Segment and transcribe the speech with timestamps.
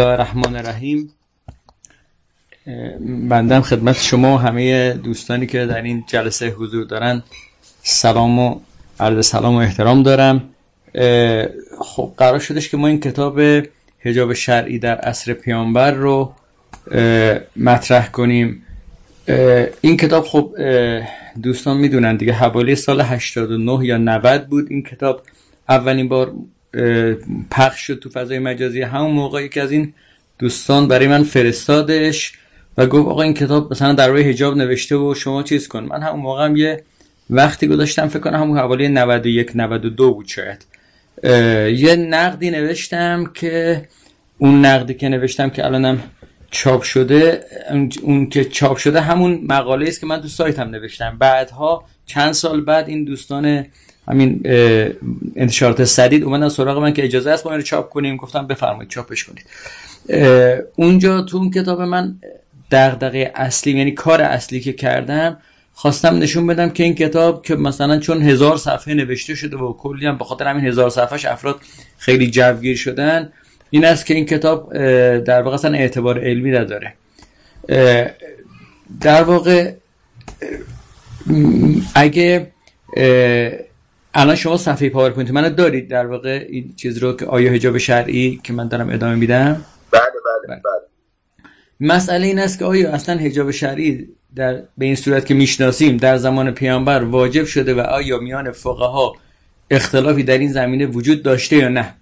[0.00, 1.12] رحمان رحیم
[3.28, 7.22] بندم خدمت شما و همه دوستانی که در این جلسه حضور دارن
[7.82, 8.60] سلام و
[9.00, 10.42] عرض سلام و احترام دارم.
[11.80, 13.40] خب قرار شدش که ما این کتاب
[14.00, 16.32] هجاب شرعی در عصر پیامبر رو
[17.56, 18.62] مطرح کنیم.
[19.80, 20.54] این کتاب خب
[21.42, 24.66] دوستان می‌دونن دیگه حوالی سال 89 یا 90 بود.
[24.70, 25.22] این کتاب
[25.68, 26.32] اولین بار
[27.50, 28.82] پخش شد تو فضای مجازی.
[28.82, 29.94] همون موقعی که از این
[30.38, 32.32] دوستان برای من فرستادش
[32.78, 35.84] و گفت آقا این کتاب مثلا در روی حجاب نوشته و شما چیز کن.
[35.84, 36.82] من همون موقع هم یه
[37.30, 40.66] وقتی گذاشتم فکر کنم همون حوالی 91 92 بود شاید.
[41.78, 43.88] یه نقدی نوشتم که
[44.38, 46.02] اون نقدی که نوشتم که الانم
[46.50, 47.44] چاپ شده
[48.02, 51.16] اون که چاپ شده همون مقاله است که من تو سایتم نوشتم.
[51.18, 53.66] بعدها چند سال بعد این دوستان
[54.08, 54.40] همین
[55.36, 58.16] انتشارات سدید اومدن سراغ من که اجازه است ما رو چاپ کنیم.
[58.16, 59.46] گفتم بفرمایید چاپش کنید.
[60.76, 62.14] اونجا تو اون کتاب من
[62.70, 65.36] دغدغه اصلی یعنی کار اصلی که کردم
[65.72, 70.06] خواستم نشون بدم که این کتاب که مثلا چون هزار صفحه نوشته شده و کلی
[70.06, 71.60] هم به خاطر همین هزار صفحهش افراد
[71.98, 73.32] خیلی جوگیر شدن
[73.70, 74.72] این است که این کتاب
[75.18, 76.94] در واقع اصلا اعتبار علمی نداره.
[79.00, 79.72] در واقع
[81.94, 82.50] اگه
[84.14, 88.40] الان شما صفحه پاورپوینت منو دارید در واقع این چیز رو که آیا حجاب شرعی
[88.42, 90.90] که من دارم ادامه میدم؟ بله بله بله, بله.
[91.80, 96.16] مسئله این است که آیا اصلا حجاب شرعی در به این صورت که می‌شناسیم در
[96.16, 99.16] زمان پیامبر واجب شده و آیا میان فقها
[99.70, 101.94] اختلافی در این زمینه وجود داشته یا نه؟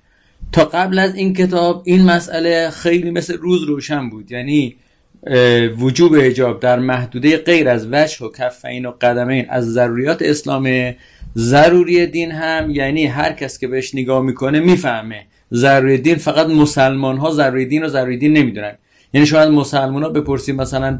[0.52, 4.32] تا قبل از این کتاب این مسئله خیلی مثل روز روشن بود.
[4.32, 4.76] یعنی
[5.78, 10.94] وجوب حجاب در محدوده غیر از وجه و کفین و قدمین از ضروریات اسلام
[11.36, 15.26] ضروری دین هم یعنی هر کس که بهش نگاه می‌کنه می‌فهمه.
[15.52, 18.72] ضروری دین فقط مسلمان ها ضروری دین و ضروری دین نمی‌دونن.
[19.12, 20.98] یعنی شاید مسلمان ها بپرسید مثلا.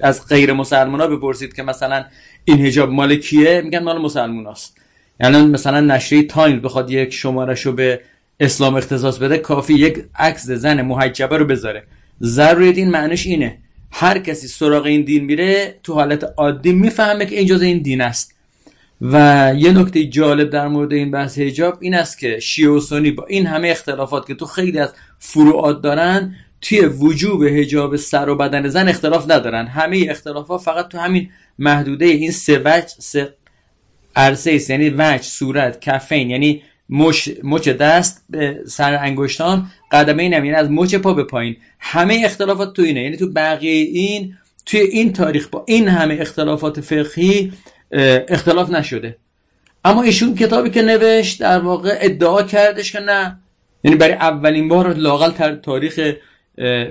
[0.00, 2.04] از غیر مسلمان ها بپرسید که مثلا
[2.44, 4.76] این هجاب مال کیه؟ میگن مال مسلمان هاست
[5.20, 8.00] یعنی مثلا نشریه تایم بخواد یک شماره رو به
[8.40, 11.82] اسلام اختصاص بده کافی یک عکس زن محجبه رو بذاره.
[12.22, 13.58] ضروری دین معنیش اینه.
[13.90, 18.00] هر کسی سراغ این دین میره تو حالت عادی می‌فهمه که این جز این دین
[18.00, 18.34] است.
[19.00, 23.10] و یه نکته جالب در مورد این بحث حجاب این است که شیعه و سنی
[23.10, 28.36] با این همه اختلافات که تو خیلی از فروعات دارن توی وجوب حجاب سر و
[28.36, 29.66] بدن زن اختلاف ندارن.
[29.66, 33.34] همه اختلافات فقط تو همین محدوده این سه وجه سه
[34.16, 34.70] عرصه است.
[34.70, 40.70] یعنی وجه صورت کفین یعنی مچ مچ دست به سر انگشتان قدمه این یعنی از
[40.70, 41.56] مچ پا به پایین.
[41.78, 43.02] همه اختلافات تو اینه.
[43.02, 44.34] یعنی تو بقیه این
[44.66, 47.52] توی این تاریخ با این همه اختلافات فقهی
[48.28, 49.16] اختلاف نشده.
[49.84, 53.38] اما ایشون کتابی که نوشت در واقع ادعا کردش که نه.
[53.84, 56.14] یعنی برای اولین بار لاقل تاریخ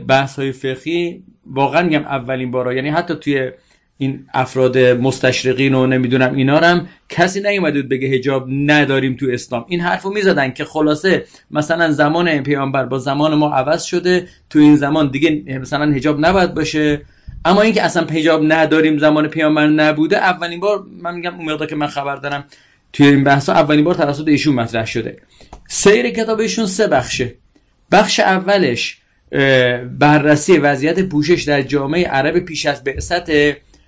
[0.08, 3.52] بحث های فقهی واقعا میگم اولین بار یعنی حتی توی
[3.98, 9.66] این افراد مستشرقین و نمی‌دونم اینا هم کسی نیومده بود بگه هجاب نداریم تو اسلام.
[9.68, 14.76] این حرفو می‌زدن که خلاصه مثلا زمان پیامبر با زمان ما عوض شده تو این
[14.76, 17.02] زمان دیگه مثلا هجاب نباید باشه.
[17.46, 21.88] اما اینکه اصلا هجاب نداریم زمان پیامبر نبوده اولین بار من میگم اون که من
[21.88, 22.46] خبر دارم
[22.94, 25.18] توی این بحثا اولین بار توسط ایشون مطرح شده.
[25.68, 27.34] سیر کتاب ایشون سه بخشه.
[27.92, 28.98] بخش اولش
[30.00, 33.30] بررسی وضعیت پوشش در جامعه عرب پیش از بعثت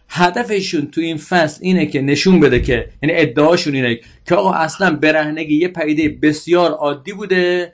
[0.10, 4.96] هدفشون تو این فصل اینه که نشون بده که یعنی ادعاشون اینه که آقا اصلا
[4.96, 7.74] برهنگی یه پیده بسیار عادی بوده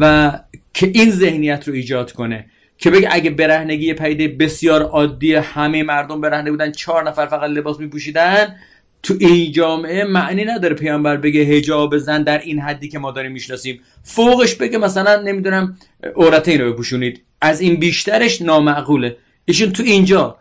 [0.00, 0.32] و
[0.74, 2.46] که این ذهنیت رو ایجاد کنه.
[2.78, 7.50] که بگه اگه برهنگی یه پیده بسیار عادی همه مردم برهنه بودن چهار نفر فقط
[7.50, 8.56] لباس میپوشیدن
[9.02, 13.32] تو این جامعه معنی نداره پیامبر بگه هجاب زن در این حدی که ما داریم
[13.32, 13.80] می‌شناسیم.
[14.02, 15.78] فوقش بگه مثلا نمی‌دونم
[16.16, 17.22] عورتین رو بپوشونید.
[17.40, 19.16] از این بیشترش نامعقوله.
[19.44, 20.36] ایشون تو اینجا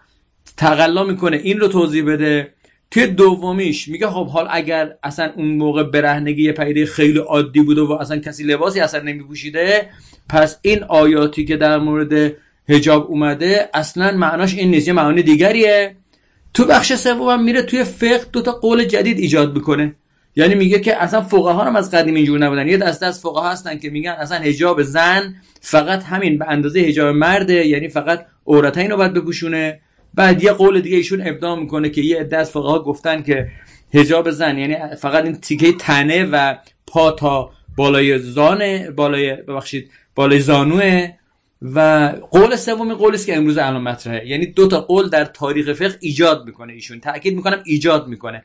[0.57, 1.38] تقلا می‌کنه.
[1.38, 2.53] این رو توضیح بده.
[2.91, 7.81] توی دومیش میگه خب حال اگر اصلا اون موقع برهنگی یه پیده خیلی عادی بوده
[7.81, 9.90] و اصلا کسی لباسی اصلا نمیپوشیده
[10.29, 12.34] پس این آیاتی که در مورد
[12.70, 15.96] هجاب اومده اصلا معناش این نیست یه معانی دیگریه.
[16.53, 19.96] تو بخش سوم میره توی فقه دو تا قول جدید ایجاد می‌کنه.
[20.35, 22.67] یعنی میگه که اصلا فقها هم از قدیم اینجور نبودن.
[22.67, 27.16] یه دسته از فقها هستن که میگن اصلا هجاب زن فقط همین به اندازه هجاب
[27.16, 29.79] مرده یعنی فقط عورتین رو باید بپوشونه.
[30.17, 33.47] بعد یه قول دیگه ایشون ابداع می‌کنه که یه عده از فقها گفتن که
[33.93, 36.55] هجاب زن یعنی فقط این تیکه تنه و
[36.87, 41.09] پا تا بالای زانه بالای ببخشید بالای زانوه
[41.61, 44.28] و قول سومی قولی است که امروز الان مطرحه.
[44.28, 46.99] یعنی دو تا قول در تاریخ فقه ایجاد می‌کنه ایشون.
[46.99, 48.43] تاکید می‌کنم ایجاد می‌کنه.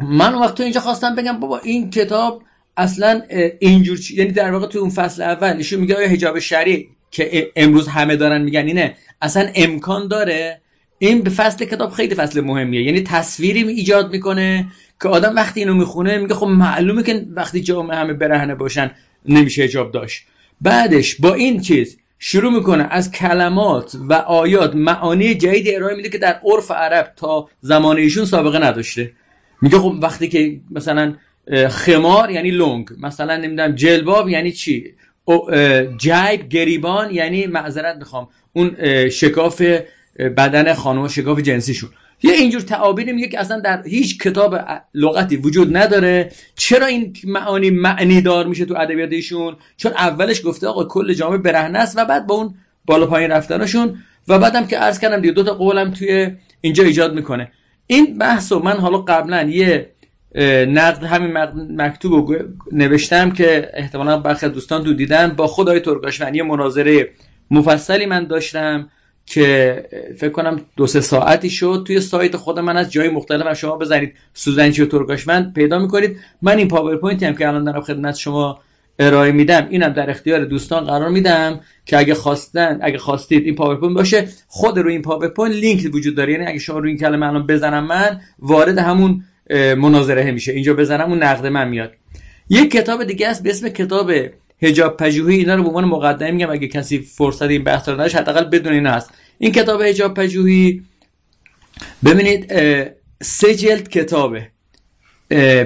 [0.00, 2.42] من وقت اینجا خواستم بگم بابا این کتاب
[2.76, 3.22] اصلا
[3.58, 7.88] اینجور یعنی در واقع تو اون فصل اول ایشون میگه آیا حجاب شرعی که امروز
[7.88, 10.60] همه دارن میگن اینه اصلا امکان داره.
[10.98, 12.82] این به فصل کتاب خیلی فصل مهمیه.
[12.82, 14.66] یعنی تصویری ایجاد می‌کنه
[15.02, 18.90] که آدم وقتی اینو می‌خونه میگه خب معلومه که وقتی جامعه همه برهنه باشن
[19.24, 20.22] نمیشه حجاب داشت.
[20.60, 26.18] بعدش با این چیز شروع می‌کنه از کلمات و آیات معانی جدید ارائه میده که
[26.18, 29.12] در عرف عرب تا زمان ایشون سابقه نداشته.
[29.62, 31.14] میگه خب وقتی که مثلا
[31.68, 34.94] خمار یعنی لونگ مثلا نمی‌دونم جلباب یعنی چی؟
[35.96, 38.28] جیب گریبان یعنی معذرت می‌خوام.
[38.58, 38.76] اون
[39.08, 39.62] شکاف
[40.36, 41.90] بدن خانم شکاف جنسیشون.
[42.22, 44.60] یه اینجور تعابیری میگه که اصلا در هیچ کتاب
[44.94, 46.32] لغتی وجود نداره.
[46.56, 51.38] چرا این معانی معنی دار میشه تو ادبیات ایشون چون اولش گفته آقا کل جامعه
[51.38, 52.54] برهنه است و بعد با اون
[52.86, 53.98] بالا پایین رفتنشون.
[54.28, 57.52] و بعدم که عرض کردم دیگه دو تا قولم توی اینجا ایجاد می‌کنه.
[57.86, 59.90] این بحثو من حالا قبلا یه
[60.68, 61.36] نقد همین
[61.82, 62.38] مکتوب رو
[62.72, 65.28] نوشتم که احتمالا برخی دوستان تو دیدن.
[65.28, 67.08] با خود آقای ترکاشوند مناظره
[67.50, 68.88] مفصلی من داشتم
[69.26, 69.84] که
[70.18, 74.14] فکر کنم دو سه ساعتی شد توی سایت خود من از جای مختلف شما بزنید.
[74.34, 76.16] سوزنچی و ترکاشوند پیدا می‌کنید.
[76.42, 78.60] من این پاورپوینتی هم که الان دارم خدمت شما
[78.98, 83.94] ارائه میدم اینم در اختیار دوستان قرار میدم که اگه خواستن اگه خواستید این پاورپوینت
[83.96, 86.32] باشه خود روی این پاورپوینت لینک وجود داره.
[86.32, 89.24] یعنی اگه شما روی این کلمه الان بزنم من وارد همون
[89.76, 90.52] مناظره میشه.
[90.52, 91.92] اینجا بزنم اون نقد من میاد.
[92.50, 94.12] یک کتاب دیگه است به اسم کتاب
[94.62, 98.16] حجاب پژوهی اینا رو به عنوان مقدمه میگم اگه کسی فرصت این بحث رو نداشت
[98.16, 99.10] حداقل بدون این هست.
[99.38, 100.82] این کتاب حجاب پژوهی
[102.04, 102.52] ببینید
[103.22, 104.48] سه جلد کتابه.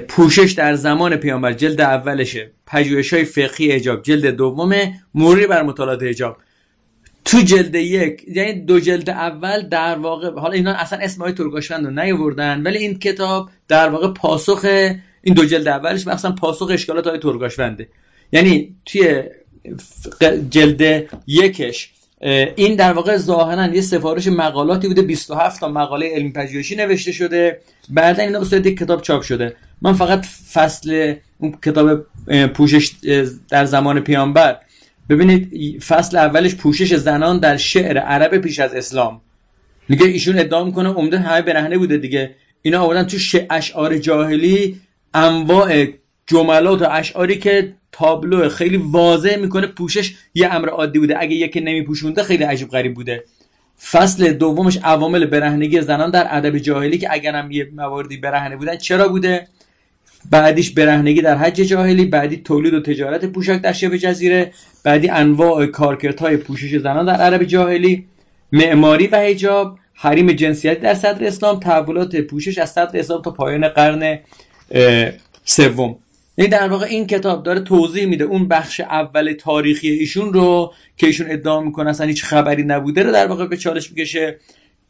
[0.08, 2.50] پوشش در زمان پیامبر جلد اولشه.
[2.66, 6.36] پژوهش های فقهی حجاب جلد دومه مروری بر مطالعات حجاب.
[7.24, 11.84] تو جلد یک یعنی دو جلد اول در واقع حالا اینا اصلا اسم های ترکاشوند
[11.84, 14.64] رو نیاوردن ولی این کتاب در واقع پاسخ
[15.22, 17.88] این دو جلد اولش مثلا پاسخ اشکالات های ترکاشونده
[18.32, 19.22] یعنی توی
[20.50, 21.90] جلد یکش
[22.56, 27.60] این در واقع ظاهرا یه سفارش مقالاتی بوده 27 تا مقاله علمی پژوهشی نوشته شده
[27.90, 29.56] بعدا اینا به صورت کتاب چاپ شده.
[29.82, 32.06] من فقط فصل اون کتاب
[32.54, 32.90] پوشش
[33.48, 34.58] در زمان پیامبر.
[35.08, 39.20] ببینید فصل اولش پوشش زنان در شعر عرب پیش از اسلام.
[39.88, 42.34] میگه ایشون ادعا می‌کنه عمده همه برهنه بوده دیگه.
[42.62, 43.16] اینا آوردن تو
[43.50, 44.80] اشعار جاهلی
[45.14, 45.86] انواع
[46.26, 51.20] جملات و اشعاری که تابلو خیلی واضح می‌کنه پوشش یه امر عادی بوده.
[51.20, 53.24] اگه یکی نمیپوشونده خیلی عجیب غریب بوده.
[53.90, 58.76] فصل دومش عوامل برهنگی زنان در ادب جاهلی که اگر هم یه مواردی برهنه بودن
[58.76, 59.46] چرا بوده؟
[60.30, 64.52] بعدیش برهنگی در حج جاهلی بعدی تولید و تجارت پوشاک در شبه جزیره
[64.84, 68.06] بعدی انواع کارکردهای پوشش زنان در عرب جاهلی
[68.52, 73.68] معماری و حجاب حریم جنسیتی در صدر اسلام تحولات پوشش از صدر اسلام تا پایان
[73.68, 74.18] قرن
[75.44, 75.96] سوم.
[76.34, 81.06] این در واقع این کتاب داره توضیح میده اون بخش اول تاریخی ایشون رو که
[81.06, 84.38] ایشون ادعا می‌کنه اصلا هیچ خبری نبوده رو در واقع به چالش می‌کشه.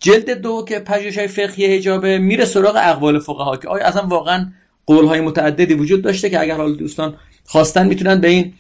[0.00, 4.52] جلد دو که پژوهش های فقهی حجابه میره سراغ اقوال فقها که آیا اصلا واقعا
[4.86, 8.52] قول های متعددی وجود داشته که اگر حال دوستان خواستن می‌تونن به این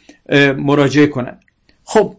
[0.56, 1.38] مراجعه کنن.
[1.84, 2.16] خب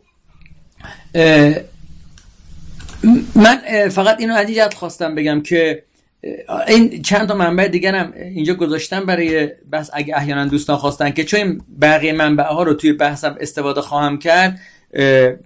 [3.35, 5.83] من فقط اینو از خواستم بگم که
[6.67, 11.23] این چند تا منبع دیگر هم اینجا گذاشتم برای بس اگه احیانا دوستان خواستن که
[11.23, 14.59] چون بقیه منبع ها رو توی بحثم استفاده خواهم کرد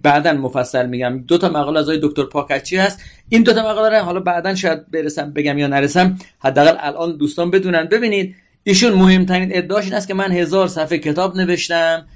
[0.02, 1.18] بعدا مفصل میگم.
[1.18, 4.90] دو تا مقاله از دکتر پاکچی هست؟ این دو تا مقاله رو حالا بعدا شاید
[4.90, 7.84] برسم بگم یا نرسم حداقل الان دوستان بدونن.
[7.84, 12.06] ببینید ایشون مهمترین ادعاش این است که من هزار صفحه کتاب نوشتم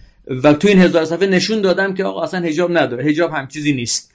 [0.42, 3.73] و تو این هزار صفحه نشون دادم که آقا اصلا حجاب نداره حجاب هم چیزی
[3.73, 4.12] نیست.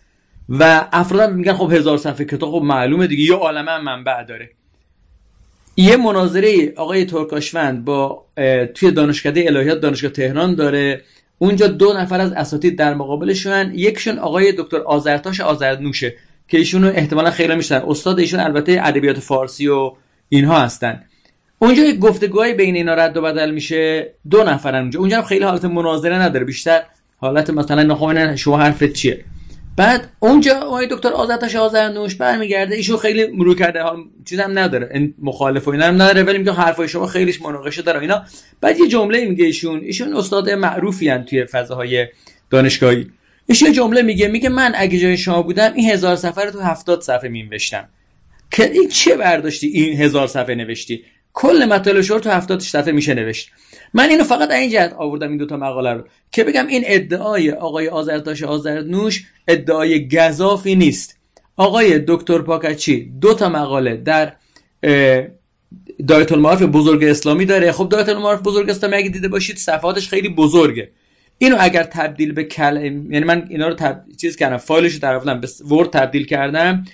[0.50, 4.50] و افراد میگن خب هزار صفحه کتاب خب معلومه دیگه یه عالمه هم منبع داره.
[5.78, 8.26] یه مناظره آقای ترکاشوند با
[8.74, 11.02] توی دانشکده الهیات دانشگاه تهران داره.
[11.38, 16.16] اونجا دو نفر از اساتید در مقابلشون یکشون آقای دکتر آزرتاش آزرنوشه
[16.48, 19.92] که ایشون احتمالا خیلی میشن استاد ایشون البته ادبیات فارسی و
[20.30, 21.04] اینها هستن.
[21.60, 24.14] اونجا یک گفتگوهای بین اینا رد و بدل میشه.
[24.30, 25.00] دو نفرن اونجا.
[25.00, 26.46] اونجا خیلی حالت مناظره نداره.
[26.46, 26.82] بیشتر
[27.18, 29.26] حالت مثلا نخواهن شما حرفت چیه.
[29.78, 35.14] بعد اونجا آقای دکتر آزادش آزرنوش برمیگرده ایشون خیلی مرو کرده حال چیزم نداره این
[35.20, 38.24] مخالف و اینا هم نداره ولی میگه حرفای شما خیلیش مناقشه داره اینا.
[38.62, 42.08] بعد یه جمله میگه ایشون ایشون استاد معروفی ان توی فضاهای
[42.50, 43.08] دانشگاهی.
[43.48, 47.02] ایشون جمله میگه میگه من اگه جای شما بودم این هزار صفحه رو تو هفتاد
[47.02, 47.90] صفحه مینوشتم.
[48.52, 51.04] که این چه برداشتی این هزار صفحه نوشتی؟
[51.40, 53.50] کل مطالب شما تو 70 صفحه میشه نوشت.
[53.94, 57.88] من اینو فقط این جهت آوردم این دوتا مقاله رو که بگم این ادعای آقای
[57.90, 61.18] آزرتاش آزرنوش ادعای گذافی نیست.
[61.58, 64.34] آقای دکتر پاکچی دو تا مقاله در
[66.08, 67.72] دایت المعارف بزرگ اسلامی داره.
[67.72, 70.90] خب دایت المعارف بزرگ اسلامی اگه دیده باشید صفحاتش خیلی بزرگه.
[71.38, 74.04] اینو اگر تبدیل به کل یعنی من اینا رو تب...
[74.22, 76.86] چیز کردم فایلش رو در به ورد تبدیل کردم.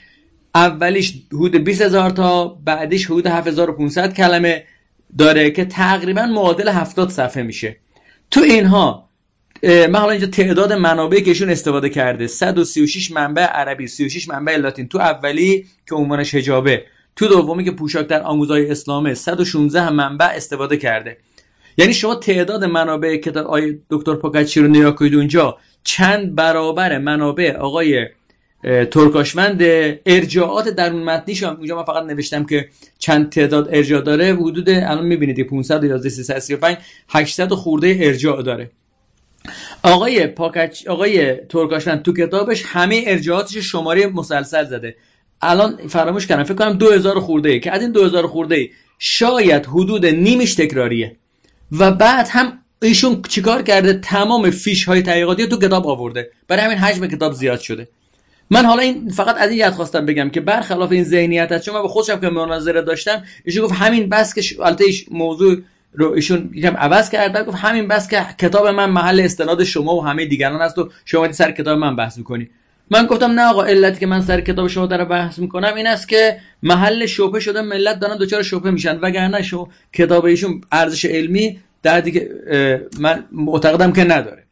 [0.56, 4.64] اولیش حدود 20000 تا بعدش حدود 7500 کلمه
[5.18, 7.76] داره که تقریبا معادل 70 صفحه میشه.
[8.32, 9.10] تو اینها
[9.64, 14.88] من حالا اینجا تعداد منابعی که ایشون استفاده کرده 136 منبع عربی 36 منبع لاتین.
[14.88, 16.84] تو اولی که عنوانش حجابه.
[17.16, 21.18] تو دومی که پوشاک در آموزهای اسلامه 116 منبع استفاده کرده.
[21.78, 27.58] یعنی شما تعداد منابع که در آی دکتر پاکچی رو نگاه اونجا چند برابر منابع
[27.58, 28.08] آقای
[28.92, 29.62] ترکاشوند
[30.06, 34.36] ارجاعات درون متنیش هم اونجا من فقط نوشتم که چند تعداد ارجاع داره.
[34.36, 36.78] حدود الان می‌بینید 511 335
[37.10, 38.72] 800 خورده ارجاع داره.
[39.84, 44.96] آقای پاکچ آقای ترکاشوند تو کتابش همه ارجاعاتش شماره مسلسل زده.
[45.42, 49.66] الان فراموش کردم فکر کنم 2000 خورده ای که از این 2000 خورده ای شاید
[49.66, 51.16] حدود نیمش تکراریه.
[51.72, 56.30] و بعد هم ایشون چیکار کرده؟ تمام فیش های تحقیقاتی تو کتاب آورده.
[56.48, 57.88] برای همین حجم کتاب زیاد شده.
[58.50, 61.76] من حالا این فقط از این یاد خواستم بگم که برخلاف این ذهنیت هست چون
[61.76, 65.58] من به خودشم که مناظره داشتم ایشون گفت همین بس که البته موضوع
[65.94, 70.06] رو ایشون یکم عوض کرد گفت همین بس که کتاب من محل استناد شما و
[70.06, 72.50] همه دیگران هست و شما سر کتاب من بحث می‌کنی.
[72.92, 76.08] من گفتم نه آقا علتی که من سر کتاب شما در بحث می‌کنم این است
[76.08, 79.00] که محل شوپه شده ملت دارن دوچار شوپه میشن.
[79.00, 82.30] وگرنه شو کتاب ایشون ارزش علمی در دیگه
[83.00, 84.43] من معتقدم که نداره.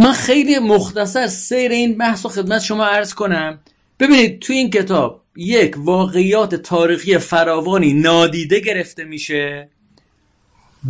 [0.00, 3.60] من خیلی مختصر سیر این بحث و خدمت شما عرض کنم.
[4.00, 9.68] ببینید تو این کتاب یک واقعیات تاریخی فراوانی نادیده گرفته میشه.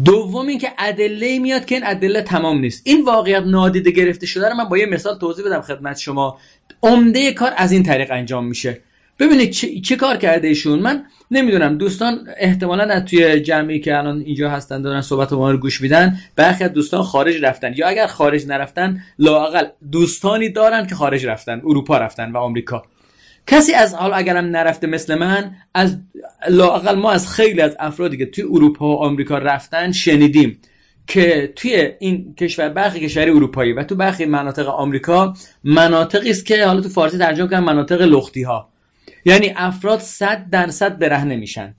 [0.04, 2.82] دوم اینکه ادله میاد که این ادله تمام نیست.
[2.84, 6.38] این واقعیت نادیده گرفته شده رو من با یه مثال توضیح بدم خدمت شما.
[6.82, 8.80] عمده کار از این طریق انجام میشه.
[9.20, 9.50] ببینید
[9.82, 11.78] چه, کار کرده ایشون؟ من نمی‌دونم.
[11.78, 16.16] دوستان احتمالا از توی جمعی که الان اینجا هستن دارن صحبت ما رو گوش میدن.
[16.36, 17.72] برخی از دوستان خارج رفتن.
[17.76, 22.82] یا اگر خارج نرفتن لاقل دوستانی دارن که خارج رفتن اروپا رفتن و آمریکا.
[23.46, 25.98] کسی از حال اگرم نرفته مثل من از
[26.48, 30.58] لاقل ما از خیلی از افرادی که توی اروپا و آمریکا رفتن شنیدیم
[31.06, 35.34] که توی این کشور برخی کشوری اروپایی و تو برخی مناطق آمریکا
[35.64, 38.68] مناطقی است که حالا تو فارسی ترجمه کردن مناطق لختی ها.
[39.24, 41.74] یعنی افراد صد درصد برهنه میشن.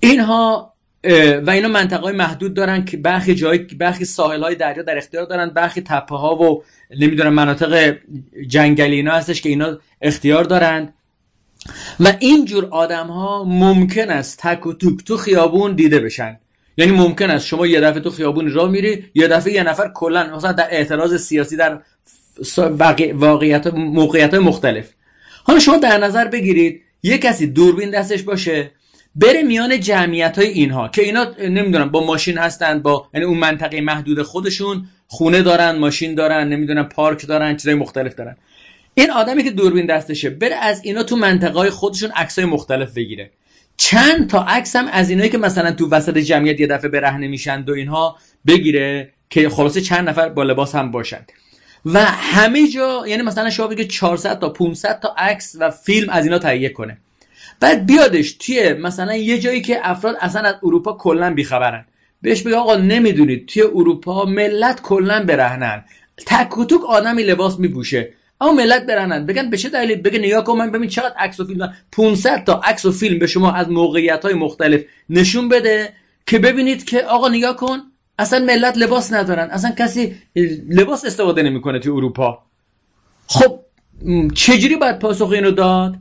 [0.00, 0.74] اینها
[1.42, 5.24] و اینا منطقه های محدود دارن که برخی جای برخی ساحل های دریا در اختیار
[5.24, 6.64] دارن برخی تپه ها و
[6.98, 7.96] نمی‌دونم مناطق
[8.48, 10.94] جنگلی اینا هستش که اینا اختیار دارند
[12.00, 16.38] و اینجور آدم ها ممکن است تک و توک تو خیابون دیده بشن.
[16.76, 20.36] یعنی ممکن است شما یه دفعه تو خیابون راه میری یه دفعه یه نفر کلا
[20.36, 21.80] مثلا در اعتراض سیاسی در
[23.14, 24.90] واقعیت موقعیت مختلف.
[25.44, 28.70] حالا شما در نظر بگیرید یه کسی دوربین دستش باشه
[29.14, 33.80] بره میان جمعیت های اینها که اینا نمی‌دونم با ماشین هستند با یعنی اون منطقه
[33.80, 38.36] محدود خودشون خونه دارن ماشین دارن نمی‌دونم پارک دارن چیزای مختلف دارن.
[38.94, 43.30] این آدمی که دوربین دستشه بره از اینا تو منطقه های خودشون عکسای مختلف بگیره.
[43.76, 47.64] چند تا عکس هم از اینایی که مثلا تو وسط جمعیت یه دفعه برهنه میشن
[47.68, 51.26] و اینها بگیره که خلاصه چند نفر با لباس هم باشن.
[51.84, 56.24] و همه جا یعنی مثلا شما بگه 400 تا 500 تا عکس و فیلم از
[56.24, 56.98] اینا تهیه کنه.
[57.60, 61.84] بعد بیادش توی مثلا یه جایی که افراد اصلا از اروپا کلا بیخبرن.
[62.22, 65.84] بهش بگه آقا نمی‌دونید توی اروپا ملت کلا برهنن.
[66.26, 68.12] تک و توک آدمی لباس میپوشه.
[68.40, 69.26] اما ملت برهنن.
[69.26, 72.60] بگن به چه دلیل؟ بگه نگاه کن من ببین چقدر عکس و فیلم 500 تا
[72.64, 75.92] عکس و فیلم به شما از موقعیت های مختلف نشون بده
[76.26, 77.82] که ببینید که آقا نگاه کن
[78.18, 79.50] اصلا ملت لباس ندارن.
[79.50, 80.16] اصلا کسی
[80.68, 82.38] لباس استفاده نمی‌کنه توی اروپا.
[83.26, 83.60] خب
[84.34, 85.96] چجوری باید پاسخ اینو داد؟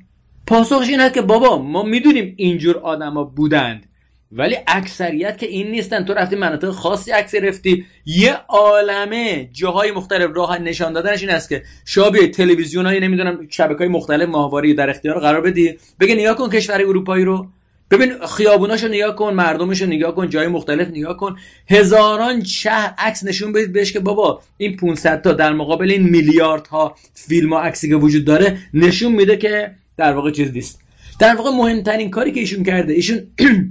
[0.47, 3.85] پاسخش این که بابا ما می‌دونیم اینجور آدما بودند
[4.31, 6.05] ولی اکثریت که این نیستن.
[6.05, 11.49] تو رفتی مناطق خاصی عکس رفتی یه عالمه جاهای مختلف راه نشان دادنش این است
[11.49, 11.63] که
[12.11, 15.77] بیای تلویزیون های نمی‌دونم شبکه های مختلف ماهواره در اختیار قرار بدی.
[15.99, 17.47] بگه نیا کن کشور اروپایی رو.
[17.91, 21.35] ببین خیابوناشو نگاه کن مردمشو نگاه کن جای مختلف نگاه کن.
[21.69, 26.95] هزاران شهر عکس نشون بدید بهش که بابا این 500 تا در مقابل این میلیاردها
[27.13, 30.79] فیلم و عکسی که وجود داره نشون میده که در واقع چیز نیست.
[31.19, 33.27] در واقع مهمترین کاری که ایشون کرده ایشون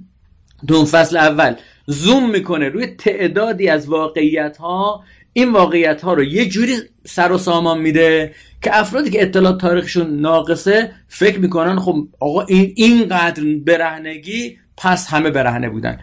[0.69, 1.55] دون فصل اول
[1.87, 6.77] زوم می‌کنه روی تعدادی از واقعیت ها این واقعیت ها رو یه جوری
[7.07, 12.73] سر و سامان میده که افرادی که اطلاعات تاریخشون ناقصه فکر می‌کنن خب آقا این
[12.77, 16.01] اینقدر برهنگی پس همه برهنه بودن.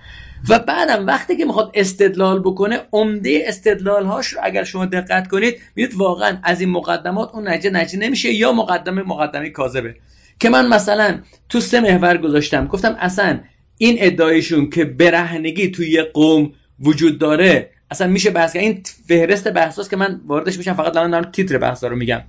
[0.50, 5.58] و بعدم وقتی که می‌خواد استدلال بکنه عمده استدلال هاش رو اگر شما دقت کنید
[5.76, 9.96] میید واقعا از این مقدمات اون نجه نجه نمیشه یا مقدمه مقدمه کاذبه.
[10.40, 12.68] که من مثلا تو سه محور گذاشتم.
[12.68, 13.40] گفتم اصلا
[13.78, 18.64] این ادعایشون که برهنگی توی قوم وجود داره اصلا میشه بحث کرد.
[18.64, 22.22] این فهرست بحثاست که من واردش میشم فقط الان دارم تیتر بحثا رو میگم.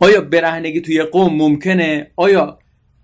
[0.00, 2.58] آیا برهنگی توی قوم ممکنه؟ آیا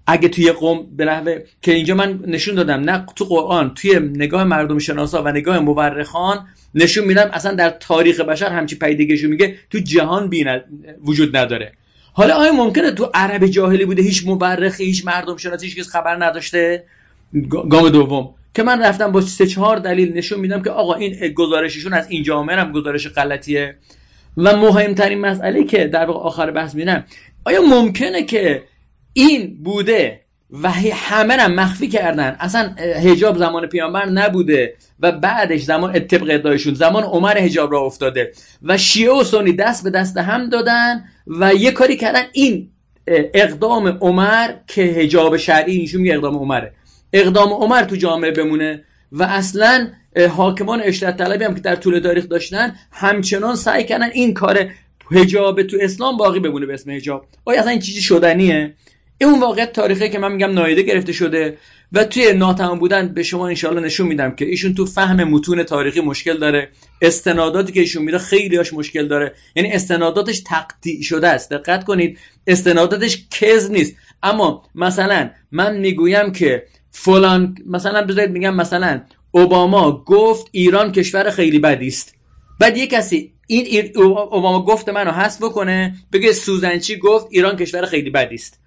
[0.06, 4.44] اگه توی قوم به نحوه که اینجا من نشون دادم نه تو قرآن توی نگاه
[4.44, 9.78] مردم شناسا و نگاه مورخان نشون میدم اصلا در تاریخ بشر همچی پیدگیشو میگه تو
[9.78, 10.60] جهان بین
[11.04, 11.72] وجود نداره.
[12.12, 16.84] حالا آیا ممکنه تو عرب جاهلی بوده هیچ مورخی هیچ مردم شناسی هیچ خبر نداشته؟
[17.50, 18.34] گام دوم.
[18.54, 22.22] که من رفتم با سه چهار دلیل نشون میدم که آقا این گزارششون از این
[22.22, 23.76] جامعه هم گزارش غلطیه.
[24.36, 27.04] و مهمترین مسئله که در واقع آخر بحث میدم
[27.44, 28.62] آیا ممکنه که
[29.12, 30.20] این بوده
[30.62, 36.74] و همه هم مخفی کردن؟ اصلا هجاب زمان پیامبر نبوده و بعدش زمان طبق ادعایشون
[36.74, 41.54] زمان عمر هجاب را افتاده و شیعه و سنی دست به دست هم دادن و
[41.54, 42.70] یه کاری کردن این
[43.34, 46.72] اقدام عمر که هجاب شرعی نشون میگه اقدام عمره.
[47.12, 49.88] اقدام عمر تو جامعه بمونه و اصلا
[50.36, 54.68] حاکمان اشتت طلبی هم که در طول تاریخ داشتن همچنان سعی کردن این کار
[55.10, 58.74] هجاب تو اسلام باقی بمونه به اسم هجاب آیا اصلا این چیزی شدنیه؟
[59.18, 61.58] این اون واقعیت تاریخی که من میگم نایده گرفته شده
[61.92, 66.00] و توی ناتمام بودن به شما انشالله نشون میدم که ایشون تو فهم متون تاریخی
[66.00, 66.68] مشکل داره.
[67.02, 69.34] استناداتی که ایشون میده خیلی هاش مشکل داره.
[69.56, 71.50] یعنی استناداتش تقطیع شده است.
[71.50, 73.96] دقت کنید استناداتش کز نیست.
[74.22, 79.00] اما مثلا من می‌گویم که فلان مثلا بذارید میگم مثلا
[79.34, 82.14] اوباما گفت ایران کشور خیلی بدی است.
[82.60, 88.10] بعد یه کسی این اوباما گفت منو حذف بکنه بگه سوزنچی گفت ایران کشور خیلی
[88.10, 88.60] بدی است.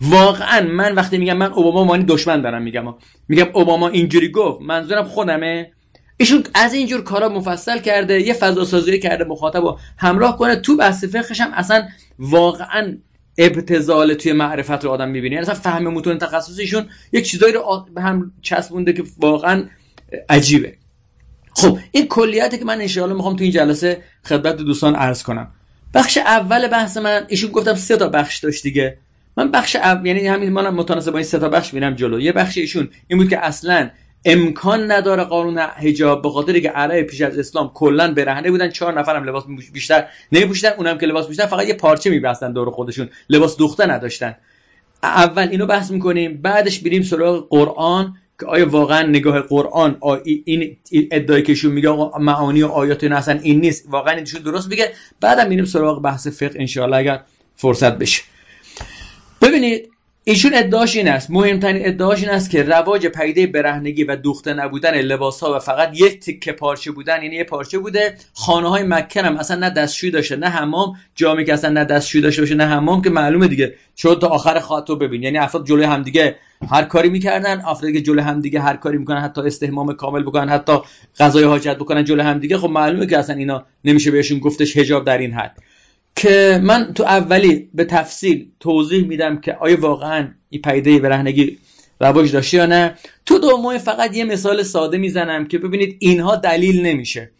[0.00, 2.94] واقعا من وقتی میگم من اوباما مانی دشمن دارم میگم.
[3.28, 4.62] میگم اوباما اینجوری گفت.
[4.62, 5.72] منظورم خودمه.
[6.16, 10.56] ایشون از اینجور کارا مفصل کرده یه فضا سازی کرده مخاطب رو همراه کنه.
[10.56, 11.88] تو بحث فقهش هم اصلا
[12.18, 12.98] واقعا
[13.38, 15.34] ابتزال توی معرفت رو آدم می‌بینه.
[15.34, 19.64] یعنی اصلا فهم متون تخصصیشون یک چیزایی رو به هم چسبونده که واقعا
[20.28, 20.74] عجیبه.
[21.54, 25.50] خب این کلیاتی که من انشاءالله می‌خوام تو این جلسه خدمت دوستان عرض کنم.
[25.94, 28.98] بخش اول بحث من ایشون گفتم سه تا بخش داشت دیگه.
[29.36, 32.20] من بخش اول یعنی همین من متناسب با این سه تا بخش میرم جلو.
[32.20, 33.90] یه بخش ایشون این بود که اصلا
[34.24, 39.00] امکان نداره قانون حجاب به خاطر که عرب پیش از اسلام کلا برهنه بودن چهار
[39.00, 43.08] نفرم لباس بیشتر نمیپوشیدن اونم که لباس پوشیدن فقط یه پارچه میبستن دور خودشون.
[43.28, 44.34] لباس دوخته نداشتن.
[45.02, 48.16] اول اینو بحث می‌کنیم بعدش بریم سراغ قرآن.
[48.40, 50.76] که آیا واقعا نگاه قرآن این
[51.12, 51.90] ادعای که میگه
[52.20, 53.84] معانی و آیات این اصلا این نیست.
[53.88, 54.92] واقعا اینشون درست میگه.
[55.20, 57.20] بعدم میریم سراغ بحث فقه انشاءالله اگر
[57.56, 58.22] فرصت بشه.
[59.42, 59.88] ببینید
[60.24, 61.30] ایشون ادعاش این است.
[61.30, 65.90] مهمترین ادعاش این است که رواج پیده برهنگی و دوخته نبودن لباس ها و فقط
[65.94, 68.14] یک تکه پارچه بودن یعنی یه پارچه بوده.
[68.34, 70.92] خانه های مکه هم اصلا نه دستشوی داشته نه حمام.
[71.14, 73.74] جامی که اصلا نه دستشوی داشته باشه نه حمام که معلومه دیگه.
[73.94, 75.22] چون تا آخر خاطر ببین.
[75.22, 76.36] یعنی افراد جلوی همدیگه
[76.70, 80.72] هر کاری می‌کردن افرادی که جلوی همدیگه هر کاری می‌کنن حتی استحمام کامل بکنن حتی
[81.18, 85.18] غذای حاجت بکنن جلوی همدیگه خب معلومه که اصلا اینا نمیشه بهشون گفتش حجاب در
[85.18, 85.56] این حد.
[86.16, 91.58] که من تو اولی به تفصیل توضیح میدم که آیا واقعا این پیده برهنگی
[92.00, 92.94] رواج داشته یا نه.
[93.26, 97.30] تو دومای فقط یه مثال ساده می‌زنم که ببینید اینها دلیل نمیشه.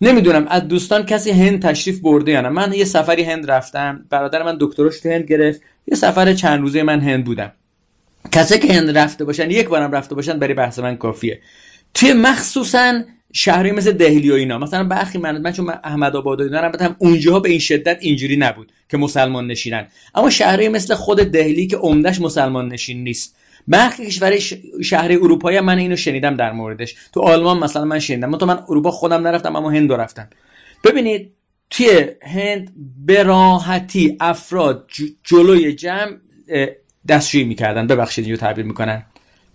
[0.00, 2.48] نمی‌دونم از دوستان کسی هند تشریف برده یا نه.
[2.48, 5.60] من یه سفری هند رفتم برادر من دکترش تو هند گرفت.
[5.86, 7.52] یه سفر چند روزه من هند بودم.
[8.32, 11.40] کسی که هند رفته باشن یک بارم رفته باشن برای بحث من کافیه.
[11.94, 16.44] توی مخصوصا شهری مثل دهلی و اینا مثلا برخی من من چون احمد آباد و
[16.44, 19.86] اینا هم اونجاها به این شدت اینجوری نبود که مسلمان نشینن.
[20.14, 23.36] اما شهری مثل خود دهلی که عمدش مسلمان نشین نیست.
[23.68, 24.38] برخی کشور
[24.82, 26.94] شهر اروپایی من اینو شنیدم در موردش.
[27.14, 28.36] تو آلمان مثلا من شنیدم.
[28.36, 30.28] تو من اروپا خودم نرفتم اما هند رفتم
[30.84, 31.32] ببینید
[31.70, 32.72] توی هند
[33.06, 34.90] به راحتی افراد
[35.24, 36.16] جلوی جمع
[37.08, 37.86] دستشویی می‌کردن.
[37.86, 39.06] ببخشید اینو تعبیر می‌کنن.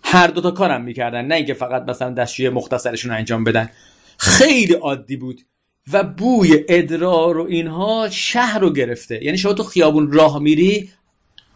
[0.04, 1.24] هر دوتا کارم می‌کردن.
[1.24, 3.70] نه اینکه فقط مثلا دستشوی مختصرشون انجام بدن.
[4.18, 5.40] خیلی عادی بود
[5.92, 9.24] و بوی ادرار و اینها شهر رو گرفته.
[9.24, 10.90] یعنی شما تو خیابون راه میری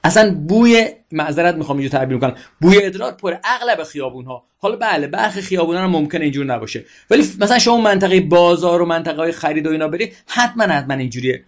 [0.05, 2.35] اصلا بوی معذرت می‌خوام اینجا تعبیر کنم.
[2.61, 6.85] بوی ادرار پر اغلب خیابون ها حالا بله برخی خیابون ها ممکنه اینجور نباشه.
[7.11, 11.45] ولی مثلا شما منطقه بازار و منطقه های خرید و اینا بری حتما حتما اینجوریه.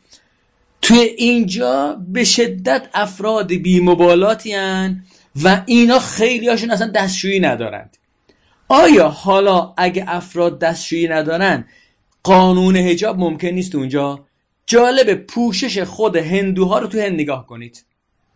[0.85, 4.55] توی اینجا به شدت افراد بی مبالاتی
[5.43, 7.97] و اینا خیلی هاشون اصلا دستشویی ندارند.
[8.69, 11.65] آیا حالا اگه افراد دستشویی ندارن
[12.23, 14.25] قانون هجاب ممکن نیست اونجا؟
[14.67, 17.85] جالب پوشش خود هندوها رو تو هند نگاه کنید.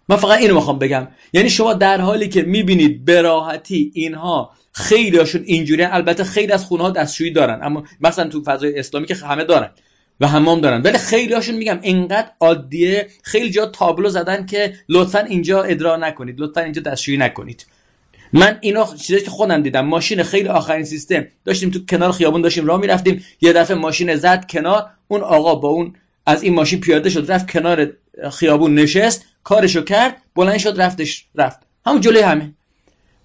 [0.08, 1.08] من فقط اینو می‌خوام بگم.
[1.32, 6.82] یعنی شما در حالی که می‌بینید براحتی اینها خیلی هاشون اینجوری البته خیلی از خونه
[6.82, 9.70] ها دستشویی دارن اما مثلا تو فضای اسلامی که همه دارن.
[10.20, 10.82] و حمام دارن.
[10.82, 13.08] ولی خیلی هاشون میگم اینقدر عادیه.
[13.22, 16.40] خیلی جا تابلو زدن که لطفا اینجا ادرا نکنید.
[16.40, 17.66] لطفا اینجا دستشویی نکنید.
[18.32, 19.86] من اینا چیزی که خودم دیدم.
[19.86, 21.24] ماشین خیلی آخرین سیستم.
[21.44, 23.24] داشتیم تو کنار خیابون داشتیم راه می‌رفتیم.
[23.40, 24.86] یه دفعه ماشین زد کنار.
[25.08, 25.94] اون آقا با اون
[26.26, 27.92] از این ماشین پیاده شد رفت کنار
[28.32, 29.24] خیابون نشست.
[29.44, 30.16] کارشو کرد.
[30.36, 31.58] بلند شد رفتش رفت.
[31.86, 32.52] همون جلوی همه.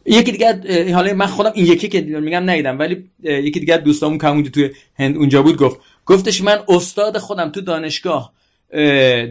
[0.05, 4.27] یکی دیگه حالا من خودم این یکی که میگم ندیدم ولی یکی دیگه دوستامون که
[4.27, 8.33] اونجا توی هند اونجا بود گفت گفتش من استاد خودم تو دانشگاه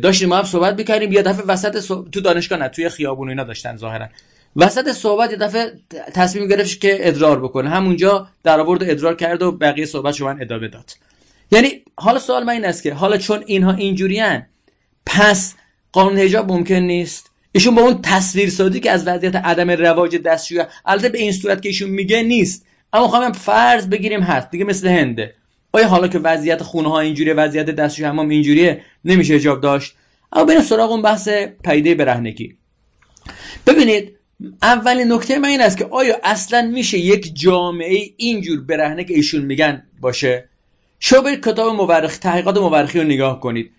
[0.03, 3.77] داشتیم ما هم صحبت می‌کردیم یه دفعه وسط تو دانشگاه نه توی خیابون اینا داشتن
[3.77, 4.09] ظاهرا.
[4.57, 5.73] وسط صحبت یه دفعه
[6.15, 7.71] تصمیم گرفت که ادرار بکنه.
[7.71, 10.91] همونجا در آورد ادرار کرد و بقیه صحبت شما ادامه داد.
[11.51, 14.47] یعنی حالا سوال من این است که حالا چون اینها اینجوریان
[15.07, 15.55] پس
[15.93, 20.63] قانون حجاب ممکن نیست؟ ایشون با اون تصویر سازی که از وضعیت عدم رواج دستشویی
[20.85, 22.67] البته به این صورت که ایشون میگه نیست.
[22.93, 25.35] اما خواهم فرض بگیریم هست دیگه مثل هنده.
[25.73, 29.95] آیا حالا که وضعیت خونه ها اینجوریه وضعیت دستشویی حمام اینجوریه نمیشه حجاب داشت.
[30.33, 31.29] اما بریم سراغ اون بحث
[31.65, 32.57] پیده برهنگی.
[33.67, 34.13] ببینید
[34.63, 39.43] اولین نکته من این است که آیا اصلا میشه یک جامعه اینجور برهنه که ایشون
[39.43, 40.49] میگن باشه؟
[41.01, 43.71] شما برید کتاب مورخ تحقیقات مورخی رو نگاه کنید.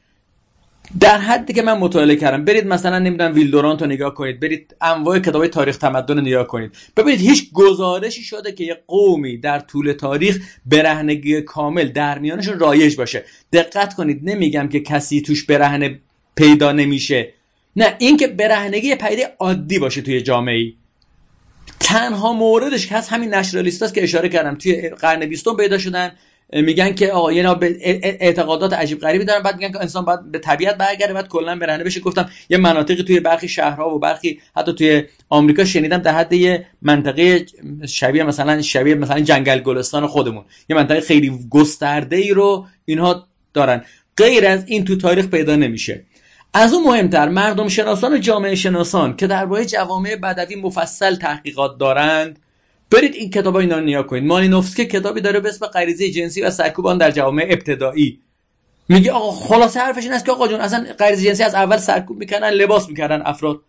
[0.99, 2.45] در حدی که من مطالعه کردم.
[2.45, 4.39] برید مثلا نمی‌دونم ویلدورانت رو نگاه کنید.
[4.39, 6.71] برید انواع کتاب تاریخ تمدن رو نگاه کنید.
[6.97, 12.95] ببینید هیچ گزارشی شده که یه قومی در طول تاریخ برهنگی کامل در میانشون رایج
[12.95, 13.23] باشه.
[13.53, 15.99] دقت کنید نمیگم که کسی توش برهنه
[16.35, 17.33] پیدا نمیشه.
[17.75, 20.73] نه این که برهنگی پیده عادی باشه توی جامعه ای
[21.79, 24.55] تنها موردش که هست همین نشرالیست که اشاره کردم.
[24.55, 26.11] توی قرن بیستم پیدا شدن.
[26.53, 27.57] میگن که آقا یه
[28.03, 29.43] اعتقادات عجیب غریبی دارن.
[29.43, 31.99] بعد میگن که انسان باید به طبیعت برگرده بعد کلا برهنه بشه.
[31.99, 36.65] گفتم یه مناطقی توی برخی شهرها و برخی حتی توی آمریکا شنیدم در حد یه
[36.81, 37.45] منطقه
[37.87, 40.45] شبیه مثلا شبیه مثلا جنگل گلستان خودمون.
[40.69, 43.85] یه منطقه خیلی گسترده ای رو اینها دارن.
[44.17, 46.03] غیر از این تو تاریخ پیدا نمیشه.
[46.53, 52.39] از اون مهمتر مردم شناسان و جامعه شناسان که درباره جوامع بدوی مفصل تحقیقات دارند
[52.93, 54.23] برید این کتاب اینا رو نگاه کنید.
[54.23, 58.19] مالینوفسکی کتابی داره به اسم غریزه جنسی و سرکوبان در جوامع ابتدایی.
[58.89, 62.17] میگه آقا خلاصه حرفش این است که آقا جون اصلا غریزه جنسی از اول سرکوب
[62.17, 63.61] می‌کردن لباس می‌کردن افراد.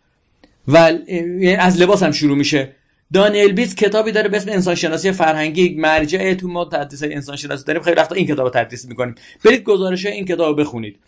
[0.69, 2.75] و یعنی از لباس هم شروع میشه.
[3.13, 7.65] دانیل بیت کتابی داره به اسم انسان شناسی فرهنگی مرجع تو ما تدریس انسان شناسی
[7.65, 7.83] داریم.
[7.83, 9.15] خیلی وقتا این کتاب رو تدریس می‌کنیم.
[9.45, 10.99] برید گزارش این کتاب بخونید.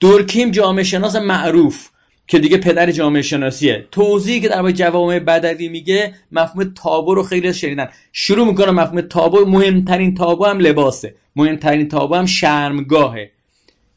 [0.00, 1.88] دورکیم جامعه شناس معروف.
[2.26, 3.86] که دیگه پدر جامعه شناسیه.
[3.90, 7.88] توضیحی که در جوامع بدوی میگه مفهوم تابو رو خیلی شنیدن.
[8.12, 9.44] شروع می‌کنه مفهوم تابو.
[9.46, 11.14] مهمترین تابو هم لباسه.
[11.36, 13.30] مهمترین تابو هم شرمگاهه.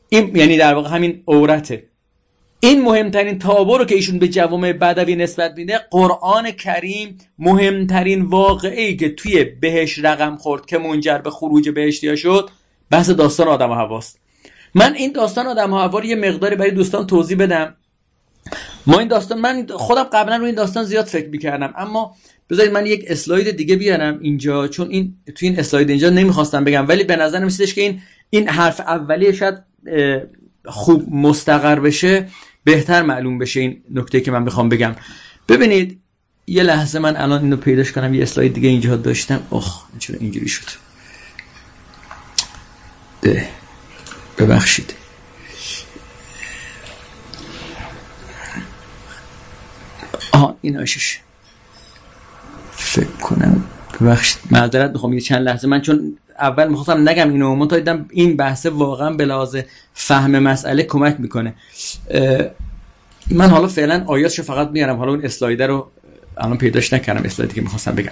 [0.10, 1.84] این یعنی در واقع همین عورته.
[2.60, 8.96] این مهمترین تابو رو که ایشون به جوامع بدوی نسبت میده قرآن کریم مهمترین واقعی
[8.96, 12.50] که توی بهش رقم خورد که منجر به خروج بهشتیا شد
[12.92, 14.20] بحث داستان آدم و هواست
[14.76, 17.76] من این داستان آدم و هوا یه مقداری برای دوستان توضیح بدم.
[18.88, 21.74] ما این داستان من خودم قبلا رو این داستان زیاد فکر می‌کردم.
[21.78, 22.16] اما
[22.50, 26.88] بذارید من یک اسلاید دیگه بیارم اینجا چون این تو این اسلاید اینجا نمی‌خواستم بگم.
[26.88, 29.56] ولی به نظر میسیدش که این این حرف اولیه شاید
[30.66, 32.28] خوب مستقر بشه
[32.64, 34.96] بهتر معلوم بشه این نکته که من می‌خوام بگم.
[35.50, 36.00] ببینید
[36.48, 39.44] یه لحظه من الان اینو پیداش کنم یه اسلاید دیگه اینجا داشتم.
[39.52, 40.66] اخ چرا اینجوری شد؟
[43.22, 43.48] ده.
[44.38, 44.94] ببخشید.
[50.46, 51.20] آها این آشش
[52.72, 53.64] فکر کنم.
[54.02, 55.68] ببخشید معذرت می‌خوام یه چند لحظه.
[55.68, 59.58] من چون اول می‌خواستم نگم اینو من دیدم این بحث واقعا به لحاظ
[59.94, 61.56] فهم مسئله کمک می‌کنه.
[63.32, 65.92] من حالا فعلا آیاتشو فقط میارم حالا اون اسلایده رو
[66.38, 68.12] الان پیداش نکردم اسلایدی که می‌خواستم بگم.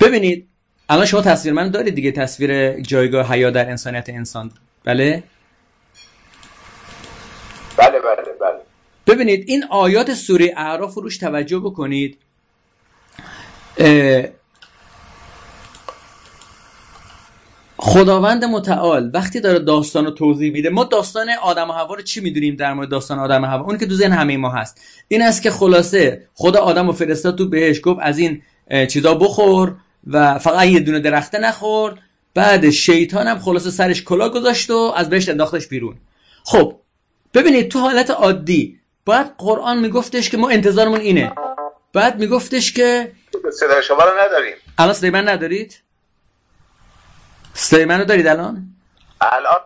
[0.00, 0.48] ببینید
[0.88, 4.50] الان شما تصویر من دارید دیگه تصویر جایگاه حیا در انسانیت انسان.
[4.84, 5.22] بله
[7.78, 8.16] بله بله
[9.06, 12.18] ببینید این آیات سوره اعراف روش توجه بکنید.
[17.78, 22.20] خداوند متعال وقتی داره داستان رو توضیح میده ما داستان آدم و هوا رو چی
[22.20, 24.80] می‌دونیم در مورد داستان آدم و هوا اون که تو ذهن همه ما هست.
[25.08, 28.42] این است که خلاصه خدا آدم و فرستاد تو بهش گفت از این
[28.88, 31.98] چیزا بخور و فقط یه دونه درخته نخور.
[32.34, 35.96] بعد شیطان هم خلاصه سرش کلا گذاشت و از بهش انداختش بیرون.
[36.44, 36.76] خب
[37.34, 38.75] ببینید تو حالت عادی
[39.06, 41.32] باید قرآن میگفتش که ما انتظارمون اینه.
[41.92, 43.12] بعد میگفتش که
[43.52, 44.56] صدای شما رو نداریم.
[44.78, 45.82] الان صدای من ندارید؟
[47.54, 48.66] صدای من رو دارید الان؟
[49.20, 49.60] الان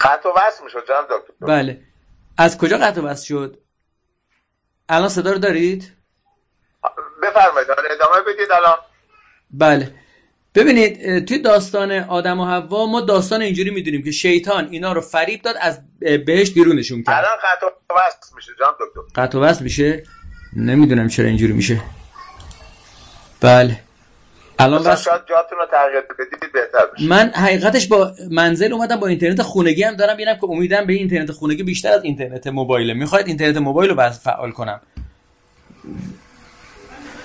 [0.00, 1.46] قطع و وصل می‌شد جناب دکتر.
[1.46, 1.80] بله.
[2.38, 3.58] از کجا قطع و وصل شد؟
[4.88, 5.92] الان صدا رو دارید؟
[7.22, 8.76] بفرمایید آره، ادامه بدید الان.
[9.50, 9.94] بله.
[10.54, 15.42] ببینید توی داستان آدم و حوا ما داستان اینجوری می‌دونیم که شیطان اینا رو فریب
[15.42, 17.14] داد از بهش بیرونشون کرد.
[17.14, 19.22] الان قطع و وصل میشه جان دکتر.
[19.22, 20.02] قطع و وصل میشه؟
[20.56, 21.80] نمی‌دونم چرا اینجوری میشه.
[23.40, 23.80] بله.
[24.58, 28.96] الان مثلا بس شاید جاتون رو تغییر بدید بهتر بشه من حقیقتش با منزل اومدم
[28.96, 32.94] با اینترنت خونگی هم دارم ببینم که امیدم به اینترنت خونگی بیشتر از اینترنت موبایله.
[32.94, 34.80] می‌خواید اینترنت موبایل رو بس فعال کنم؟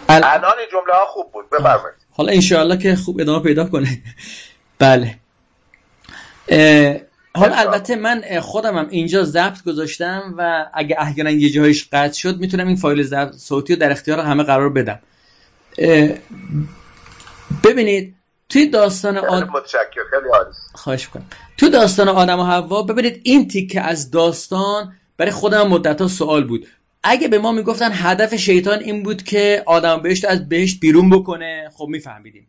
[0.10, 0.22] ال...
[0.24, 2.05] الان این جمله ها خوب بود بفرمایید.
[2.18, 4.02] حالا انشاءالله که خوب ادامه پیدا کنه.
[4.80, 5.16] بله.
[7.36, 7.56] حالا.
[7.56, 12.68] البته من خودم هم اینجا ضبط گذاشتم و اگه احیانا یه جایش قطع شد می‌تونم
[12.68, 15.00] این فایل ضبط صوتی رو در اختیار همه قرار بدم.
[17.64, 18.16] ببینید
[18.50, 19.50] توی داستان خیلی آد...
[19.50, 20.50] متشکر خیلی عالی.
[20.74, 21.26] خواهش می‌کنم.
[21.58, 26.44] تو داستان آدم و حوا ببینید این تیکه از داستان برای خودم مدت ها سوال
[26.44, 26.68] بود.
[27.08, 31.70] اگه به ما می‌گفتن هدف شیطان این بود که آدم بهشت از بهشت بیرون بکنه
[31.78, 32.48] خب میفهمیدیم.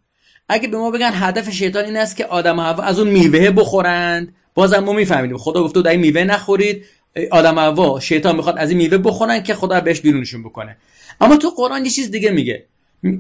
[0.49, 3.51] اگه به ما بگن هدف شیطان این است که آدم و حوا از اون میوه
[3.51, 5.37] بخورند بازم ما میفهمیدیم.
[5.39, 6.85] خدا گفته در این میوه نخورید
[7.31, 10.77] آدم و حوا شیطان می‌خواد از این میوه بخورن که خدا بهش بیرونشون بکنه.
[11.21, 12.65] اما تو قرآن یه چیز دیگه میگه.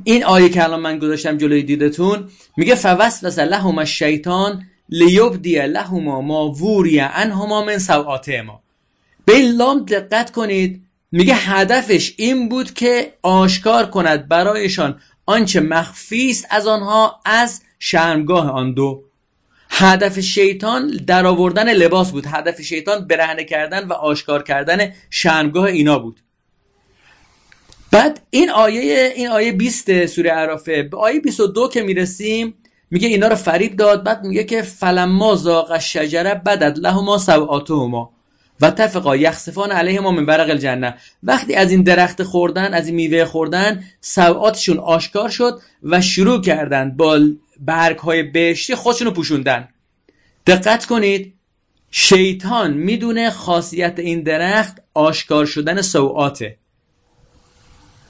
[0.04, 6.48] این آیه که الان من گذاشتم جلوی دیدتون میگه فوسوس لهما الشیطان لیبدی لهما ما
[6.48, 8.62] ووری عنهما من سوآتهما.
[9.24, 10.85] به لام دقت کنید.
[11.12, 18.50] میگه هدفش این بود که آشکار کند برایشان آنچه مخفی است از آنها از شرمگاه
[18.50, 19.02] آن دو.
[19.70, 22.26] هدف شیطان در آوردن لباس بود.
[22.26, 26.20] هدف شیطان برهنه کردن و آشکار کردن شرمگاه اینا بود.
[27.90, 32.54] بعد این آیه این آیه 20 سوره عرافه به آیه 22 که می‌رسیم
[32.90, 34.04] میگه اینا رو فریب داد.
[34.04, 38.15] بعد میگه که فلما زاغ الشجره بدت لهما سوآتهما.
[38.60, 40.94] و تفقا یخسفان علیهما من برق الجنه.
[41.22, 46.96] وقتی از این درخت خوردن از این میوه خوردن سوآتشون آشکار شد و شروع کردن
[46.96, 47.20] با
[47.60, 49.68] برگ های بهشتی خودشون رو پوشوندن.
[50.46, 51.34] دقت کنید
[51.90, 56.56] شیطان می‌دونه خاصیت این درخت آشکار شدن سوآته.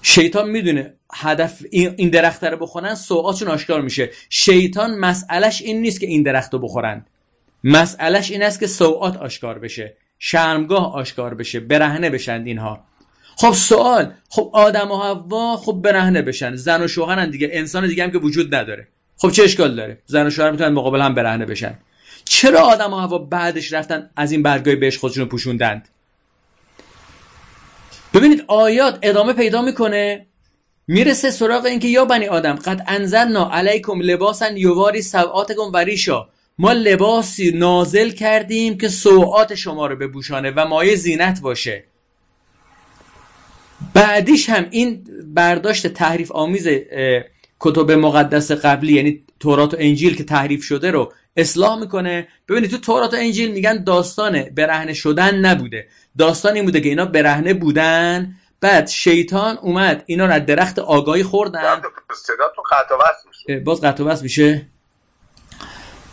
[0.02, 4.11] شیطان می‌دونه هدف این درخت رو بخورن سوءاتشون آشکار میشه.
[4.30, 7.06] شیطان مسئلش این نیست که این درخت رو بخورن.
[7.64, 9.96] مسئلش این است که سوءات آشکار بشه.
[10.18, 12.85] شرمگاه آشکار بشه برهنه بشن اینها.
[13.37, 16.57] خب سوال خب آدم و حوا خب برهنه بشن.
[16.57, 18.88] زن و شوهرن دیگه انسان دیگه هم که وجود نداره.
[19.16, 21.79] خب چه اشکال داره؟ زن و شوهر می‌تونن مقابل هم برهنه بشن.
[22.24, 25.88] چرا آدم و حوا بعدش رفتن از این برگای بهش خودشون رو پوشوندند؟
[28.14, 30.26] ببینید آیات ادامه پیدا می‌کنه.
[30.88, 35.70] می‌رسه سراغ اینکه یا بنی آدم قد انزلنا علیکم لباسا یواری سوآتکم و
[36.59, 41.85] ما لباسی نازل کردیم که سوعات شما رو بپوشانه و مایه زینت باشه.
[43.95, 46.69] بعدیش هم این برداشت تحریف آمیز
[47.61, 52.29] کتب مقدس قبلی یعنی تورات و انجیل که تحریف شده رو اصلاح می‌کنه.
[52.49, 55.88] ببینید تو تورات و انجیل میگن داستان برهنه شدن نبوده.
[56.19, 58.35] داستان این بوده که اینا برهنه بودن.
[58.61, 61.83] بعد شیطان اومد اینا رو از درخت آگاهی خوردن.
[62.14, 63.61] صداتون قطع میشه.
[63.61, 64.66] باز قطع میشه؟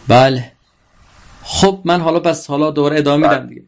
[0.07, 0.51] بله.
[1.43, 3.63] خب من حالا پس حالا دوباره ادامه میدم دیگه.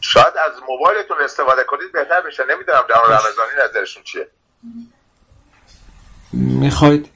[0.00, 2.42] شاید از موبایلتون استفاده کنید بهتر بشه.
[2.44, 4.28] نمی‌دونم جناب رمضانی نظرشون چیه.
[6.32, 7.10] می‌خواید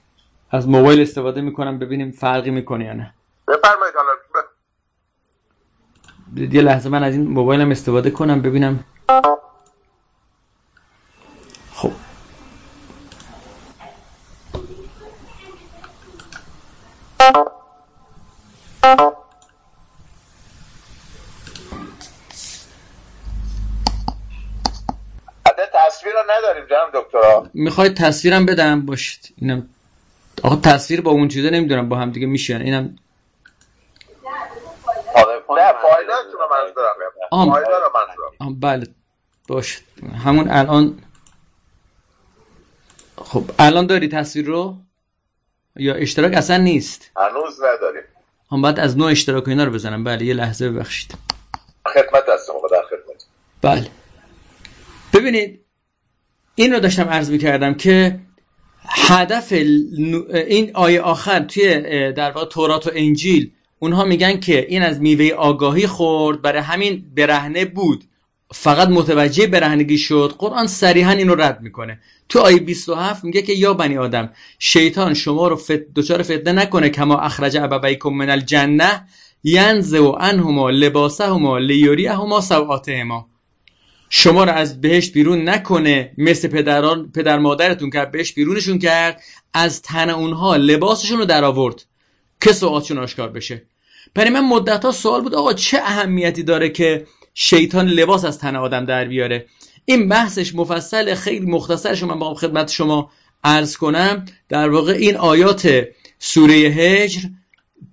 [0.51, 3.15] از موبایل استفاده می‌کنم ببینیم فرقی می‌کنه یا نه.
[3.49, 4.13] بفرمایید حالا.
[6.37, 8.85] ب- یه لحظه من از این موبایلم استفاده کنم ببینم.
[26.39, 27.51] نداریم جناب دکترا.
[27.55, 29.35] می‌خواید تصویرم بدم؟ باشید.
[29.37, 29.69] اینم
[30.43, 32.99] آقا تصویر با اون چیزه نمی‌دونم با هم دیگه میشن اینم
[35.57, 36.95] نه فایلاتون رو منظورم
[37.31, 37.53] آم.
[37.53, 38.87] فایلا رو منظورم بله.
[39.49, 39.85] باشید.
[40.25, 40.99] همون الان
[43.17, 44.77] خب الان داری تصویر رو؟
[45.77, 48.03] یا اشتراک اصلا نیست؟ هنوز نداریم.
[48.53, 50.05] هم باید از نوع اشتراک و اینا رو بزنم.
[50.05, 51.15] بله یه لحظه ببخشید.
[51.95, 53.25] خدمت هستم آقا در خدمت.
[53.63, 53.91] بله.
[55.15, 55.62] ببینید
[56.63, 58.21] این رو داشتم عرض می‌کردم که
[58.89, 61.81] هدف این آیه آخر توی
[62.13, 67.05] در واقع تورات و انجیل اونها میگن که این از میوه آگاهی خورد برای همین
[67.17, 68.05] برهنه بود.
[68.55, 70.35] فقط متوجه برهنگی شد.
[70.39, 71.99] قرآن صریحا این رو رد می‌کنه.
[72.29, 75.95] تو آیه 27 میگه که یا بنی آدم شیطان شما رو فت...
[75.95, 79.07] دچار فتنه نکنه کما اخرج ابویکم من الجنه
[79.45, 83.32] ینزع عنهما لباسهما لیریهما سوآتهما.
[84.15, 89.23] شما رو از بهشت بیرون نکنه مثل پدران پدر مادرتون که از بهشت بیرونشون کرد
[89.55, 91.85] از تن اونها لباسشون رو در آورد
[92.41, 93.63] که سوعاتشون آشکار بشه.
[94.15, 98.57] برای من مدت ها سوال بود آقا چه اهمیتی داره که شیطان لباس از تن
[98.57, 99.47] آدم در بیاره؟
[99.85, 103.11] این بحثش مفصل خیلی مختصرش من با خدمت شما
[103.45, 104.25] ارز کنم.
[104.49, 105.85] در واقع این آیات
[106.19, 107.21] سوره هجر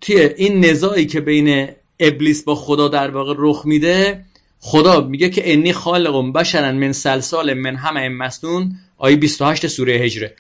[0.02, 1.68] توی این نزاعی که بین
[2.00, 4.26] ابلیس با خدا در واقع رخ میده
[4.60, 10.36] خدا میگه که انی خالقم بشرن من سلسال من همه مسنون آیه 28 سوره هجره.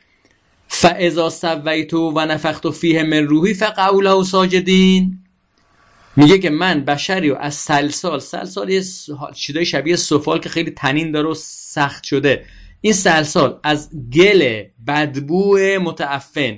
[0.67, 5.19] فاذا سویتو و نفخت فیه من روحی فقعوا ساجدین
[6.15, 8.83] میگه که من بشری و از سلسال سلسال یه
[9.35, 12.45] چیزای شبیه سفال که خیلی تنین داره و سخت شده.
[12.81, 16.57] این سلسال از گل بدبو متعفن.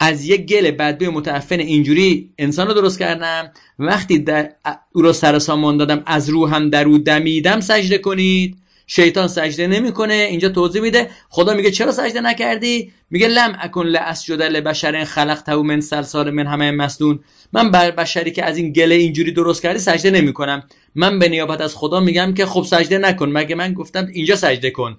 [0.00, 3.52] از یک گل بدبو متعفن اینجوری انسان رو درست کردم.
[3.78, 4.50] وقتی در
[4.92, 8.56] او رو سر سامان دادم از روحم در او دمیدم سجده کنید.
[8.90, 11.10] شیطان سجده نمی‌کنه اینجا توضیح میده.
[11.28, 16.70] خدا میگه چرا سجده نکردی؟ میگه لم اکن لاسجد لبشر خلقته من سلسال من همه
[16.70, 17.20] مسنون
[17.52, 20.62] من بر بشری که از این گله اینجوری درست کردی سجده نمی‌کنم.
[20.94, 23.28] من به نیابت از خدا میگم که خب سجده نکن.
[23.28, 24.96] مگه من گفتم اینجا سجده کن؟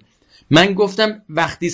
[0.50, 1.70] من گفتم وقتی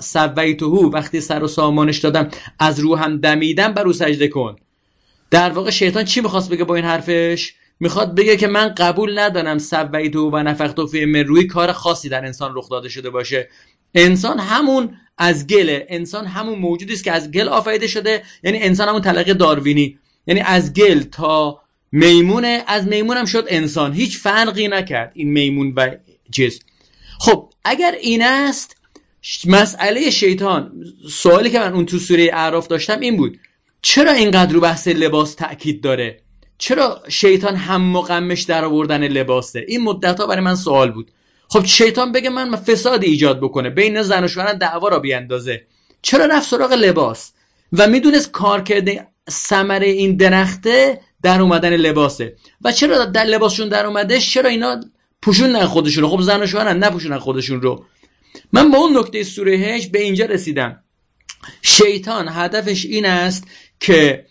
[0.00, 4.56] سویتهو وقتی سر و سامانش دادم از روحم دمیدم بر او سجده کن.
[5.30, 9.58] در واقع شیطان چی می‌خواست بگه با این حرفش؟ می‌خواد بگه که من قبول ندارم
[9.58, 13.48] سویتو و نفخت فی من روی کار خاصی در انسان رخ داده شده باشه.
[13.94, 18.88] انسان همون از گله انسان همون موجودی است که از گل آفریده شده یعنی انسان
[18.88, 19.98] همون تلقی داروینی.
[20.26, 21.60] یعنی از گل تا
[21.92, 23.92] میمونه از میمون هم شد انسان.
[23.92, 25.90] هیچ فرقی نکرد این میمون و
[26.32, 26.60] چیز
[27.18, 28.76] خب اگر این است
[29.46, 30.72] مسئله شیطان
[31.10, 33.38] سوالی که من اون تو سوره اعراف داشتم این بود
[33.82, 36.20] چرا اینقدر رو بحث لباس تاکید داره؟
[36.58, 41.10] چرا شیطان هم مقمش در آوردن لباسه؟ این مدت ها برای من سوال بود.
[41.48, 45.66] خب شیطان بگه من فساد ایجاد بکنه بین زن و شوهران دعوا را بیاندازه.
[46.02, 47.32] چرا رفت سراغ لباس؟
[47.72, 52.36] و می‌دونست کار کرده ثمره این درخته در اومدن لباسه.
[52.64, 54.80] و چرا در لباسشون در اومده؟ چرا اینا
[55.22, 56.08] پوشون خودشون رو.
[56.08, 57.84] خب زن و شوهرن نپوشونن خودشون رو.
[58.52, 60.82] من با اون نکته سوره هج به اینجا رسیدم.
[61.62, 63.44] شیطان هدفش این است
[63.80, 64.26] که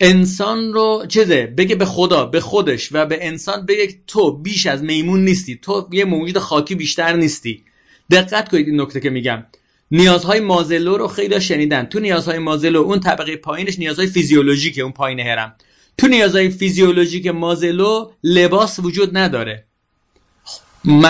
[0.00, 4.82] انسان رو چیزه بگه به خدا به خودش و به انسان بگه تو بیش از
[4.82, 5.56] میمون نیستی.
[5.56, 7.64] تو یه موجود خاکی بیشتر نیستی.
[8.10, 9.44] دقت کنید این نکته که میگم.
[9.90, 11.84] نیازهای مازلو رو خیلی شنیدن.
[11.84, 15.56] تو نیازهای مازلو اون طبقه پایینش نیازهای فیزیولوژیکه اون پایین هرم.
[15.98, 19.66] تو نیازهای فیزیولوژیک مازلو لباس وجود نداره.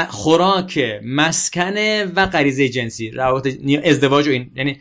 [0.08, 3.10] خوراک مسکنه و غریزه جنسی.
[3.10, 4.50] روابط ازدواج و این.
[4.56, 4.80] یعنی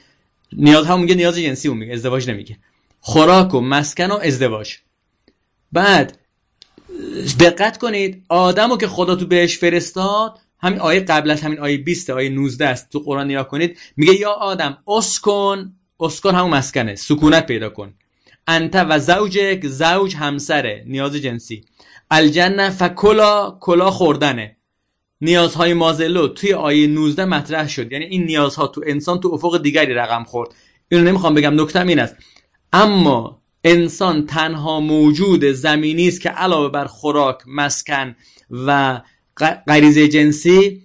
[0.53, 2.58] نیاز هم میگه نیاز جنسی اون میگه ازدواج نمیگه.
[2.99, 4.75] خوراک و مسکن و ازدواج.
[5.71, 6.17] بعد
[7.39, 12.10] دقت کنید آدمو که خدا تو بهش فرستاد همین آیه قبل از همین آیه 20
[12.10, 17.45] آیه 19 است تو قرآن نیا کنید میگه یا آدم اسکن اسکن همون مسکنه سکونت
[17.45, 17.93] پیدا کن.
[18.47, 21.65] انت و زوجک زوج همسره نیاز جنسی.
[22.12, 24.58] الجنه فکلا کلا خوردنه.
[25.23, 27.91] نیازهای مازلو توی آیه 19 مطرح شد.
[27.91, 30.49] یعنی این نیازها تو انسان تو افق دیگری رقم خورد.
[30.91, 32.15] اینو نمی‌خوام بگم نکتم این است.
[32.73, 38.15] اما انسان تنها موجود زمینی است که علاوه بر خوراک مسکن
[38.51, 39.01] و
[39.67, 40.81] غریزه جنسی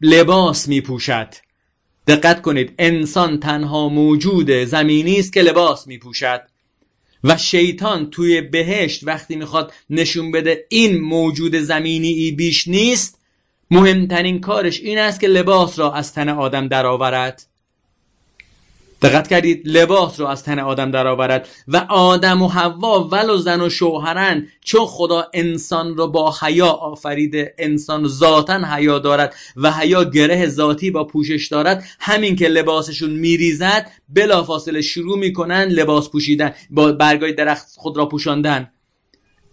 [0.00, 1.34] لباس می پوشد
[2.06, 6.42] دقت کنید انسان تنها موجود زمینی است که لباس می پوشد
[7.24, 13.19] و شیطان توی بهشت وقتی می‌خواد نشون بده این موجود زمینی بیش نیست
[13.70, 17.46] مهمترین کارش این است که لباس را از تن آدم درآورد.
[19.02, 23.68] دقت کردید لباس رو از تن آدم درآورد و آدم و حوا ولو زن و
[23.68, 30.48] شوهرن چون خدا انسان رو با حیا آفریده انسان ذاتا حیا دارد و حیا گره
[30.48, 37.32] ذاتی با پوشش دارد همین که لباسشون میریزد بلافاصله شروع می‌کنن لباس پوشیدن با برگای
[37.32, 38.70] درخت خود را پوشاندن.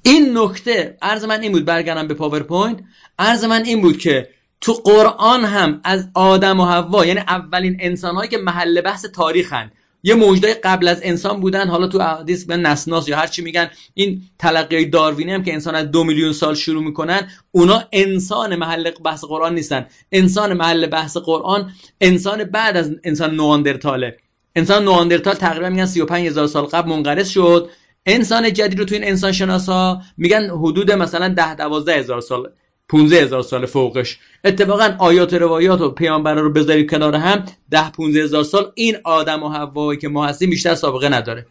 [0.07, 2.79] این نکته عرض من این بود برگردم به پاورپوینت.
[3.19, 4.29] عرض من این بود که
[4.61, 9.71] تو قرآن هم از آدم و حوا یعنی اولین انسان هایی که محل بحث تاریخن.
[10.03, 13.69] یه موجودای قبل از انسان بودن حالا تو حدیث به نسناس یا هر چی میگن
[13.93, 18.91] این تلقی داروینی هم که انسان از دو میلیون سال شروع می‌کنن اونا انسان محل
[18.91, 19.85] بحث قرآن نیستن.
[20.11, 24.17] انسان محل بحث قرآن انسان بعد از انسان نئاندرتاله.
[24.55, 27.69] انسان نئاندرتال تقریبا میگن 35 هزار سال قبل منقرض شد.
[28.07, 32.49] انسان جدید رو تو این انسان شناسا میگن حدود مثلا 10 12 هزار سال
[32.89, 34.19] 15 هزار سال فوقش.
[34.43, 39.43] اتفاقا آیات روایات و پیامبران رو بذاری کنار هم 10 15 هزار سال این آدم
[39.43, 41.45] و هوایی که ما هستیم بیشتر سابقه نداره.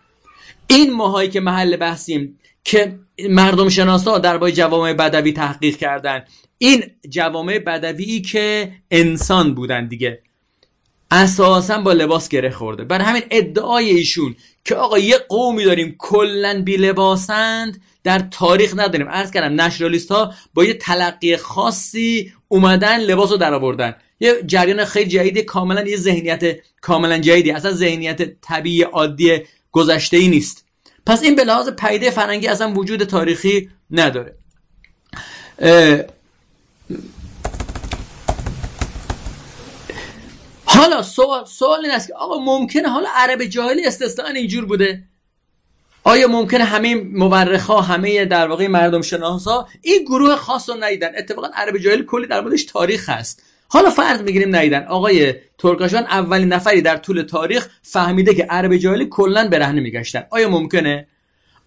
[0.66, 2.98] این ماهایی که محل بحثیم که
[3.28, 6.24] مردم شناسا درباره جوامع بدوی تحقیق کردن.
[6.59, 10.22] این جوامع بدوی که انسان بودن دیگه.
[11.11, 12.84] اساسا با لباس گره خورده.
[12.84, 19.09] بر همین ادعای ایشون که آقا یه قومی داریم کلا بی لباسند در تاریخ نداریم.
[19.09, 23.94] عرض کردم نشرالیست ها با یه تلقی خاصی اومدن لباس رو درآوردن.
[24.20, 27.50] یه جریان خیلی جدیدی کاملا یه ذهنیت کاملا جدیدی.
[27.50, 29.40] اصلا ذهنیت طبیعی عادی
[29.72, 30.64] گذشته ای نیست.
[31.07, 34.34] پس این به لحاظ پیده فرنگی اصلا وجود تاریخی نداره.
[40.77, 45.03] حالا سوال سوال این است که آقا ممکنه حالا عرب جاهلی استثنا اینجور بوده؟
[46.05, 50.77] آیا ممکنه همه مورخ ها همه در واقع مردم شناس ها این گروه خاص رو
[50.81, 53.43] ندیدن؟ اتفاقا عرب جاهلی کلی در موردش تاریخ هست.
[53.68, 54.85] حالا فرض می‌گیریم ندیدن.
[54.85, 60.27] آقای ترکاشان اولین نفری در طول تاریخ فهمیده که عرب جاهلی کلا برهنه میگشتن.
[60.31, 61.07] آیا ممکنه؟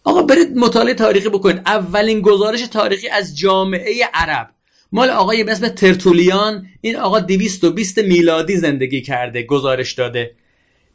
[0.04, 1.62] آقا برید مطالعه تاریخی بکنید.
[1.66, 4.50] اولین گزارش تاریخی از جامعه عرب.
[4.92, 10.32] مال آقای به اسم ترتولیان این آقا 220 میلادی زندگی کرده گزارش داده.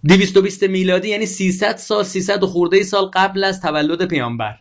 [0.04, 4.54] 220 میلادی یعنی 300 سال 300 و خورده سال قبل از تولد پیامبر.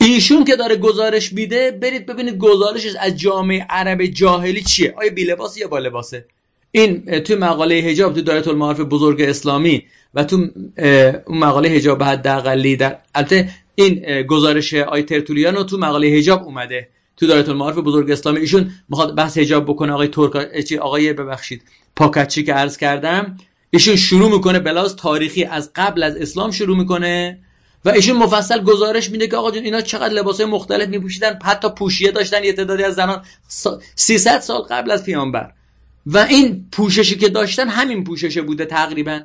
[0.00, 5.24] ایشون که داره گزارش میده برید ببینید گزارشش از جامعه عرب جاهلی چیه؟ آیا بی
[5.24, 6.26] لباس یا با لباسه؟
[6.70, 9.84] این تو مقاله حجاب تو دایره المعارف بزرگ اسلامی
[10.14, 10.36] و تو
[11.26, 16.88] اون مقاله حجاب حداقلی در البته این گزارش آی ترتولیان رو تو مقاله حجاب اومده.
[17.20, 21.62] تو دایره المعارف بزرگ اسلامی ایشون می‌خواد بحث حجاب بکنه آقای ترک آقای ببخشید
[21.96, 23.36] پاکچی که عرض کردم
[23.70, 27.38] ایشون شروع می‌کنه بلاز تاریخی از قبل از اسلام شروع می‌کنه
[27.84, 32.10] و ایشون مفصل گزارش میده که آقا جون اینا چقدر لباسای مختلف میپوشیدن حتی پوشیه
[32.10, 33.22] داشتن یه تعدادی از زنان
[33.94, 35.52] 300 سال قبل از پیامبر.
[36.06, 39.20] و این پوششی که داشتن همین پوششه بوده تقریبا.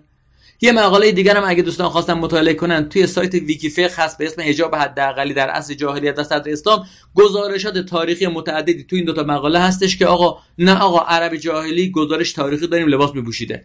[0.63, 4.41] یه مقاله دیگر هم اگه دوستان خواستن مطالعه کنن توی سایت ویکیفیق هست به اسم
[4.41, 6.85] حجاب حداقلی در عصر جاهلیت و صدر اسلام.
[7.15, 12.31] گزارشات تاریخی متعددی توی این دوتا مقاله هستش که آقا نه آقا عرب جاهلی گزارش
[12.33, 13.63] تاریخی داریم لباس میپوشیده.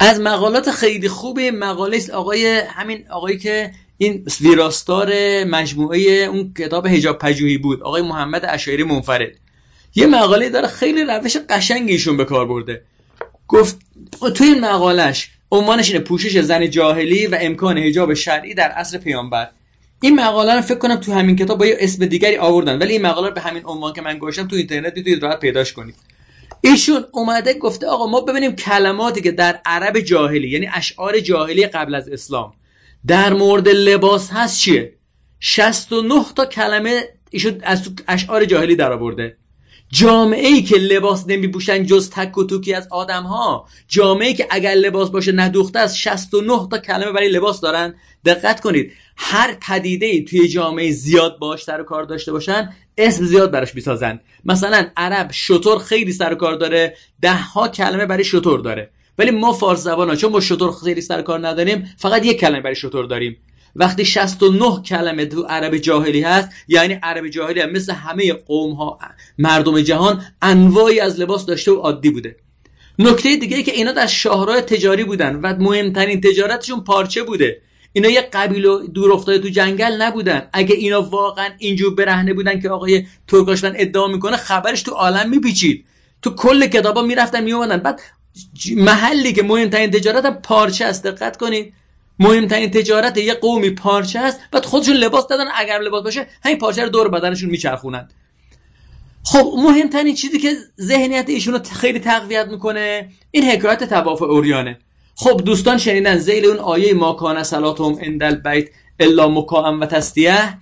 [0.00, 5.10] از مقالات خیلی خوب مقاله است آقای همین آقایی که این ویراستار
[5.44, 9.32] مجموعه اون کتاب حجاب پژوهی بود آقای محمد اشایری منفرد.
[9.94, 12.82] یه مقاله داره خیلی روش قشنگی ایشون به کار برده.
[13.48, 13.78] گفت
[14.34, 19.48] توی این مقالش عنوانش اینه پوشش زن جاهلی و امکان حجاب شرعی در عصر پیامبر.
[20.00, 23.02] این مقاله رو فکر کنم تو همین کتاب با یه اسم دیگری آوردن ولی این
[23.02, 25.94] مقاله به همین عنوان که من گوشم تو اینترنت می‌تونید راحت پیداش کنید.
[26.60, 31.94] ایشون اومده گفته آقا ما ببینیم کلماتی که در عرب جاهلی یعنی اشعار جاهلی قبل
[31.94, 32.52] از اسلام
[33.06, 34.92] در مورد لباس هست چیه؟
[35.40, 39.36] 69 تا کلمه ایشون از اشعار جاهلی در آورده
[39.90, 43.66] جامعه ای که لباس نمیپوشن جز تک و توکی از آدم ها
[44.20, 47.94] ای که اگر لباس باشه ندوخته از 69 تا کلمه برای لباس دارن.
[48.24, 53.50] دقت کنید هر پدیده ای توی جامعه زیاد باش سر کار داشته باشن اسم زیاد
[53.50, 54.20] براش می‌سازن.
[54.44, 58.90] مثلا عرب شطور خیلی سر کار داره ده ها کلمه برای شطور داره.
[59.18, 62.60] ولی ما فارس زبان ها چون ما شطور خیلی سر کار نداریم فقط یک کلمه
[62.60, 63.36] برای شطور داریم.
[63.76, 68.98] وقتی 69 کلمه تو عرب جاهلی هست یعنی عرب جاهلی هم مثل همه قوم ها
[69.38, 72.36] مردم جهان انواعی از لباس داشته و عادی بوده.
[72.98, 77.60] نکته دیگه ای که اینا در شاهراه تجاری بودن و مهمترین تجارتشون پارچه بوده.
[77.92, 80.48] اینا یه قبیل و دور افتاده تو جنگل نبودن.
[80.52, 85.84] اگه اینا واقعا اینجور برهنه بودن که آقای ترکاشتن ادعا می‌کنه خبرش تو عالم میپیچید.
[86.22, 88.00] تو کل کتابا می‌رفتن میومدن بعد
[88.76, 91.06] محلی که مهمترین تجارت هم پارچه است.
[91.06, 91.72] دقت کنید.
[92.18, 94.40] مهمترین تجارت یه قومی پارچه است.
[94.52, 95.44] بعد خودشون لباس دادن.
[95.56, 98.08] اگر لباس باشه همین پارچه رو دور بدنشون میچرخونن.
[99.24, 104.78] خب مهمترین چیزی که ذهنیت ایشون رو خیلی تقویت می‌کنه این حکایت تواف اوریانه.
[105.14, 108.68] خب دوستان شنیدن زیل اون آیه ما کان صلاتهم اندل بیت
[109.00, 110.58] الا مکاهم و تستیه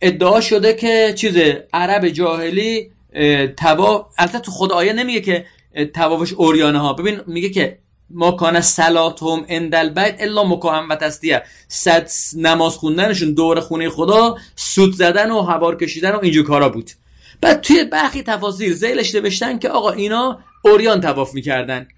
[0.00, 1.36] ادعا شده که چیز
[1.72, 2.90] عرب جاهلی
[3.56, 5.46] تواف البته تو خود آیه نمیگه که
[5.94, 7.78] توافش اوریانه ها ببین میگه که
[8.14, 14.36] ما کان صلاتهم اندل بیت الا مکاهم و تستیه صد نماز خوندنشون دور خونه خدا
[14.56, 16.90] سود زدن و هوار کشیدن و اینجور کارا بود.
[17.40, 21.88] بعد توی برخی تفاصیل زیلش نوشتن که آقا اینا اوریان تواف می‌کردن.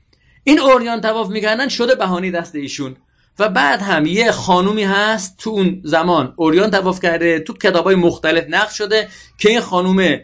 [0.44, 2.96] این اوریان تواف می‌کردن شده بهانی دست ایشون.
[3.38, 8.44] و بعد هم یه خانومی هست تو اون زمان اوریان تواف کرده تو کتابای مختلف
[8.48, 9.08] نقش شده
[9.38, 10.18] که این خانوم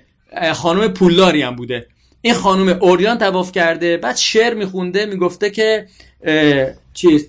[0.54, 1.86] خانوم پولداری هم بوده.
[2.22, 5.86] این خانوم اوریان تواف کرده بعد شعر میخونده می‌گفته که
[6.94, 7.28] چیز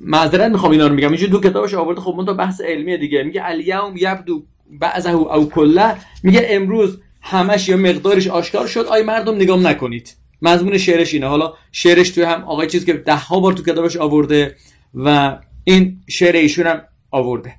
[0.00, 1.08] معذرت می‌خوام اینا رو میگم.
[1.08, 2.00] اینجوری تو کتابش آورده.
[2.00, 3.22] خب من تو بحث علمیه دیگه.
[3.22, 8.86] میگه الیوم یبدو بعضه او کله میگه امروز همش یا مقدارش آشکار شد.
[8.86, 10.16] آی مردم نگام نکنید.
[10.42, 11.26] مضمون شعرش اینه.
[11.26, 14.56] حالا شعرش توی هم آقای چیز که ده ها بار تو کتابش آورده
[14.94, 17.54] و این شعر ایشون هم آورده.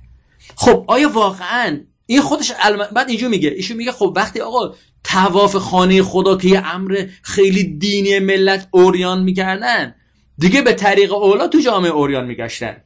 [0.56, 2.88] خب آیا واقعا این خودش علم...
[2.92, 3.48] بعد اینجا میگه.
[3.48, 9.22] ایشون میگه خب وقتی آقا تواف خانه خدا که یه امر خیلی دینی ملت اوریان
[9.22, 9.94] می‌کردن.
[10.38, 12.76] دیگه به طریق اولا تو جامعه اوریان میگشتن.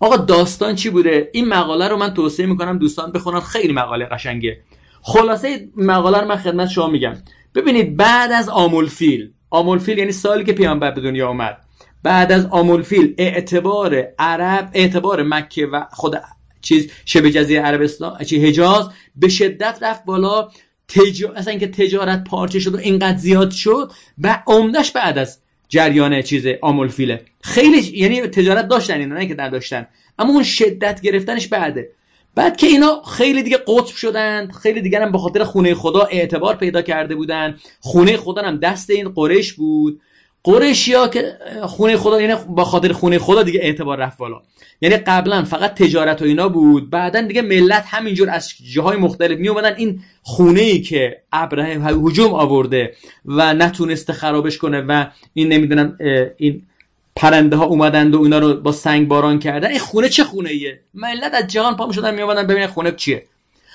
[0.00, 3.40] آقا داستان چی بوده؟ این مقاله رو من توصیه می‌کنم دوستان بخونن.
[3.40, 4.58] خیلی مقاله قشنگه.
[5.02, 7.16] خلاصه مقاله رو من خدمت شما میگم.
[7.54, 11.58] ببینید بعد از آمولفیل آمولفیل یعنی سالی که پیامبر به دنیا آمد
[12.02, 16.20] بعد از آمولفیل اعتبار عرب اعتبار مکه و خود
[16.62, 20.48] چیز شبه جزیره عربستان چی حجاز به شدت رفت بالا.
[20.90, 21.24] تج...
[21.36, 25.38] اصلا اینکه تجارت پارچه شد و اینقدر زیاد شد و عمدش بعد از
[25.68, 27.24] جریان چیز آمولفیله.
[27.42, 29.86] خیلی یعنی تجارت داشتن اینا نه که نداشتن.
[30.18, 31.90] اما اون شدت گرفتنش بعده.
[32.34, 36.56] بعد که اینا خیلی دیگه قطب شدن خیلی دیگه هم به خاطر خونه خدا اعتبار
[36.56, 37.58] پیدا کرده بودن.
[37.80, 40.00] خونه خدا هم دست این قریش بود.
[40.44, 44.42] قریشیا که خونه خدا یعنی با خاطر خونه خدا دیگه اعتبار رفت بالا.
[44.80, 49.48] یعنی قبلا فقط تجارت و اینا بود بعدا دیگه ملت همینجور از جاهای مختلف می
[49.48, 55.98] اومدن این خونه ای که ابراهیم هجوم آورده و نتونسته خرابش کنه و این نمی‌دونم
[56.36, 56.62] این
[57.16, 59.68] پرنده ها اومدند و اینا رو با سنگ باران کردن.
[59.68, 63.26] این خونه چه خونه ایه ملت از جهان پا شدن می اومدن ببینن خونه چیه.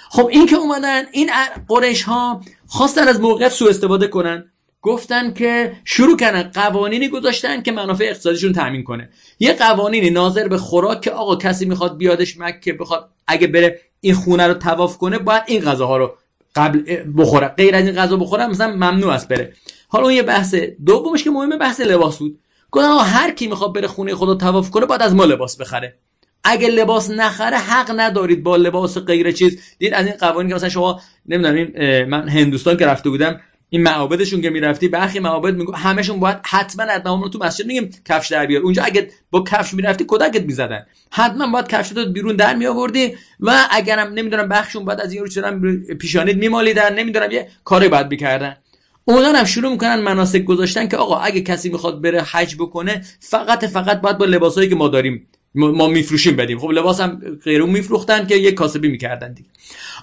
[0.09, 1.29] خب این که اومدن این
[1.67, 4.51] قریش ها خواستن از موقعیت سوء استفاده کنن.
[4.85, 9.09] گفتن که شروع کردن قوانینی گذاشتن که منافع اقتصادیشون تامین کنه.
[9.39, 14.13] یه قوانینی ناظر به خوراک که آقا کسی می‌خواد بیادش مکه بخواد اگه بره این
[14.13, 16.15] خونه رو تواف کنه باید این غذاها رو
[16.55, 17.47] قبل بخوره.
[17.47, 19.53] غیر از این غذا بخوره مثلا ممنوع است بره.
[19.87, 20.55] حالا اون یه بحث
[20.85, 22.39] دومش که مهمه بحث لباس بود.
[22.71, 25.95] گفتن هر کی می‌خواد بره خونه خدا تواف کنه باید از ما لباس بخره.
[26.43, 29.59] اگه لباس نخره حق ندارید با لباس غیر چیز.
[29.79, 34.41] دید از این قوانین که مثلا شما نمی‌دونم من هندوستان که رفته بودم این معابدشون
[34.41, 38.45] که می‌رفتی برخی معابد میگو همشون باید حتما حتما رو تو مسجد میگیم کفش در
[38.45, 38.61] بیار.
[38.61, 40.85] اونجا اگه با کفش می‌رفتی کدکت می‌زدن.
[41.11, 45.27] حتما باید کفش رو بیرون در میآوردی و اگرم نمی‌دونم بخشون باید از این رو
[45.27, 45.59] چرا
[45.99, 48.57] پیشانید میمالیدن نمی‌دونم یه کاری باید می‌کردن.
[49.05, 53.65] اونا هم شروع می‌کنن مناسک گذاشتن که آقا اگه کسی می‌خواد بره حج بکنه فقط
[53.65, 56.59] فقط باید با لباسایی که ما داریم ما میفروشیم بدیم.
[56.59, 59.49] خب لباس هم غیرون میفروختن که یه کاسبی می‌کردن دیگه.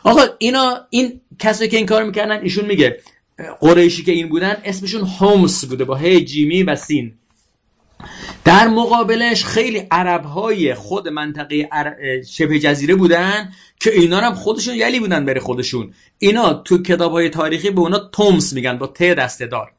[0.04, 3.00] آقا اینا این کسی که این کار می‌کردن ایشون میگه
[3.60, 7.14] قریشی که این بودن اسمشون هومس بوده با هی جیمی و سین.
[8.44, 11.68] در مقابلش خیلی عرب های خود منطقه
[12.30, 15.94] شبه جزیره بودن که اینا هم خودشون یلی بودن بره خودشون.
[16.18, 19.72] اینا تو کتاب های تاریخی به اونا تومس میگن با ت دسته دار.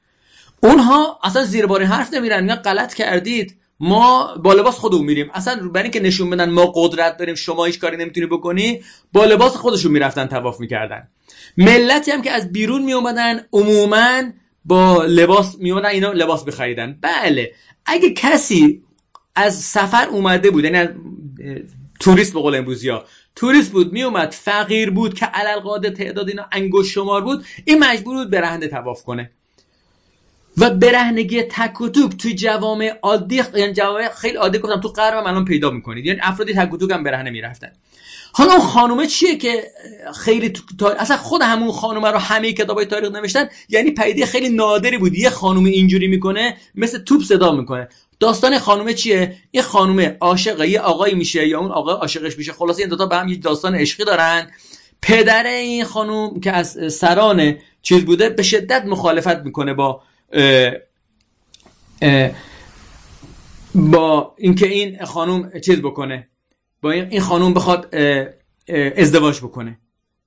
[0.63, 5.29] اونها اصلا زیر بار حرف نمیرن میگن غلط کردید ما با لباس خودمون میریم.
[5.33, 8.83] اصلا برای اینکه نشون بدن ما قدرت داریم شما هیچ کاری نمی‌تونی بکنی
[9.13, 11.07] با لباس خودشون می‌رفتن تواف می‌کردن.
[11.57, 14.21] ملتی هم که از بیرون می اومدن عموما
[14.65, 16.97] با لباس می اومدن اینا لباس بخریدن.
[17.01, 17.51] بله.
[17.85, 18.83] اگه کسی
[19.35, 20.87] از سفر اومده بود یعنی
[21.99, 26.29] توریست به قول امروزی ها توریست بود می اومد فقیر بود که علل قاده تعداد
[26.29, 29.31] اینا انگوش شمار بود این مجبور بود برهنده تواف کنه.
[30.57, 35.27] و برهنگی تک و توک توی جوامع عادی یعنی جوامع خیلی عادی گفتم تو غرب
[35.27, 36.05] الان پیدا می‌کنید.
[36.05, 37.71] یعنی افرادی تک و توک هم برهنه می‌رفتن.
[38.35, 39.63] حالا اون خانومه چیه که
[40.15, 40.85] خیلی تو...
[40.99, 45.15] اصلا خود همون خانومه رو همه کتابای تاریخ نوشتن یعنی پیده خیلی نادری بود.
[45.15, 47.87] یه خانومه اینجوری می‌کنه مثل توپ صدا می‌کنه.
[48.19, 52.53] داستان خانومه چیه؟ این خانومه عاشق یه آقایی میشه یا اون آقا عاشقش میشه.
[52.53, 54.51] خلاص این دوتا به هم یه داستان عشقی دارن.
[55.01, 60.71] پدر این خانوم که از سران چیز بوده به شدت مخالفت می‌کنه با اه
[62.01, 62.31] اه
[63.75, 66.27] با اینکه این خانوم چیز بکنه.
[66.83, 67.95] با این خانوم بخواد
[68.97, 69.79] ازدواج بکنه.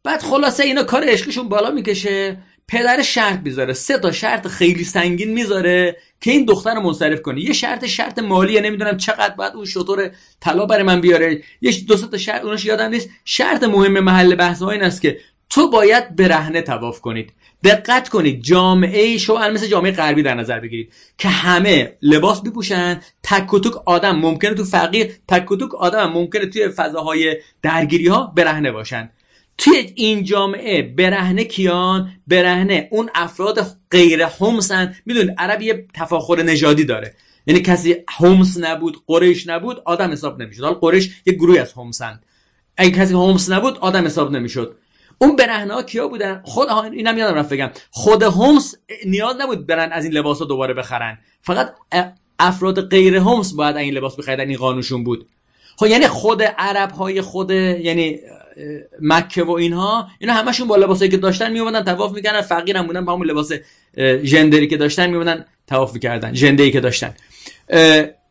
[0.04, 2.38] بعد خلاصه اینا کار عشقشون بالا می‌کشه
[2.68, 7.40] پدر شرط می‌ذاره سه تا شرط خیلی سنگین می‌ذاره که این دختر رو منصرف کنه.
[7.40, 11.42] یه شرط شرط مالیه نمی‌دونم چقدر باید اون شطور طلا برای من بیاره.
[11.60, 13.10] یه دو تا شرط اونش یادم نیست.
[13.24, 17.32] شرط مهم محل بحث این است که تو باید برهنه تواف کنید.
[17.66, 23.54] دقت کنید جامعه شو مثل جامعه غربی در نظر بگیرید که همه لباس بپوشن تک
[23.54, 28.32] و توک آدم ممکنه تو فقیر تک و توک آدم ممکنه توی فضاهای درگیری ها
[28.36, 29.10] برهنه باشن.
[29.58, 32.88] توی این جامعه برهنه کیان؟ برهنه.
[32.90, 37.14] اون افراد غیر همسن می‌دونید عرب یه تفاخر نژادی داره.
[37.46, 40.62] یعنی کسی همس نبود قریش نبود آدم حساب نمی‌شد.
[40.62, 42.20] حالا قریش یه گروهی از همسن
[42.76, 44.76] اگه کسی همس نبود آدم حساب نمی‌شد.
[45.18, 47.70] اون برهنه ها کیا بودن؟ خود اینم یادم رفت بگم.
[47.90, 48.74] خود هومس
[49.06, 51.18] نیاز نبود برن از این لباس ها دوباره بخرن.
[51.42, 51.74] فقط
[52.38, 55.28] افراد غیر هومس باید این لباس بخریدن این قانونشون بود.
[55.76, 58.18] خب یعنی خود عرب های خود یعنی
[59.00, 63.04] مکه و اینها اینا همشون با لباسایی که داشتن میومدن طواف می‌کردن فقیر هم بودن
[63.04, 63.52] با همون لباس
[64.22, 67.14] ژندری که داشتن میومدن طواف می‌کردن ژندری که داشتن.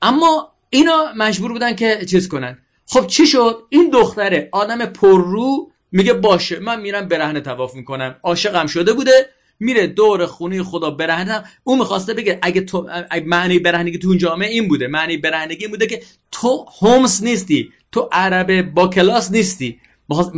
[0.01, 2.57] اما اینا مجبور بودن که چیز کنن.
[2.85, 8.15] خب چی شد؟ این دختره آدم پررو میگه باشه من میرم برهنه تواف می‌کنم.
[8.23, 9.29] عاشقم شده بوده
[9.59, 12.87] میره دور خونه خدا برهنه اون می‌خواسته بگه اگه تو
[13.25, 18.09] معنی برهنگی تو اون جامعه این بوده معنی برهنگی بوده که تو هومس نیستی تو
[18.11, 19.79] عرب با کلاس نیستی.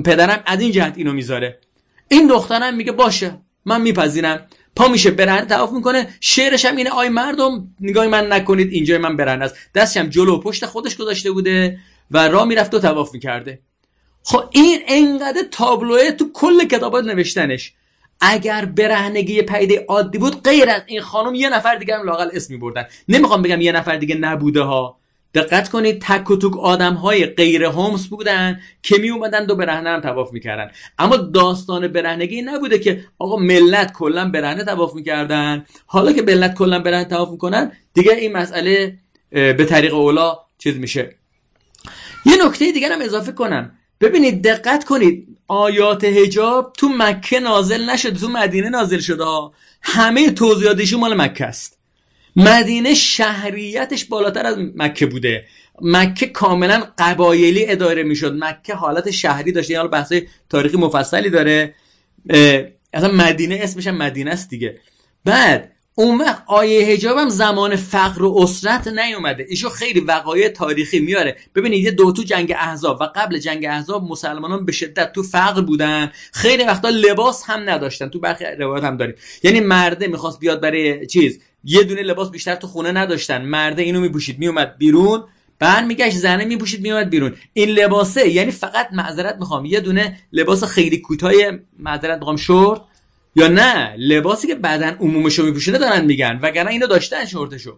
[0.06, 1.60] پدرم از این جهت اینو می‌ذاره.
[2.08, 4.48] این دخترم میگه باشه من میپذیرم.
[4.76, 9.18] پا میشه برهنه تواف می‌کنه شعرش هم اینه آی مردم نگاه من نکنید اینجا من
[9.18, 9.56] برهنه است.
[9.76, 11.80] دستش هم جلو پشت خودش گذاشته بوده
[12.12, 13.60] و راه می‌رفت و تواف می‌کرده.
[14.30, 17.74] خب این انقدر تابلوه تو کل کتابات نوشتنش.
[18.22, 22.54] اگر برهنگی پیده عادی بود غیر از این خانم یه نفر دیگه هم لاقل اسم
[22.54, 22.86] میبردن.
[23.08, 24.98] نمی‌خوام بگم یه نفر دیگه نبوده ها.
[25.34, 29.90] دقت کنید تک و توک آدم های غیر هومس بودن که می اومدن دو برهنه
[29.90, 30.72] هم تواف می‌کردن.
[31.00, 35.66] اما داستان برهنگی نبوده که آقا ملت کلا برهنه تواف می‌کردن.
[35.86, 38.98] حالا که ملت کلا برهنه تواف می‌کنن دیگه این مسئله
[39.32, 41.16] به طریق اولا چیز میشه.
[42.26, 43.77] یه نکته دیگر هم اضافه کنم.
[44.02, 45.28] ببینید دقت کنید.
[45.48, 49.26] آیات هجاب تو مکه نازل نشده تو مدینه نازل شده
[49.82, 51.78] همه توضیحاتشون مال مکه است.
[52.36, 55.46] مدینه شهریتش بالاتر از مکه بوده.
[55.82, 58.38] مکه کاملا قبایلی اداره می‌شد.
[58.44, 60.14] مکه حالت شهری داشته یعنی بحث
[60.50, 61.74] تاریخی مفصلی داره.
[62.94, 64.80] اصلا مدینه اسمش مدینه است دیگه.
[65.26, 69.46] بعد اون وقت آیه حجاب هم زمان فقر و اسرت نیومده.
[69.50, 71.38] ایشو خیلی وقایع تاریخی میاره.
[71.56, 75.62] ببینید یه دو تو جنگ احزاب و قبل جنگ احزاب مسلمانان به شدت تو فقر
[75.62, 76.12] بودن.
[76.34, 78.10] خیلی وقتا لباس هم نداشتن.
[78.10, 79.16] تو برخی روایات هم داریم.
[79.44, 81.40] یعنی مرده می‌خواست بیاد برای چیز.
[81.64, 83.42] یه دونه لباس بیشتر تو خونه نداشتن.
[83.42, 85.24] مرده اینو میپوشید میومد بیرون.
[85.60, 87.34] بعد میگشت زنه میپوشید میومد بیرون.
[87.54, 89.66] این لباسه یعنی فقط معذرت می‌خوام.
[89.66, 91.34] یه دونه لباس خیلی کوتاه
[91.80, 92.82] معذرت می‌خوام شورت.
[93.38, 97.78] یا نه لباسی که بدن عمومشو میپوشونه دارن میگن وگرنه اینو داشتن شورتشو.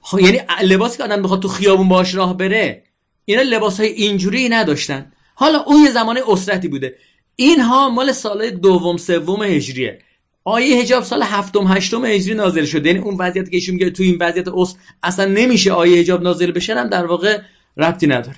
[0.00, 2.82] خب یعنی لباسی که آدم بخواد تو خیابون باش راه بره
[3.24, 5.12] اینا لباس های اینجوری نداشتن.
[5.34, 6.94] حالا اون یه زمانه اسرتی بوده.
[7.36, 9.98] اینها مال سال دوم سوم هجریه.
[10.44, 12.88] آیه حجاب سال هفتم هشتم هجری نازل شده.
[12.88, 16.50] یعنی اون وضعیتی که ایشون میگه تو این وضعیت اس اصلا نمیشه آیه حجاب نازل
[16.50, 17.40] بشه هم در واقع
[17.76, 18.36] ربطی نداره.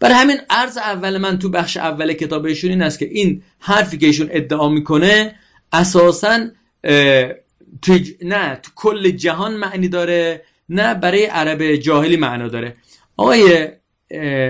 [0.00, 3.98] برای همین عرض اول من تو بخش اول کتاب ایشون این است که این حرفی
[3.98, 5.34] که ایشون ادعا می‌کنه
[5.72, 6.38] اساسا
[7.82, 12.76] تو نه تو کل جهان معنی داره نه برای عرب جاهلی معنا داره.
[13.16, 13.68] آقای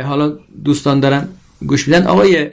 [0.03, 1.29] حالا دوستان دارن
[1.67, 2.07] گوش میدن.
[2.07, 2.51] آقای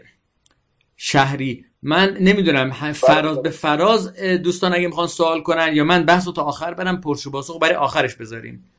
[0.97, 6.33] شهری من نمی‌دونم فراز به فراز دوستان اگه می‌خوان سوال کنن یا من بحث رو
[6.33, 8.71] تا آخر برم پرشو باسخ برای آخرش بذاریم.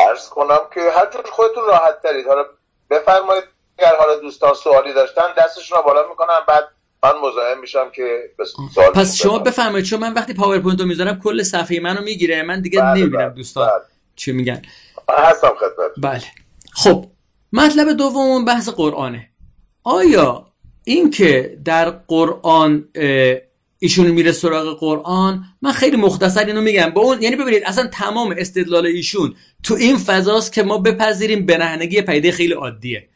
[0.00, 2.44] عرض کنم که هر جور خودتون راحت دارید حالا
[2.90, 3.44] بفرمایید
[3.78, 6.64] اگر حالا دوستان سوالی داشتن دستشون رو بالا می‌کنم بعد
[7.04, 8.30] من مزاحم میشم که
[8.74, 12.60] سوال پس شما بفرمایید چون من وقتی پاورپوینت رو می‌ذارم کل صفحه منو می‌گیره من
[12.60, 13.80] دیگه بله نمی‌بینم بله دوستان بله.
[14.16, 14.62] چی میگن.
[15.10, 15.90] هستم خدمت.
[15.96, 16.24] بله.
[16.72, 17.06] خب
[17.52, 19.28] مطلب دوممون بحث قرآنه.
[19.84, 20.46] آیا
[20.84, 22.88] اینکه در قرآن
[23.78, 26.90] ایشون میره سراغ قرآن من خیلی مختصر اینو میگم.
[26.90, 32.02] با اون یعنی ببینید اصلا تمام استدلال ایشون تو این فضاست که ما بپذیریم برهنگی
[32.02, 33.08] پیده خیلی عادیه.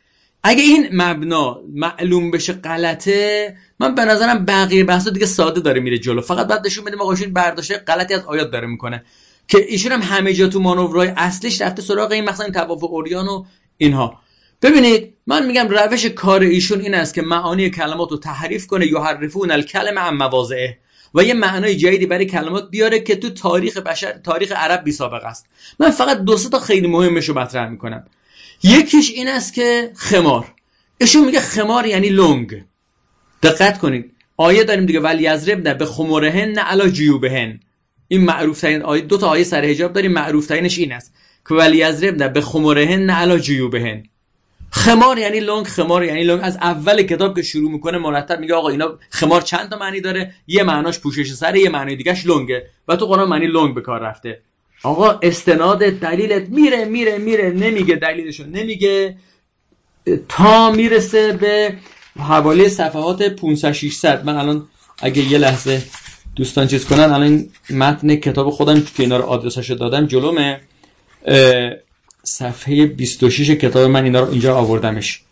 [0.45, 5.99] اگه این مبنا معلوم بشه غلطه من به نظرم بقیه بحثا دیگه ساده داره میره
[5.99, 6.20] جلو.
[6.20, 9.05] فقط بعد نشون بدیم آقا برداشته غلطی از آیات داره می‌کنه.
[9.49, 13.45] که ایشون هم همه جا تو مانورهای اصلیش رفته سراغ این مثلا تواف اوریان و
[13.76, 14.20] اینها.
[14.62, 19.51] ببینید من میگم روش کار ایشون این است که معانی کلمات رو تحریف کنه یحرفون
[19.51, 20.78] الکلمه عن مواضعه.
[21.14, 25.26] و یه معنای جدیدی برای کلمات بیاره که تو تاریخ بشر تاریخ عرب بی سابقه
[25.26, 25.47] است.
[25.80, 28.07] من فقط دو تا خیلی مهمش رو مطرح می‌کنم.
[28.63, 30.55] یکیش این است که خمار.
[31.01, 32.65] ایشون میگه خمار یعنی لنگ.
[33.43, 37.61] دقت کنید آیه داریم دیگه ولی نه به خمرهن نه علا جیوبهن.
[38.09, 41.15] این معروف ترین آیه دو تا آیه سر حجاب داریم معروف ترینش این است
[41.49, 44.03] که ولی نه به خمرهن نه علا جیوبهن.
[44.71, 46.41] خمار یعنی لنگ خمار یعنی لنگ.
[46.43, 50.35] از اول کتاب که شروع می‌کنه مرتب میگه آقا اینا خمار چند تا معنی داره؟
[50.47, 52.67] یه معناش پوشش سر یه معنی دیگهش لنگه.
[52.89, 54.43] و تو قرآن معنی لنگ به کار رفته.
[54.83, 59.16] آقا استناد دلیلت میره میره میره نمیگه دلیلشو نمیگه.
[60.28, 61.74] تا می‌رسه به
[62.18, 64.68] حوالی صفحات 500 600 من الان
[64.99, 65.83] اگه یه لحظه
[66.37, 70.61] دوستان چیز کنن الان متن کتاب خودم که اینا رو آدرسشو دادم جلومه.
[72.24, 75.22] صفحه 26 کتاب من اینا رو اینجا آوردمش.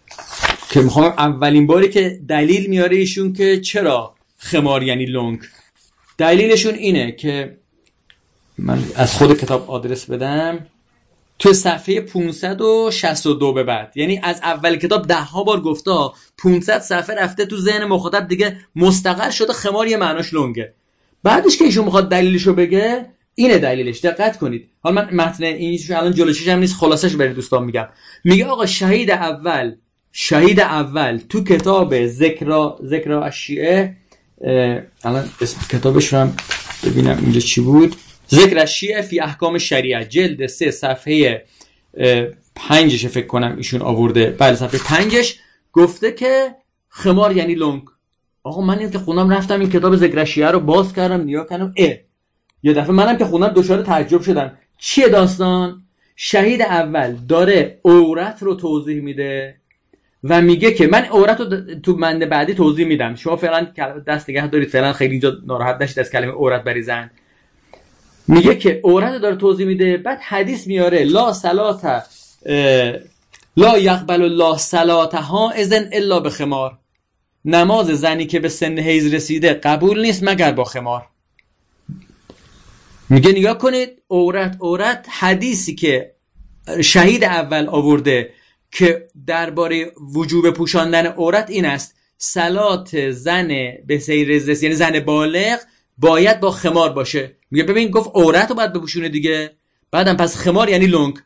[0.70, 5.40] که می‌خوام اولین باری که دلیل میاره ایشون که چرا خمار یعنی لونگ
[6.18, 7.57] دلیلشون اینه که
[8.62, 10.66] من از خود کتاب آدرس بدم.
[11.38, 13.92] تو صفحه 562 به بعد.
[13.96, 15.90] یعنی از اول کتاب ده ها بار گفته
[16.38, 20.74] 500 صفحه رفته تو ذهن مخاطب دیگه مستقر شده خمار یه معناش لونگه
[21.22, 24.00] بعدش که ایشون می‌خواد دلیلشو بگه اینه دلیلش.
[24.00, 24.68] دقت کنید.
[24.80, 27.88] حالا من متن این الان جلوشش هم نیست خلاصش برای دوستان میگم.
[28.24, 29.74] میگه آقا شهید اول
[30.12, 33.96] شهید اول تو کتاب ذکر ذکر الشیعه
[35.04, 36.34] الان اسم کتابش رو هم
[36.86, 37.96] ببینم اینجا چی بود.
[38.31, 40.05] ذکر شیعه فی احکام شریعه.
[40.05, 41.45] جلد سه صفحه
[42.55, 44.37] پنجش فکر کنم ایشون آورده.
[44.39, 45.39] بله صفحه پنجش
[45.72, 46.55] گفته که
[46.89, 47.83] خمار یعنی لنگ.
[48.43, 51.95] آقا من این که خوندم رفتم این کتاب ذکر رو باز کردم نیا کردم اه.
[52.62, 54.59] یه دفعه منم که خوندم دچار تعجب شدم.
[54.78, 55.83] چیه داستان؟
[56.16, 59.55] شهید اول داره عورت رو توضیح میده
[60.24, 63.14] و میگه که من عورت رو تو منده بعدی توضیح میدم.
[63.14, 63.66] شما فعلا
[64.07, 64.68] دست نگه دارید.
[64.68, 67.11] فعلا خیلی اینجا ناراحت نشید از کلمه عورت بریزن.
[68.31, 72.05] میگه که عورت داره توضیح میده بعد حدیث میاره لا صلات
[73.57, 74.57] لا یقبل الله
[75.12, 76.78] ها ازن الا به خمار
[77.45, 81.07] نماز زنی که به سن حیز رسیده قبول نیست مگر با خمار.
[83.09, 86.14] میگه نگاه کنید عورت عورت حدیثی که
[86.81, 88.31] شهید اول آورده
[88.72, 93.49] که درباره وجوب پوشاندن عورت این است سلات زن
[93.87, 95.59] به سیر یعنی زن بالغ
[95.99, 97.39] باید با خمار باشه.
[97.51, 99.51] میگه ببین گفت عورت رو باید بپوشونه دیگه.
[99.90, 101.18] بعدم پس خمار یعنی لنگ.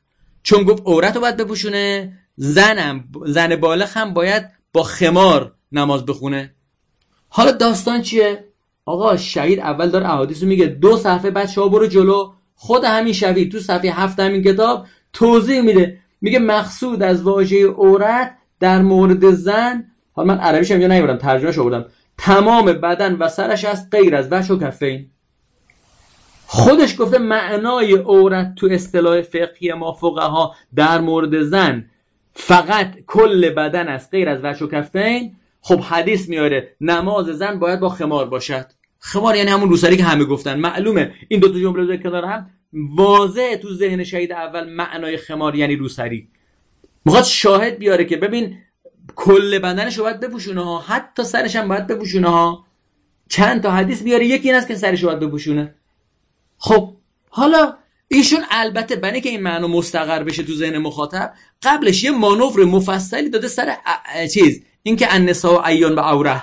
[0.43, 6.55] چون گفت عورت رو باید بپوشونه زنم زن بالغ هم باید با خمار نماز بخونه.
[7.29, 8.45] حالا داستان چیه؟
[8.85, 12.33] آقا شهید اول داره احادیث رو میگه دو صفحه بعد شما برو جلو.
[12.55, 15.99] خود همین شهید تو صفحه هفت همین کتاب توضیح میده.
[16.21, 21.87] میگه مقصود از واژه عورت در مورد زن حالا من عربیش هم نیوردم ترجمهش آوردم
[22.19, 25.11] تمام بدن و سرش است غیر از وش و کفین.
[26.47, 31.85] خودش گفته معنای عورت تو اصطلاح فقهی ما ها در مورد زن
[32.33, 35.37] فقط کل بدن است غیر از وش و کفین.
[35.61, 38.67] خب حدیث میاره نماز زن باید با خمار باشد.
[38.99, 40.61] خمار یعنی همون روسری که همه گفتن.
[40.61, 41.15] معلومه.
[41.29, 42.51] این دو تا جمله کنار هم.
[42.73, 46.29] واضح تو ذهن شهید اول معنای خمار یعنی روسری.
[47.05, 48.59] می‌خواد شاهد بیاره که ببین
[49.17, 50.79] کل بدنش باید بپوشونه ها.
[50.79, 52.65] حتی سرش هم باید بپوشونه ها.
[53.29, 54.27] چند تا حدیث بیاره.
[54.27, 55.75] یکی این است که سرش باید بپوشونه.
[56.65, 56.93] خب
[57.29, 57.75] حالا
[58.09, 63.29] ایشون البته بنی که این معنی مستقر بشه تو ذهن مخاطب قبلش یه مانور مفصلی
[63.29, 63.77] داده سر
[64.33, 66.43] چیز اینکه النساء و ایان و اوره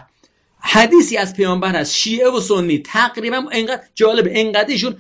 [0.60, 4.98] حدیثی از پیامبر هست شیعه و سنی تقریبا انقدر جالبه انقدر ایشون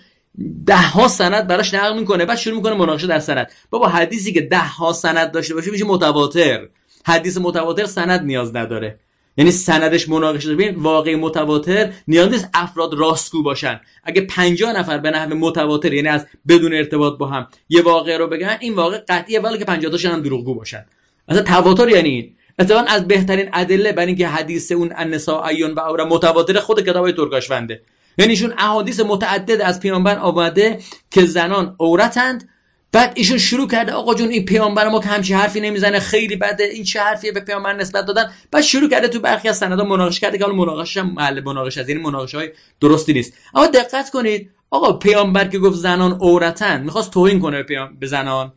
[0.65, 3.51] ده ها سند براش نقل می‌کنه بعد شروع می‌کنه مناقشه در سند.
[3.69, 6.67] بابا حدیثی که ده ها سند داشته باشه میشه متواتر.
[7.05, 8.99] حدیث متواتر سند نیاز نداره.
[9.41, 10.53] یعنی سندش مناقشه.
[10.53, 13.79] ببین واقع متواتر نیاز نیست افراد راستگو باشن.
[14.03, 18.27] اگه 50 نفر به نحو متواتر یعنی از بدون ارتباط با هم یه واقع رو
[18.27, 20.85] بگن این واقع قطعیه ولی که 50 تاشون هم دروغگو باشن.
[21.29, 22.35] مثلا تواتر یعنی این.
[22.59, 27.11] اتفاقا از بهترین ادله برای اینکه حدیث اون النساء ایون و اورا متواتر خود کتاب
[27.11, 27.81] ترکاشونده
[28.17, 30.79] یعنی ایشون احادیث متعدد از پیامبر آمده
[31.11, 32.49] که زنان عورتند
[32.91, 36.63] بعد ایشون شروع کرده آقا جون این پیامبر ما که همچی حرفی نمی‌زنه خیلی بده
[36.63, 40.19] این چه حرفیه به پیامبر نسبت دادن؟ بعد شروع کرده تو برخی از سندها مناقشه
[40.19, 42.49] کرده که حالا مناقشه هم محل مناقشه از یعنی مناقشه های
[42.81, 43.33] درستی نیست.
[43.53, 47.63] اما دقت کنید آقا پیامبر که گفت زنان عورتن می‌خواست توهین کنه
[47.99, 48.53] به, زنان.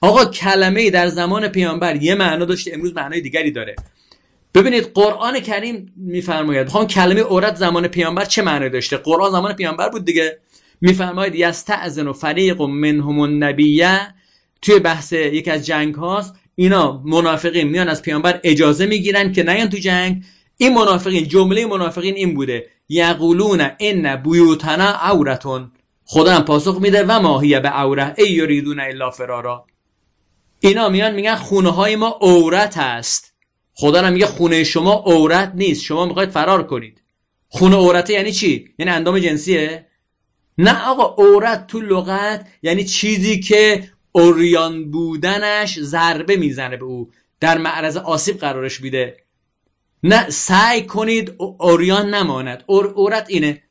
[0.00, 3.76] آقا کلمه در زمان پیامبر یه معنا داشته امروز معنای دیگری داره.
[4.54, 9.88] ببینید قرآن کریم میفرماید خان کلمه عورت زمان پیامبر چه معنی داشته؟ قرآن زمان پیامبر
[9.88, 10.38] بود دیگه.
[10.82, 14.14] میفرماید یستعذن و فریق منهم النبیه
[14.62, 19.68] توی بحث یکی از جنگ هاست اینا منافقین میان از پیامبر اجازه می‌گیرن که نیان
[19.68, 20.24] تو جنگ.
[20.56, 25.72] این منافقین جمله منافقین این بوده یقولون ان بیوتنا عورتون.
[26.04, 29.66] خدا هم پاسخ میده و ماهیه به عوره ای یریدون الا فرارا.
[30.60, 33.34] اینا میان میگن خونه های ما عورت هست
[33.74, 37.02] خدا هم میگه خونه شما عورت نیست شما می‌خواید فرار کنید.
[37.48, 39.86] خونه عورته یعنی چی؟ یعنی اندام جنسیه؟
[40.58, 47.10] نه آقا عورت تو لغت یعنی چیزی که اوریان بودنش ضربه می‌زنه به او.
[47.40, 49.16] در معرض آسیب قرارش میده.
[50.02, 52.64] نه سعی کنید اوریان نماند.
[52.68, 53.62] عورت اینه.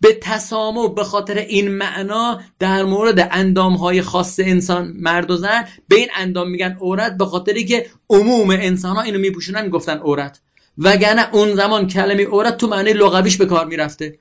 [0.00, 5.68] به تسامو به خاطر این معنا در مورد اندام های خاص انسان مرد و زن
[5.88, 10.40] به این اندام میگن عورت به خاطری که عموم انسان ها اینو میپوشونن گفتن عورت.
[10.78, 14.18] وگرنه اون زمان کلمه عورت تو معنی لغویش به کار می‌رفته.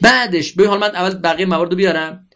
[0.00, 2.28] بعدش به حال من اول بقیه موارد رو بیارم.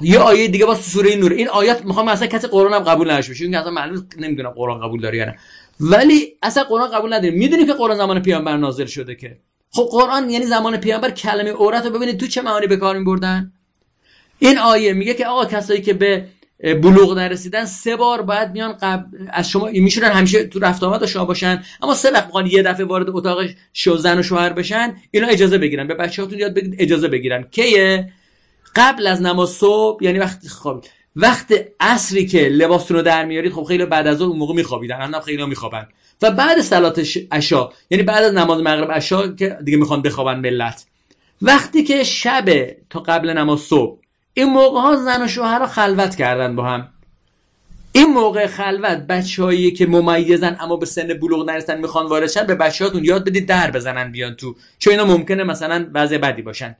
[0.00, 1.32] یه آیه دیگه با سوره نور.
[1.32, 5.00] این آیات می‌خوام اصلا کسی قرآن هم قبول نشه این اصلا معلوم نمی‌دونم قرآن قبول
[5.00, 5.38] داره یا نه.
[5.80, 9.38] ولی اصلا قرآن قبول نداره می‌دونی که قرآن زمان پیامبر نازل شده که.
[9.70, 13.52] خب قرآن یعنی زمان پیامبر کلمه عورت رو ببینید تو چه معانی به کار میبردن؟
[14.38, 16.24] این آیه میگه که آقا کسایی که به
[16.62, 21.24] بلوغ نرسیدن سه بار بعد میان قبل از شما میشونن همیشه تو رفت آمد شما
[21.24, 23.38] باشن اما سه وقت می‌خوان یه دفعه وارد اتاق
[23.98, 25.86] زن و شوهر بشن اینا اجازه بگیرن.
[25.86, 27.42] به بچه‌هاتون یاد بگید اجازه بگیرن.
[27.42, 28.12] کیه؟
[28.76, 30.84] قبل از نماز صبح یعنی وقت خواب
[31.16, 35.20] وقت عصری که لباستون رو در میارید خب خیلی بعد از اون موقع میخوابیدن الان
[35.20, 35.88] خیلی میخوابن.
[36.22, 40.86] و بعد صلات عشا یعنی بعد از نماز مغرب عشا که دیگه می‌خوان بخوابن ملت.
[41.42, 43.98] وقتی که شب تا قبل نماز صبح
[44.38, 46.88] این موقع ها زن و شوهر خلوت کردن با هم.
[47.92, 53.04] این موقع خلوت بچههایی که ممیزن اما به سن بلوغ نرسن می‌خوان وارد به بچهاتون
[53.04, 54.56] یاد بدید در بزنن بیان تو.
[54.78, 56.76] چون اینا ممکنه مثلا وضع بدی باشن.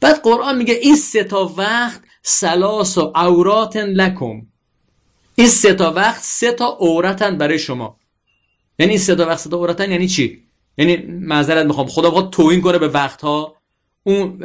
[0.00, 4.42] بعد قرآن میگه این سه تا وقت سلاس و عورات لکم.
[5.34, 7.96] این سه تا وقت سه تا عورتن برای شما.
[8.78, 10.42] یعنی این سه تا وقت سه تا عورتن یعنی چی؟
[10.78, 11.86] یعنی معذرت می‌خوام.
[11.86, 13.56] خدا بخواد توهین کنه به وقت ها
[14.02, 14.38] اون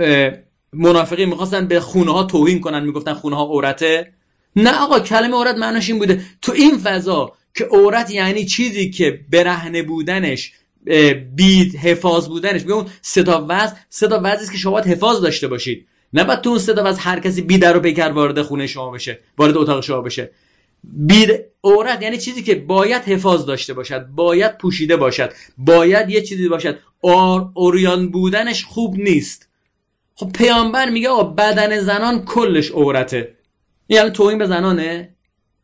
[0.74, 4.14] منافقی می‌خواستن به خونه ها توهین کنن می‌گفتن خونه ها عورته.
[4.56, 6.22] نه آقا کلمه عورت معناش این بوده.
[6.42, 10.52] تو این فضا که عورت یعنی چیزی که برهنه بودنش
[11.36, 14.08] بید حفاظ بودنش میگم سه تا وضع سه
[14.52, 15.88] که شما باید حفاظ داشته باشید.
[16.14, 17.82] نه بعد تو اون تا وضع هر کسی بی در و
[18.14, 20.32] وارد خونه شما بشه وارد اتاق شما بشه.
[20.84, 26.50] بید عورت یعنی چیزی که باید حفاظ داشته باشد باید پوشیده باشد باید یه چیزی
[26.50, 26.80] باشد.
[27.02, 29.50] آر اوریان بودنش خوب نیست.
[30.16, 33.34] خب پیامبر میگه آقا بدن زنان کلش عورته.
[33.89, 35.09] یعنی توهین به زنانه؟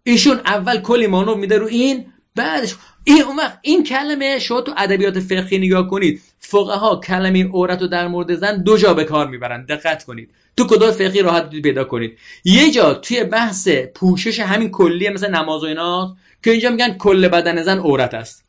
[0.04, 4.74] ایشون اول کلی مانو میده رو این بعدش این اون وقت این کلمه شما تو
[4.78, 6.22] ادبیات فقهی نگاه کنید.
[6.40, 9.66] فقها کلمه عورت رو در مورد زن دو جا به کار می‌برن.
[9.66, 10.30] دقت کنید.
[10.58, 12.18] تو کدای فقهی راحت پیدا کنید.
[12.46, 17.28] یه جا توی بحث پوشش همین کلیه مثل نماز و اینا که اینجا میگن کل
[17.28, 18.49] بدن زن عورت است.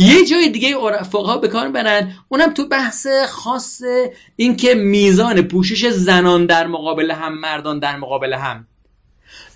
[0.00, 2.12] یه جای دیگه فقها به کار برن.
[2.28, 3.82] اونم تو بحث خاص
[4.36, 8.66] اینکه میزان پوشش زنان در مقابل هم مردان در مقابل هم.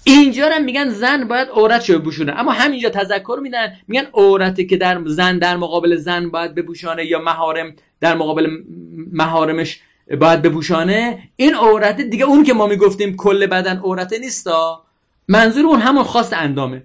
[0.05, 2.33] اینجا هم میگن زن باید عورت رو بپوشونه.
[2.41, 7.19] اما همینجا تذکر میدن میگن عورتی که در زن در مقابل زن باید بپوشانه یا
[7.19, 8.49] مهارم در مقابل
[9.13, 9.81] مهارمش
[10.21, 11.29] باید بپوشانه.
[11.37, 14.85] این عورت دیگه اون که ما می‌گفتیم کل بدن عورت نیستا.
[15.29, 16.83] منظور اون همون خواست اندامه.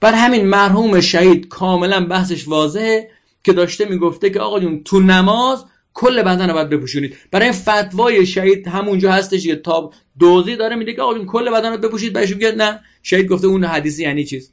[0.00, 3.10] بر همین مرحوم شهید کاملا بحثش واضحه
[3.44, 7.16] که داشته می‌گفته که آقا جون تو نماز کل بدن رو باید بپوشونید.
[7.30, 11.78] برای فتوای شهید همونجا هستش یه تاب دوزی داره میگه که آقا کل بدن رو
[11.78, 12.12] بپوشید.
[12.12, 14.50] بهش میگه نه شهید گفته اون حدیثی یعنی چیز.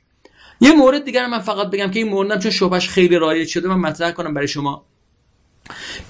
[0.61, 3.75] یه مورد دیگر من فقط بگم که این موردم چون شبهش خیلی رایج شده من
[3.75, 4.85] مطرح کنم برای شما.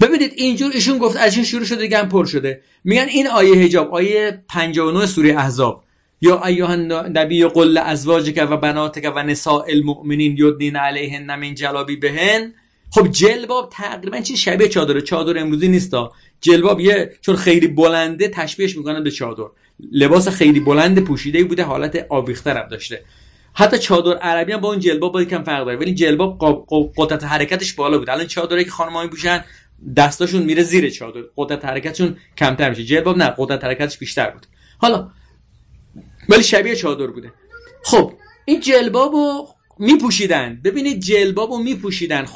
[0.00, 2.60] ببینید اینجور ایشون گفت از این شروع شده دیگه پر شده.
[2.84, 5.83] میگن این آیه حجاب آیه 59 سوره احزاب.
[6.24, 6.76] یا ایها
[7.18, 12.52] نبی قل ازواجک و بناتک و نساء المؤمنین یدنین علیهن من جلابی بهن.
[12.90, 15.00] خب جلباب تقریبا چیز شبیه چادره.
[15.00, 19.44] چادر امروزی نیستا جلباب یه چون خیلی بلنده تشبیهش می‌کنن به چادر.
[19.92, 23.04] لباس خیلی بلند پوشیده بوده حالت آویخته هم داشته.
[23.54, 25.76] حتی چادر عربی هم با اون جلباب با کم فرق داره.
[25.76, 26.38] ولی جلباب
[26.96, 28.10] قدرت حرکتش بالا بود.
[28.10, 29.44] الان چادری که خانم‌ها میپوشن
[29.96, 31.20] دستاشون میره زیر چادر.
[31.36, 32.84] قدرت حرکتشون کمتر میشه.
[32.84, 34.46] جلباب نه قدرت حرکتش بیشتر بود.
[34.78, 35.10] حالا
[36.28, 37.32] ولی شبیه چادر بوده.
[37.84, 38.12] خب
[38.44, 39.48] این جلبابو
[39.78, 40.60] میپوشیدن.
[40.64, 42.26] ببینید جلبابو میپوشیدن.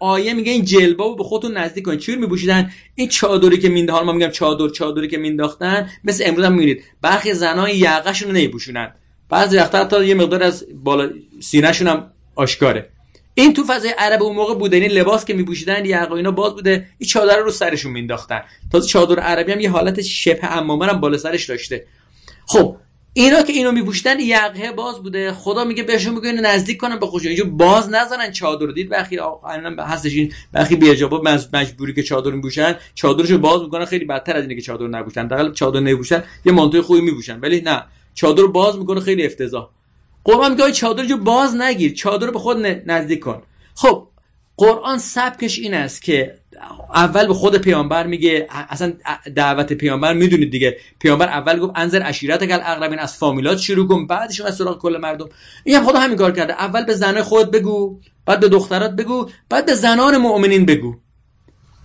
[0.00, 2.00] آیه میگه این جلبابو به خودتون نزدیک کنید.
[2.00, 4.06] چی میپوشیدن؟ این چادری که مینداختن.
[4.06, 5.90] ما میگم چادر چادری که مینداختن.
[6.04, 6.84] مثل امروز هم می‌بینید.
[7.02, 8.92] برخی زنای یقهشون رو نمیپوشونن.
[9.28, 12.90] بعضی وقتا حتی یه مقدار از بالا سینهشون هم آشکاره.
[13.34, 14.76] این تو فضای عرب اون موقع بوده.
[14.76, 16.86] این لباس که میپوشیدن یقه اینا باز بوده.
[16.98, 18.42] این چادر رو سرشون مینداختن.
[18.72, 21.86] تازه چادر عربی هم یه حالت شبه عمامه هم بالا سرش داشته.
[22.46, 22.76] خب
[23.18, 25.32] اینا که اینو میپوشیدن یقه باز بوده.
[25.32, 29.18] خدا میگه بهشون میگه اینو نزدیک کنن به خودشون اینجا باز نزنن چادر دید وقتی
[29.78, 31.06] هستش این وقتی بی
[31.52, 32.76] مجبوری که چادر میپوشن.
[32.94, 33.84] چادرشو باز می‌کنن.
[33.84, 35.26] خیلی بدتر از اینه که چادر نپوشن.
[35.26, 36.24] در چادر نپوشن.
[36.44, 37.40] یه مانتوی خوبی میپوشن.
[37.40, 37.84] ولی نه.
[38.14, 39.00] چادر باز می‌کنه.
[39.00, 39.68] خیلی افتضاح.
[40.24, 41.94] قرآن میگه چادر رو باز نگیر.
[41.94, 42.56] چادر به خود
[42.86, 43.42] نزدیک کن.
[43.74, 44.08] خب
[44.56, 46.38] قرآن سبکش این است که
[46.94, 48.92] اول به خود پیامبر میگه اصلا
[49.34, 50.76] دعوت پیامبر می‌دونید دیگه.
[50.98, 54.96] پیامبر اول گفت انظر عشیرت اگر اقربین از فامیلات شروع کن بعدش از سراغ کل
[54.96, 55.28] مردم.
[55.64, 56.52] این هم خدا همین کار کرده.
[56.52, 60.94] اول به زنای خود بگو بعد به دخترات بگو بعد به زنان مؤمنین بگو.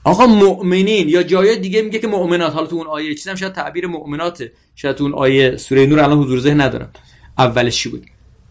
[0.03, 2.53] آقا مؤمنین یا جای دیگه میگه که مؤمنات.
[2.53, 4.51] حالا تو اون آیه چیزم شاید تعبیر مؤمناته.
[4.75, 6.91] شاید تو اون آیه سوره نور الان حضور ذهن ندارم.
[7.37, 8.05] اولش چی بود؟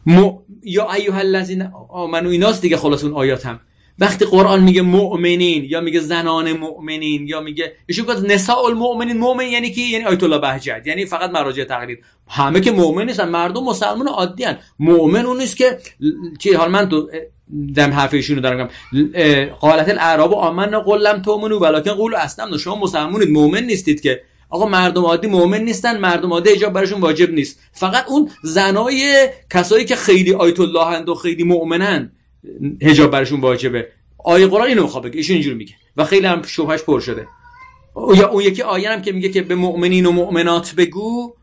[0.07, 0.33] م...
[0.63, 3.61] یا ایها الذین آمنو ایناست دیگه خلاص اون آیات هم
[4.01, 9.47] وقتی قرآن میگه مؤمنین یا میگه زنان مؤمنین یا میگه ایشون گفت نساء المؤمنین مؤمن
[9.47, 10.83] یعنی کی؟ یعنی آیت الله بهجت.
[10.87, 11.99] یعنی فقط مراجع تقلید.
[12.29, 15.79] همه که مؤمن نیستن مردم مسلمان عادی ان مؤمن اون نیست که
[16.39, 17.09] چی؟ حال من تو
[17.75, 19.51] دم حرف ایشونو دارم میگم.
[19.61, 22.59] قالت الاعراب آمنا قل لم تؤمنوا ولکن قولوا اسلمنا.
[22.59, 24.23] شما مسلمانید مؤمن نیستید که.
[24.51, 27.61] آقا مردم عادی مؤمن نیستن مردم عادی حجاب براشون واجب نیست.
[27.73, 32.13] فقط اون زنای کسایی که خیلی آیت الله و خیلی مؤمنن.
[32.83, 33.89] حجاب براشون واجبه.
[34.19, 35.75] آیه قرآن اینو می‌خواد بگه ایشون اینجوری میگه.
[35.97, 37.27] و خیلی هم شبهش پر شده.
[38.17, 41.35] یا اون یکی آیه هم که میگه که به مؤمنین و مؤمنات بگو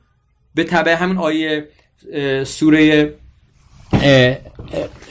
[0.56, 1.68] به تبع همین آیه
[2.43, 3.14] سوره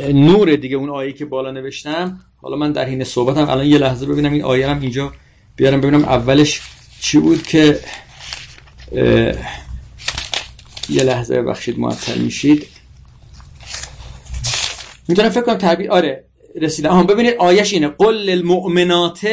[0.01, 2.21] نور دیگه اون آیه که بالا نوشتم.
[2.43, 5.13] حالا من در حین صحبتم الان یه لحظه ببینم این آیه هم اینجا
[5.57, 6.63] بیارم ببینم اولش
[7.01, 7.81] چی بود که
[10.89, 12.67] یه لحظه بخشید معطل میشید.
[15.09, 16.25] می‌تونم فکر کنم تعبیر آره
[16.61, 16.91] رسیدم.
[16.91, 17.89] آها ببینید آیش اینه.
[17.89, 19.29] قل المؤمنات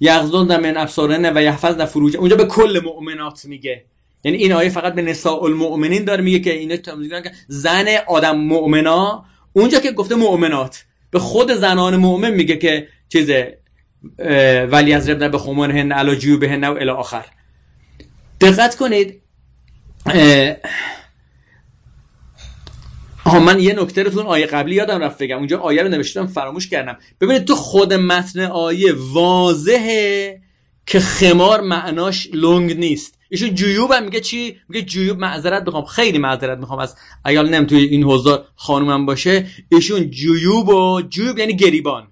[0.00, 3.84] یغضن من ابصارهن و یحفظن فروج اونجا به کل مؤمنات میگه.
[4.24, 9.24] یعنی این آیه فقط به نساء المؤمنین داره میگه که اینا که زن آدم مؤمنا.
[9.52, 13.30] اونجا که گفته مؤمنات به خود زنان مؤمن میگه که چیز
[14.70, 17.24] ولی از ربن به خمرهن علا جیوبهن و الی آخر.
[18.40, 19.20] دقت کنید
[23.24, 25.36] آها من یه نکته رو تو آیه قبلی یادم رفت بگم.
[25.36, 26.96] اونجا آیه رو نوشتم فراموش کردم.
[27.20, 30.40] ببینید تو خود متن آیه واضحه
[30.86, 33.18] که خمار معناش لنگ نیست.
[33.30, 35.84] ایشون جیوب هم میگه چی؟ میگه جیوب معذرت می‌خوام.
[35.84, 36.96] خیلی معذرت می‌خوام از
[37.26, 39.46] ایال نم توی این حوزه خانومم باشه.
[39.72, 42.08] ایشون جیوب و جیوب یعنی گریبان.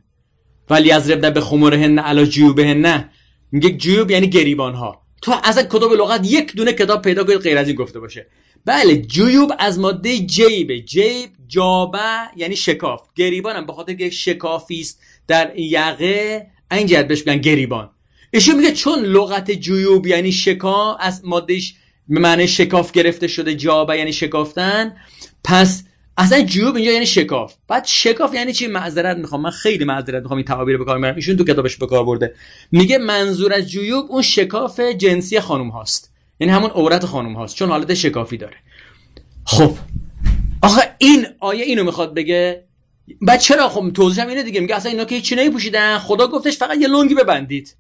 [0.71, 3.11] ولی از ربنه به خمرهن علا جیوبهن نه.
[3.53, 7.59] میگه جیوب یعنی گریبان ها تو اصلا کتاب لغت یک دونه کتاب پیدا کنید غیر
[7.59, 8.27] از این گفته باشه.
[8.65, 11.99] بله جیوب از ماده جیبه جیب جابه
[12.37, 13.03] یعنی شکاف.
[13.15, 16.47] گریبان هم به که شکافی است در یقه.
[16.73, 17.91] این جهت بهش میگن گریبان.
[18.31, 21.75] ایشون میگه چون لغت جیوب یعنی شکاف از مادهش
[22.09, 24.97] به معنی شکاف گرفته شده جابه یعنی شکافتن
[25.45, 25.85] پس
[26.19, 27.55] اصلا جیوب اینجا یعنی شکاف.
[27.69, 29.43] بعد شکاف یعنی چی؟ معذرت می‌خوام.
[29.43, 32.35] من خیلی معذرت می‌خوام این تعابیر به کار می‌برم ایشون تو کتابش به کار برده.
[32.73, 36.08] میگه منظور از جیوب اون شکاف جنسی خانم هاست.
[36.41, 38.57] یعنی همون عورت خانم هاست چون حالت شکافی داره.
[39.45, 39.77] خب
[40.63, 42.65] آخه این آیه اینو می‌خواد بگه؟
[43.23, 45.99] بعد چرا؟ خب توضیحم اینه دیگه میگه اصلا اینا که هیچ نمیپوشیدن.
[45.99, 47.77] خدا گفتش فقط یه لنگی ببندید.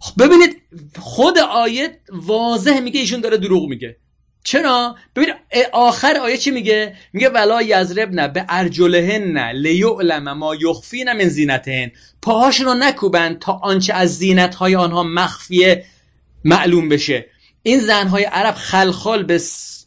[0.00, 0.62] خب ببینید
[0.98, 3.96] خود آیه واضح میگه ایشون داره دروغ میگه.
[4.44, 5.28] چرا؟ ببین
[5.72, 11.90] آخر آیه چی میگه؟ میگه ولا یضربن به ارجلهن لیعلم ما یخفین من زینتهن.
[12.22, 15.84] پاهاشون رو نکوبن تا آنچه از زینت های آنها مخفیه
[16.44, 17.26] معلوم بشه.
[17.62, 19.40] این زنهای عرب خلخال به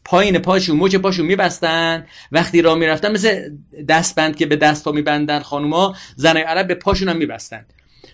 [0.05, 2.07] پایین پاشون موچ پاشون میبستن.
[2.31, 3.49] وقتی را می‌رفتن مثل
[3.89, 7.65] دستبند که به دست ها میبندن خانوما زنهای عرب به پاشون هم میبستن.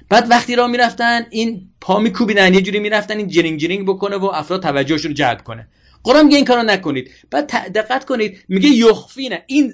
[0.10, 4.26] بعد وقتی را می‌رفتن این پا میکوبیدن یه جوری می‌رفتن این جرینگ جرینگ بکنه و
[4.26, 5.68] افراد توجهشون رو جلب کنه.
[6.04, 7.12] قرآن میگه این کارو نکنید.
[7.32, 9.74] بعد دقت کنید میگه یخفینه این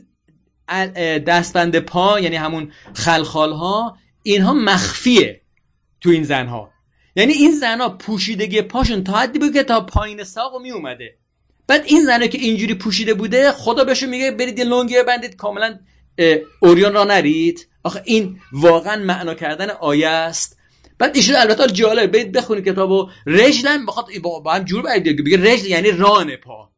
[1.27, 5.41] دستبند پا یعنی همون خلخال ها اینها مخفیه
[6.01, 6.71] تو این زنها.
[7.17, 11.17] یعنی این زنها پوشیدگی پاشون تا حدی بود که تا پایین ساق می اومده
[11.67, 15.79] بعد این زنه که اینجوری پوشیده بوده خدا بهشون میگه برید یه لنگی بندید کاملا
[16.59, 17.67] اوریون را نرید.
[17.83, 20.57] آخه این واقعا معنا کردن آیه است.
[20.99, 25.65] بعد ایشون البته جالب برید بخونید کتابو رجلن بخواد با هم جور باید بگه رجل
[25.65, 26.69] یعنی ران پا.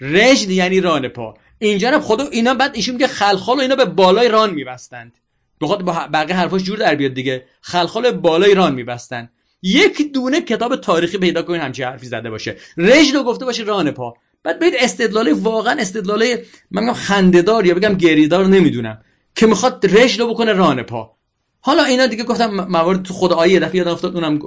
[0.00, 1.34] رجل یعنی ران پا.
[1.58, 5.12] اینجا هم خدا اینا بعد ایشون میگه خلخال و اینا به بالای ران میبستند.
[5.60, 7.44] بخواد با بقیه حرفاش جور در بیاد دیگه.
[7.60, 9.32] خلخال بالای ران میبستند.
[9.62, 12.56] یک دونه کتاب تاریخی پیدا کنین همچین حرفی زده باشه.
[12.76, 14.14] رجل گفته باشه ران پا.
[14.42, 16.24] بعد برید استدلال واقعا استدلال
[16.70, 18.98] من میگم خندهدار یا بگم گریدار نمی‌دونم
[19.34, 21.16] که می‌خواد رجل بکنه ران پا.
[21.60, 24.38] حالا اینا دیگه گفتم موارد تو خود آیه دفعه یادم افتاد اونم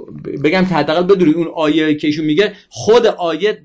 [0.44, 2.52] بگم که حداقل بدونید اون آیه که ایشون میگه.
[2.68, 3.62] خود آیه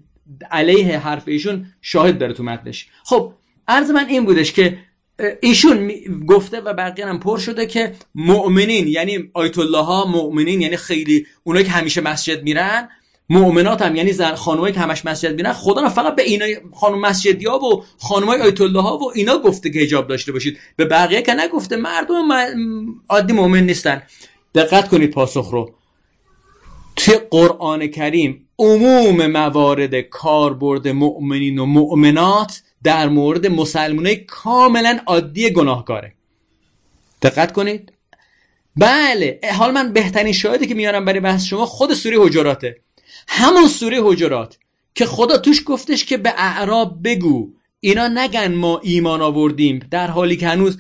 [0.52, 2.88] علیه حرف ایشون شاهد داره تو متنش.
[3.04, 3.34] خب
[3.68, 4.78] عرض من این بودش که
[5.42, 5.92] ایشون
[6.28, 11.26] گفته و بقیه هم پر شده که مؤمنین یعنی آیت الله ها مؤمنین یعنی خیلی
[11.44, 12.90] اونایی که همیشه مسجد میرن
[13.32, 17.46] مؤمنات هم یعنی زن خانمایی که همش مسجد میرن خدا فقط به اینا خانم مسجدی
[17.46, 20.58] ها و خانمای آیت الله ها و اینا گفته که حجاب داشته باشید.
[20.76, 22.28] به بقیه که نگفته مردم
[23.10, 24.02] عادی مؤمن نیستن.
[24.56, 25.74] دقت کنید پاسخ رو.
[26.96, 36.14] توی قرآن کریم عموم موارد کاربرد مؤمنین و مؤمنات در مورد مسلمانای کاملا عادی گناهکاره.
[37.22, 37.94] دقت کنید.
[38.76, 42.76] بله حال من بهترین شاهدی که میارم برای بحث شما خود سوره حجراته.
[43.28, 44.58] همون سوره حجرات
[44.96, 47.54] که خدا توش گفتش که به اعراب بگو.
[47.80, 50.78] اینا نگن ما ایمان آوردیم در حالی که هنوز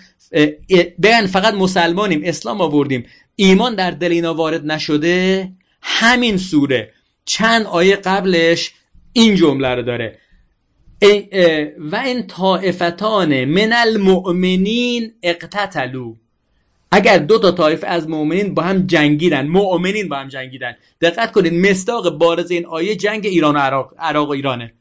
[1.03, 3.05] بگن فقط مسلمانیم اسلام آوردیم.
[3.35, 6.93] ایمان در دل اینا وارد نشده؟ همین سوره.
[7.25, 8.71] چند آیه قبلش
[9.13, 10.19] این جمله رو داره.
[11.91, 16.15] و این طائفتان من المؤمنین اقتتلو
[16.91, 21.53] اگر دو تا طایفه از مؤمنین با هم جنگیدن مؤمنین با هم جنگیدن دقت کنید
[21.53, 24.73] مستاق بارز این آیه جنگ ایران و عراق عراق و ایرانه.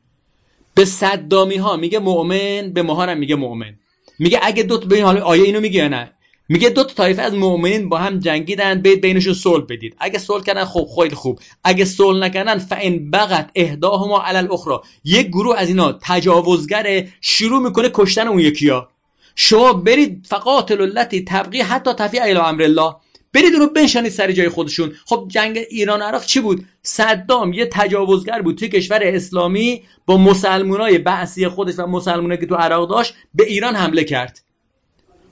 [0.74, 3.74] به صدامی ها میگه مؤمن به ماها میگه مؤمن.
[4.18, 6.12] میگه اگه دو تا به حال آیه اینو میگه نه؟
[6.52, 9.96] میگه دو تا طایفه از مؤمنین با هم جنگیدن بید بینشون صلح بدید.
[9.98, 11.40] اگه صلح کردن خب خیلی خوب.
[11.64, 14.74] اگه صلح نکردن فان بغت احداهما علی الاخرى
[15.04, 18.88] یک گروه از اینا تجاوزگر شروع می‌کنه کشتن اون یکیا.
[19.34, 22.94] شما برید فقط التی تبقی حتی تفیع الی امر الله.
[23.32, 24.92] برید اونو بنشانید سر جای خودشون.
[25.06, 30.98] خب جنگ ایران عراق چی بود؟ صدام یه تجاوزگر بود توی کشور اسلامی با مسلمانای
[30.98, 34.49] بعثی خودش و مسلمانایی که تو عراق داشت به ایران حمله کرد.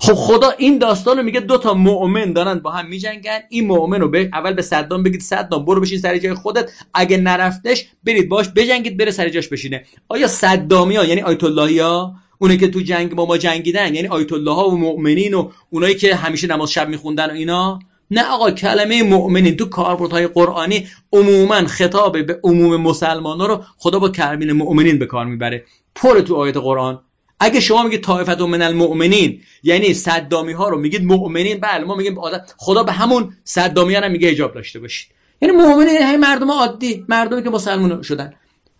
[0.00, 3.38] خب خدا این داستان رو میگه دو تا مؤمن دارن با هم میجنگن.
[3.48, 6.70] این مؤمن رو به اول به صدام بگید صدام برو بشین سر جای خودت.
[6.94, 9.84] اگه نرفتش برید باش بجنگید بره سر جاش بشینه.
[10.08, 14.32] آیا صدامی یعنی آیت اللهی ها اونایی که تو جنگ با ما جنگیدن یعنی آیت
[14.32, 17.78] الله ها و مؤمنین و اونایی که همیشه نماز شب میخوندن و اینا؟
[18.10, 23.98] نه آقا کلمه مؤمنین تو کاربردهای قرآنی عموما خطاب به عموم مسلمان ها رو خدا
[23.98, 25.64] با کلمه مؤمنین به کار می‌بره.
[25.94, 27.00] پر تو آیت قرآن.
[27.40, 32.16] اگه شما میگید طائفت من المؤمنین یعنی صدامی ها رو میگید مؤمنین بله ما میگیم
[32.56, 35.08] خدا به همون صدامی ها میگه اجاب داشته باشید.
[35.42, 38.34] یعنی مؤمنین همین مردم عادی مردمی که مسلمان شدن.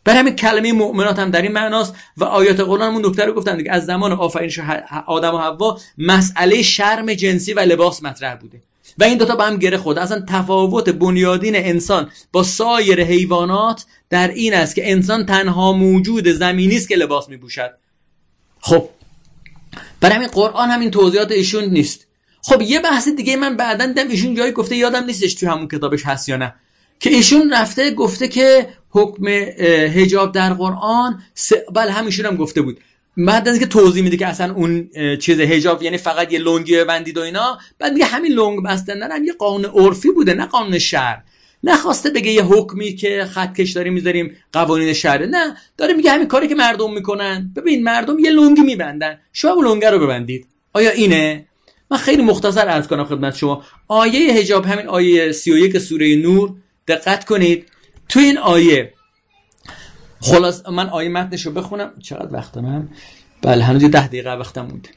[0.05, 3.57] برای همین کلمه مؤمنات هم در این معناست و آیات قرآن همون نکته رو گفتن
[3.57, 3.71] دیگه.
[3.71, 4.59] از زمان آفرینش
[5.07, 8.63] آدم و حوا مسئله شرم جنسی و لباس مطرح بوده.
[8.99, 14.29] و این دوتا با هم گره خود اصلا تفاوت بنیادین انسان با سایر حیوانات در
[14.29, 17.71] این است که انسان تنها موجود زمینی است که لباس میپوشد.
[18.61, 18.89] خب
[20.01, 22.07] برای همین قرآن همین توضیحات ایشون نیست.
[22.43, 26.07] خب یه بحث دیگه من بعدا دم ایشون جایی گفته یادم نیستش توی همون کتابش
[26.07, 26.55] هست یا نه.
[27.01, 31.53] که ایشون رفته گفته که حکم هجاب در قرآن س...
[31.75, 32.81] بله همیشون هم گفته بود.
[33.17, 37.19] بعد از اینکه توضیح میده که اصلا اون چیز هجاب یعنی فقط یه لنگی بندید
[37.19, 41.23] و اینا بعد میگه همین لنگ بستن هم یه قانون عرفی بوده نه قانون شهر
[41.65, 46.49] نخواسته بگه یه حکمی که خطکش داریم می‌ذاریم قوانین شهره نه داره میگه همین کاری
[46.49, 47.53] که مردم می‌کنن.
[47.57, 49.19] ببین مردم یه لنگی میبندن.
[49.33, 50.47] شما اون لنگه رو ببندید.
[50.73, 51.45] آیا اینه؟
[51.91, 53.65] من خیلی مختصر عرض کنم خدمت شما.
[53.89, 56.55] آیه هجاب همین آیه 31 سوره نور.
[56.89, 57.67] دقت کنید.
[58.09, 58.93] تو این آیه
[60.21, 61.93] خلاص من آیه متنش رو بخونم.
[62.03, 62.89] چقدر وقت دارم؟
[63.43, 64.89] بله هنوز ده دقیقه وقتم مونده.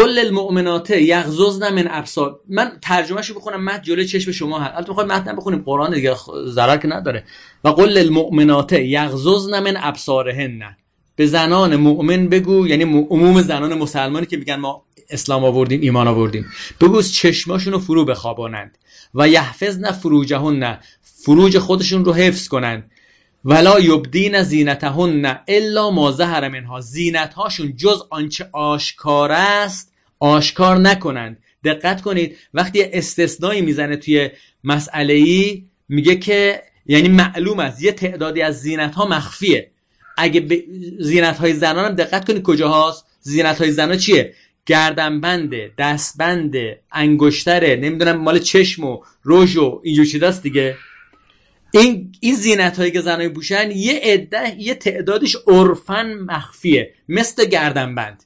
[0.00, 2.40] قل المؤمنات یغضضن من ابصار.
[2.48, 4.74] من ترجمهشو بخونم متن جلوی چشم شما هست.
[4.74, 7.24] البته می‌خوام متن بخونیم قرآن دیگه ضرر که نداره.
[7.64, 10.76] و قل المؤمنات یغضضن من ابصارهن.
[11.16, 16.46] به زنان مؤمن بگو یعنی عموم زنان مسلمانی که میگن ما اسلام آوردیم ایمان آوردیم.
[16.80, 18.78] بگو چشماشون رو فرو بخوابانند.
[19.14, 20.78] و یحفظن فروجهن.
[21.02, 22.90] فروج خودشون رو حفظ کنند.
[23.44, 26.80] ولا یبدین زینتهن الا ما ظهر منها.
[26.80, 29.89] زینت هاشون جز آنچه آشکار است
[30.20, 31.38] آشکار نکنند.
[31.64, 34.30] دقت کنید وقتی استثنایی می‌زنه توی
[34.64, 39.70] مسئله ای میگه که یعنی معلوم است یه تعدادی از زینت ها مخفیه.
[40.16, 40.62] اگه ب...
[40.98, 44.34] زینت های زنان هم دقت کنید کجاهاست؟ زینت های زنان چیه؟
[44.66, 46.54] گردنبند دستبند
[46.92, 50.76] انگشتره نمی‌دونم مال چشم و رژ و اینجور چیزاست دیگه.
[51.72, 58.24] این این زینت هایی که زنای بوشن یه عده یه تعدادش عرفن مخفیه مثل گردنبند.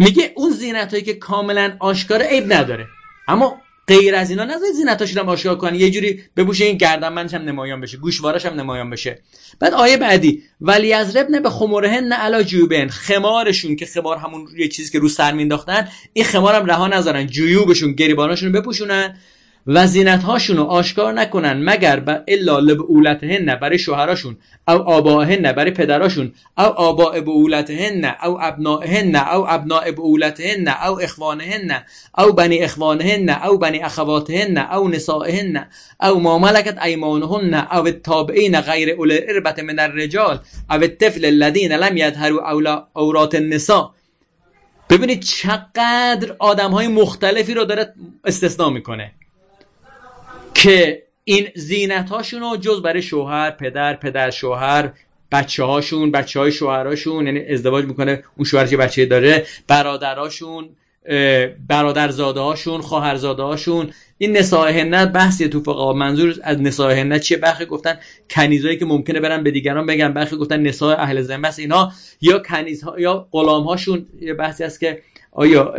[0.00, 2.86] میگه اون زینت هایی که کاملا آشکار عیب نداره.
[3.28, 5.74] اما غیر از اینا نذارید زینتاش رو آشکار کنن.
[5.74, 7.96] یه جوری ببوشه این گردنبندش هم نمایان بشه.
[7.96, 9.22] گوشوارش هم نمایان بشه.
[9.58, 12.88] بعد آیه بعدی ولی از رب به خمرهن علا جیوبن.
[12.88, 17.26] خمارشون که خمار همون یه چیزی که رو سر مینداختن این خمار هم رها نذارن.
[17.26, 19.16] جیوبشون گریباناشون رو بپوشونن.
[19.66, 24.36] و زینت هاشون رو آشکار نکنن مگر بر الا لبعولتهن برای شوهراشون
[24.68, 31.82] او آباهن برای پدراشون او آباء بعولتهن او ابنائهن او ابناء بعولتهن او اخوانهن
[32.18, 35.66] او بنی اخوانهن او بنی اخواتهن او نسائهن
[36.02, 40.38] او ما ملکت ایمانهن او التابعین غیر اول اربت من الرجال
[40.70, 43.90] او الطفل الذين لم يظهروا اورات النساء.
[44.90, 47.94] ببینید چقدر آدم های مختلفی رو داره
[48.24, 49.12] استثناء می‌کنه.
[50.60, 54.92] که این زینت هاشون رو جز برای شوهر پدر پدر شوهر
[55.32, 60.68] بچه هاشون بچه های شوهراشون یعنی ازدواج می‌کنه اون شوهر که بچه داره برادراشون
[61.68, 67.98] برادرزاده هاشون خواهرزاده هاشون این نساهنت بحثی تو فقها منظور از نساهنت چیه؟ برخی گفتن
[68.30, 70.12] کنیزایی که ممکنه برن به دیگران بگن.
[70.12, 74.80] برخی گفتن نساء اهل ذمه است اینا یا کنیزها یا غلام هاشون یه بحثی است
[74.80, 75.02] که
[75.32, 75.74] آیا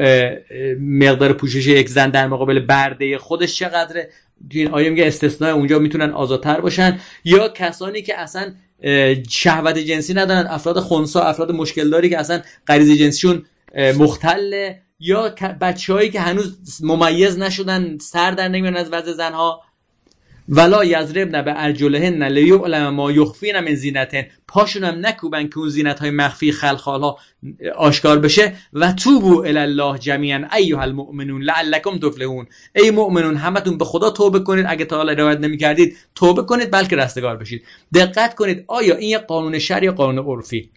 [0.80, 4.10] مقدار پوشش یک زن در مقابل برده خودش چقدره؟
[4.52, 8.54] این آیه میگه استثناء اونجا می‌تونن آزادتر باشن؟ یا کسانی که اصلا
[9.30, 13.46] شهوت جنسی ندارن افراد خونسا افراد مشکل داری که اصلا غریزه جنسیشون
[13.98, 19.62] مختله؟ یا بچههایی که هنوز ممیز نشدن سر در نمیان از وضع زنها؟
[20.52, 26.00] ولا یضربن به ارجلهن لیعلم ما یخفین من زینتن پاشون هم نکوبن که اون زینت
[26.00, 27.18] های مخفی خلخال ها
[27.76, 32.48] آشکار بشه و توبو الی الله جمیعا ایها المؤمنون لعلکم تفلحون.
[32.76, 34.66] ای مؤمنون همتون به خدا توبه کنید.
[34.70, 37.64] اگه تا حالا روایت نمی‌کردید توبه کنید بلکه رستگار بشید.
[37.94, 40.70] دقت کنید آیا این یه قانون شرع یا قانون عرفی؟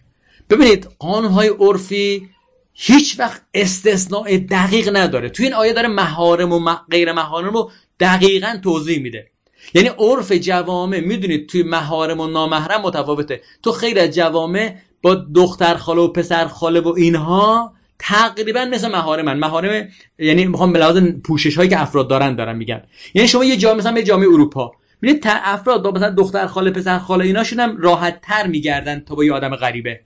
[0.49, 2.29] ببینید قانون های عرفی
[2.73, 5.29] هیچ وقت استثناء دقیق نداره.
[5.29, 9.34] تو این آیه داره محارم و غیر محارم رو دقیقا توضیح میده.
[9.73, 13.41] یعنی عرف جوامع می‌دونید توی محارم و نامحرم متفاوته.
[13.63, 19.25] تو خیلی از جوامع با دختر خاله و پسر خاله و اینها تقریبا مثل مهارم
[19.25, 19.87] من مهارم
[20.19, 22.81] یعنی می‌خوام به لحاظ پوشش هایی که افراد دارن دارم میگم
[23.13, 24.71] یعنی شما یه جامعه مثلا به جامعه اروپا.
[25.01, 29.33] ببینید افراد مثلا دختر خاله پسر خاله ایناشون هم راحت تر میگردن تا با یه
[29.33, 29.99] آدم غریبه.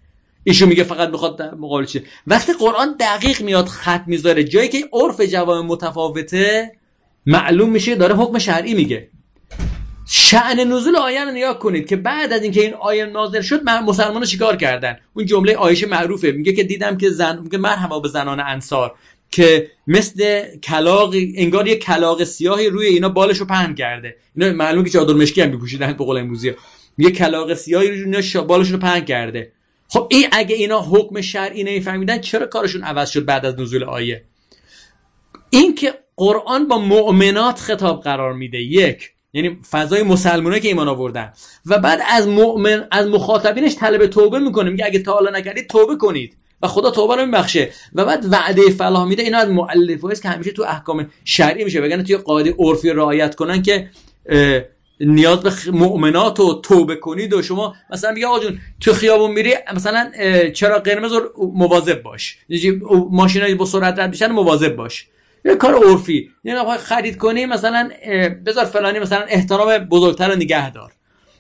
[0.44, 5.22] ایشون میگه فقط می‌خواد مقابل چیه وقتی قرآن دقیق میاد خط می‌ذاره جایی که عرف
[5.22, 6.72] جواب متفاوته
[7.26, 9.10] معلوم میشه داره حکم شرعی میگه.
[10.12, 14.26] شعن نزول آیه رو نگاه کنید که بعد از اینکه این آیه نازل شد مسلمان
[14.26, 14.98] چیکار کردن.
[15.14, 16.32] اون جمله آیشه معروفه.
[16.32, 18.96] میگه که دیدم که زن میگه مرحبا به زنان انصار
[19.32, 24.16] که مثل کلاق انگار یه کلاق سیاهی روی اینا بالشو پهن کرده.
[24.36, 26.54] اینا معلومه که چادر مشکی هم میپوشیدن به قول امروزی
[26.98, 29.52] یه کلاق سیاهی روی اینا بالشو پهن کرده.
[29.88, 34.24] خب این اگه اینا حکم شرعی نمیفهمیدن چرا کارشون عوض شد بعد از نزول آیه؟
[35.50, 38.58] این که قرآن با مؤمنات خطاب قرار میده.
[38.62, 41.34] یک یعنی فضای مسلمانه که ایمان آوردن.
[41.66, 44.70] و بعد از مؤمن از مخاطبینش طلب توبه می‌کنه.
[44.70, 46.38] میگه اگه تا حالا نکردید توبه کنید.
[46.62, 47.70] و خدا توبه رو میبخشه.
[47.96, 49.24] و بعد وعده فلاح میده.
[49.24, 51.82] اینا از مؤلفه که همیشه تو احکام شرعی میشه.
[51.82, 53.90] بگن توی قاعده عرفی رعایت کنن که
[55.02, 60.12] نیاز به مؤمنات و توبه کنید و شما مثلا بیا آجون تو خیابون میری مثلا
[60.54, 62.38] چرا قرمز رو مواظب باش.
[63.12, 65.08] ماشینای با سرعت رد میشن مواظب باش.
[65.46, 66.30] یه کار عرفی.
[66.44, 67.90] یعنی خرید کنی مثلا
[68.46, 70.92] بذار فلانی مثلا احترام بزرگتر رو نگه دار.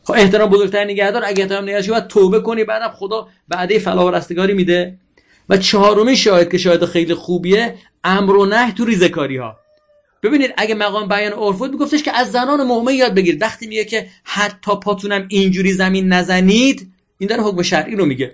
[0.03, 1.23] خب احترام بزرگتر نگه دار.
[1.25, 2.63] اگه احترام نگه باید توبه کنی.
[2.63, 4.97] بعدم خدا بعده فلاح و رستگاری میده.
[5.49, 9.59] و چهارمی شاهد که شاهد خیلی خوبیه امر و نه تو ریزکاری ها
[10.23, 13.41] ببینید اگه مقام بیان عرف بود میگفتش که از زنان مؤمن یاد بگیرید.
[13.41, 18.31] وقتی میگه که حتی پاتونم اینجوری زمین نزنید این داره حکم شرعی رو میگه.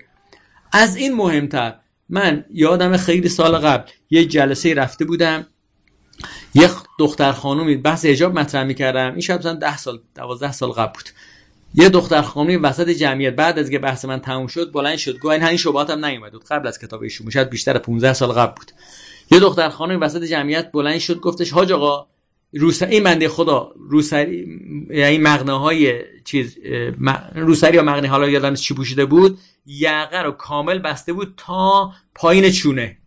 [0.71, 1.75] از این مهمتر
[2.09, 5.47] من یادم خیلی سال قبل یه جلسه رفته بودم.
[6.53, 6.69] یه
[6.99, 9.11] دختر خانومی بحث حجاب مطرح می‌کردم.
[9.11, 11.09] این شب مثلا 10 سال 12 سال قبل بود.
[11.73, 15.19] یه دختر خانومی وسط جمعیت بعد از که بحث من تموم شد بلند شد.
[15.19, 16.31] گفت این همین شبهات هم نیومد.
[16.49, 18.71] قبل از کتاب ایشون شاید بیشتر 15 سال قبل بود.
[19.31, 22.07] یه دختر خانم وسط جمعیت بلند شد گفتش حاج آقا
[22.53, 24.59] روسری این بنده خدا روسری
[24.89, 26.57] یعنی مغنه چیز
[27.35, 32.51] روسری یا مغنه حالا یادم چی پوشیده بود یقه رو کامل بسته بود تا پایین
[32.51, 32.97] چونه.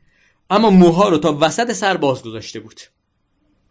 [0.50, 2.80] اما موها رو تا وسط سر باز گذاشته بود.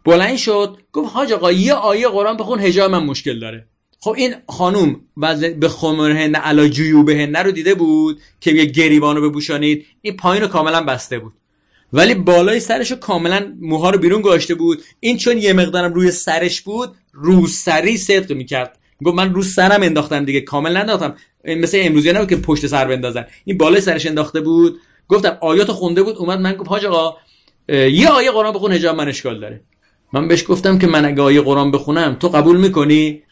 [0.04, 3.66] بلند شد گفت حاج آقا یه آیه قرآن بخون حجاب من مشکل داره.
[4.00, 5.00] خب این خانوم
[5.60, 9.86] به خمرهن علا جیوبهن رو دیده بود که یه گریبان رو بپوشانید.
[10.02, 11.32] این پایین رو کاملا بسته بود.
[11.92, 14.82] ولی بالای سرش رو کاملا موها رو بیرون گذاشته بود.
[15.00, 18.78] این چون یه مقدارم روی سرش بود رو سری صدق می‌کرد.
[19.04, 21.16] گفت من رو سرم انداختم دیگه کامل ننداختم.
[21.44, 23.26] مثل امروزی نبود که پشت سر بندازن.
[23.44, 24.80] این بالای سرش انداخته بود.
[25.08, 27.16] گفتم آیات خونده بود اومد من گفت حاج آقا
[27.68, 29.60] یه آیه قرآن بخون حجاب من اشکال داره.
[30.12, 33.22] من بهش گفتم که من اگه آیه قرآن بخونم تو قبول می‌کنی؟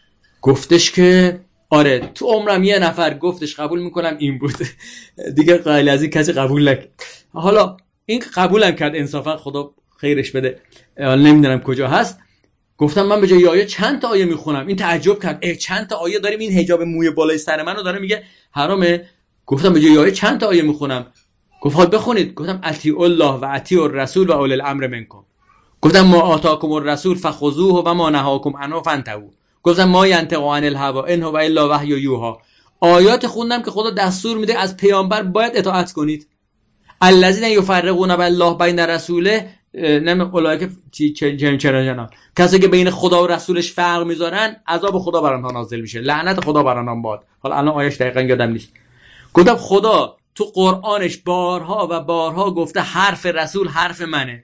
[0.41, 1.39] گفتش که
[1.69, 4.55] آره تو عمرم یه نفر گفتش قبول می‌کنم این بود.
[5.37, 10.59] دیگه قائل از این کسی قبول نکرد حالا این قبولم کرد انصافا خدا خیرش بده.
[10.99, 12.19] نمی‌دونم کجا هست.
[12.77, 15.39] گفتم من به جای آیه چند تا آیه می‌خونم؟ این تعجب کرد.
[15.41, 18.23] اه چند تا آیه داریم؟ این حجاب موی بالای سر منو داره میگه.
[18.51, 19.05] حرامه.
[19.45, 21.07] گفتم به جای آیه چند تا آیه می‌خونم؟
[21.61, 22.33] گفت بخونید.
[22.33, 25.26] گفتم اطیع الله و اطیع الرسول و اول الامر منکم.
[25.87, 29.29] گفتم ما آتاکم الرسول فخذوه و ما نهاکم عنه فانتهوا
[29.63, 32.41] گفتم ما ینطق عن الهوا ان هو الا وحی یوها.
[32.79, 36.27] آیات خوندم که خدا دستور میده از پیامبر باید اطاعت کنید.
[37.01, 41.13] الذین یفرقون بالله بین رسوله نم اولای که
[41.57, 45.81] چرا جنان کسی که بین خدا و رسولش فرق می‌ذارن عذاب خدا بر آنها نازل
[45.81, 45.99] میشه.
[45.99, 47.23] لعنت خدا بر آنها باد.
[47.39, 48.73] حالا الان آیش دقیقا یادم نیست.
[49.33, 54.43] گفتم خدا تو قرآنش بارها و بارها گفته حرف رسول حرف منه.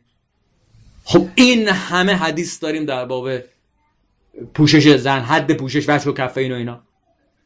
[1.03, 3.29] خب این همه حدیث داریم در باب
[4.53, 6.83] پوشش زن حد پوشش وجه و کفه این و اینا.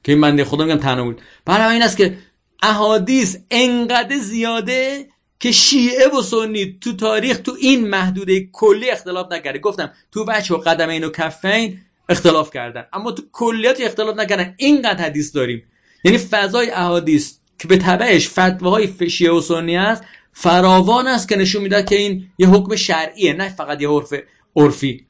[0.03, 1.21] که این بنده خدا میگم تنها بود.
[1.45, 2.17] برای این است که
[2.63, 5.07] احادیث انقدر زیاده
[5.39, 9.59] که شیعه و سنی تو تاریخ تو این محدوده کلی اختلاف نکرده.
[9.59, 11.79] گفتم تو بچه و قدمین و کفین
[12.09, 12.85] اختلاف کردن.
[12.93, 14.53] اما تو کلیات اختلاف نکردن.
[14.57, 15.63] اینقدر حدیث داریم.
[16.03, 20.03] یعنی فضای احادیث که به تبعش فتواهای شیعه و سنی است
[20.39, 24.13] فراوان است که نشون میده که این یه حکم شرعیه نه فقط یه عرف
[24.55, 25.05] عرفی.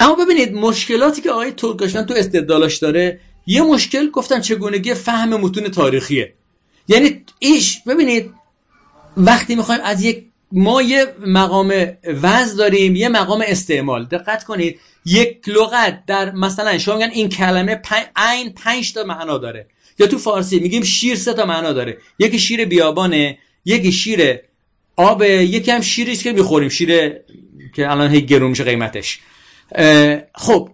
[0.00, 5.68] اما ببینید مشکلاتی که آقای ترکاشان تو استدلالاش داره یه مشکل گفتن چگونگی فهم متون
[5.68, 6.34] تاریخیه.
[6.88, 8.30] یعنی ایش ببینید
[9.16, 11.74] وقتی می‌خوایم از یک ما یه مقام
[12.22, 14.04] وز داریم یه مقام استعمال.
[14.04, 17.82] دقت کنید یک لغت در مثلا شما میگن این کلمه
[18.16, 19.66] عین پنج تا معنا داره.
[19.98, 21.98] یا تو فارسی میگیم شیر سه تا معنا داره.
[22.18, 23.38] یکی شیر بیابانه
[23.68, 24.38] یکی شیر
[24.96, 27.12] آب یکی هم شیری که می‌خوریم شیر
[27.74, 29.18] که الان هی گرون میشه قیمتش.
[30.34, 30.70] خب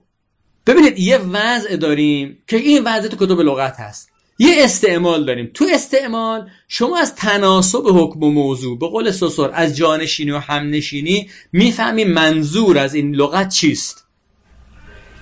[0.67, 4.11] ببینید یه وضع داریم که این وضع تو کتب لغت هست.
[4.39, 5.51] یه استعمال داریم.
[5.55, 11.31] تو استعمال شما از تناسب حکم و موضوع به قول سوسور از جانشینی و همنشینی
[11.53, 14.04] می‌فهمی منظور از این لغت چیست.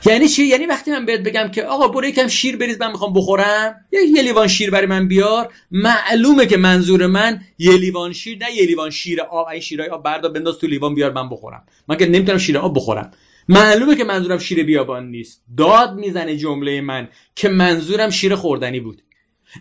[0.07, 3.12] یعنی چی؟ یعنی وقتی من بهت بگم که آقا برو یکم شیر بریز من می‌خوام
[3.12, 5.53] بخورم یا یه لیوان شیر برای من بیار.
[5.70, 10.03] معلومه که منظور من یه لیوان شیر نه یه لیوان شیر آب این شیرای آب
[10.03, 11.65] بردار بنداز تو لیوان بیار من بخورم.
[11.89, 13.11] من که نمی‌تونم شیر آب بخورم.
[13.49, 15.43] معلومه که منظورم شیر بیابان نیست.
[15.57, 19.03] داد می‌زنه جمله من که منظورم شیر خوردنی بود.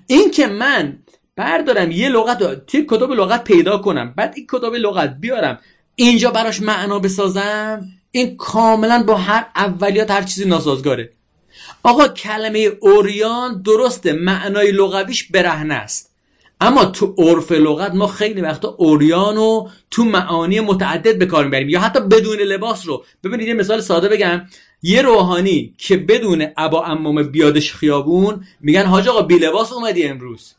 [0.07, 0.99] این که من
[1.35, 5.59] بردارم یه لغت توی کتاب لغت پیدا کنم بعد این کتاب لغت بیارم
[5.95, 11.11] اینجا براش معنا بسازم؟ این کاملا با هر اولیات هر چیزی ناسازگاره.
[11.83, 16.11] آقا کلمه اوریان درسته معنای لغویش برهنه است.
[16.61, 21.69] اما تو عرف لغت ما خیلی وقتا اوریان رو تو معانی متعدد به کار می‌بریم
[21.69, 23.03] یا حتی بدون لباس رو.
[23.23, 24.41] ببینید یه مثال ساده بگم.
[24.83, 30.53] یه روحانی که بدون ابا امام بیادش خیابون میگن حاج آقا بی لباس اومدی امروز.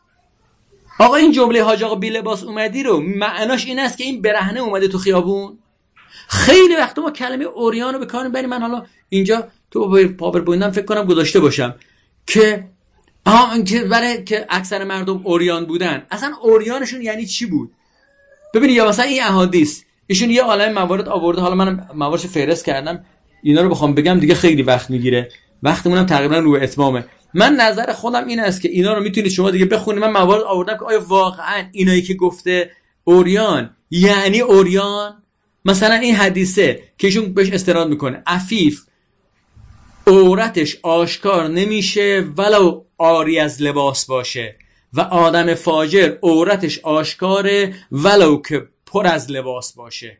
[0.98, 4.60] آقا این جمله حاج آقا بی لباس اومدی رو معناش این است که این برهنه
[4.60, 5.58] اومده تو خیابون.
[6.32, 8.50] خیلی وقت ما کلمه اوریان رو به کار می‌بریم.
[8.50, 11.74] من حالا اینجا تو پاور فکر کنم گذاشته باشم
[12.26, 12.68] که
[13.26, 16.06] آها که برای که اکثر مردم اوریان بودن.
[16.10, 17.72] اصلا اوریانشون یعنی چی بود؟
[18.54, 21.40] ببینید یا مثلا این احادیث ایشون یه عالم موارد آورده.
[21.40, 23.04] حالا من مواردش فهرست کردم.
[23.42, 25.28] اینا رو بخوام بگم دیگه خیلی وقت می‌گیره.
[25.62, 27.04] وقتمونم تقریبا رو اتمامه.
[27.34, 30.04] من نظر خودم این است که اینا رو می‌تونید شما دیگه بخونید.
[30.04, 32.70] من موارد آوردم که آیا واقعا اینایی که گفته
[33.04, 35.21] اوریان یعنی اوریان؟
[35.64, 38.22] مثلا این حدیثه که ایشون بهش استناد می‌کنه.
[38.26, 38.80] عفیف.
[40.06, 44.56] عورتش آشکار نمیشه ولو آری از لباس باشه.
[44.92, 50.18] و آدم فاجر عورتش آشکاره ولو که پر از لباس باشه.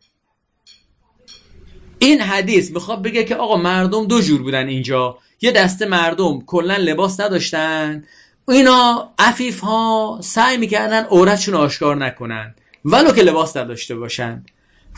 [1.98, 5.18] این حدیث می‌خواد بگه که آقا مردم دو جور بودن اینجا.
[5.40, 8.04] یه دسته مردم کلا لباس نداشتن.
[8.48, 12.54] اینا عفیف ها سعی می‌کردن عورتشون آشکار نکنن.
[12.84, 14.44] ولو که لباس نداشته باشن.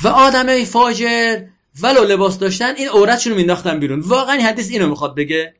[0.02, 1.40] و آدم فاجر
[1.82, 4.00] ولو لباس داشتن این عورتشون رو مینداختن بیرون.
[4.00, 5.54] واقعا این حدیث اینو می‌خواد بگه.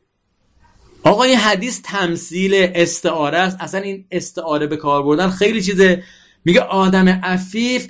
[1.03, 3.57] آقا این حدیث تمثیل استعاره است.
[3.61, 6.03] اصلا این استعاره به کار بردن خیلی چیزه.
[6.45, 7.89] میگه آدم عفیف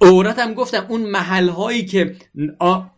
[0.00, 2.16] عورت هم گفتم اون محل هایی که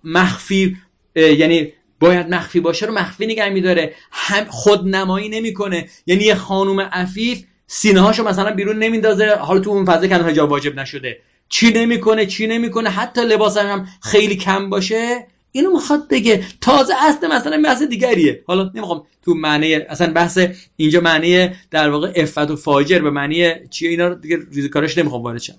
[0.05, 0.77] مخفی
[1.15, 3.95] یعنی باید مخفی باشه رو مخفی نگه میداره.
[4.11, 4.47] هم
[4.85, 5.89] نمایی نمی‌کنه.
[6.07, 9.37] یعنی یه خانوم عفیف سینه هاشو مثلا بیرون نمیندازه.
[9.37, 11.19] حالا تو اون فضا که حجاب واجب نشده.
[11.53, 16.45] چی نمی‌کنه چی نمی‌کنه حتی لباس هم خیلی کم باشه اینو می‌خواد بگه.
[16.61, 18.43] تازه اصل مثلا بحث دیگریه.
[18.47, 20.39] حالا نمی‌خوام تو معنی اصلا بحث
[20.77, 25.41] اینجا معنی در واقع افت و فاجر به معنی چیه اینا دیگه ریزکارش نمی‌خوام وارد
[25.41, 25.55] شم.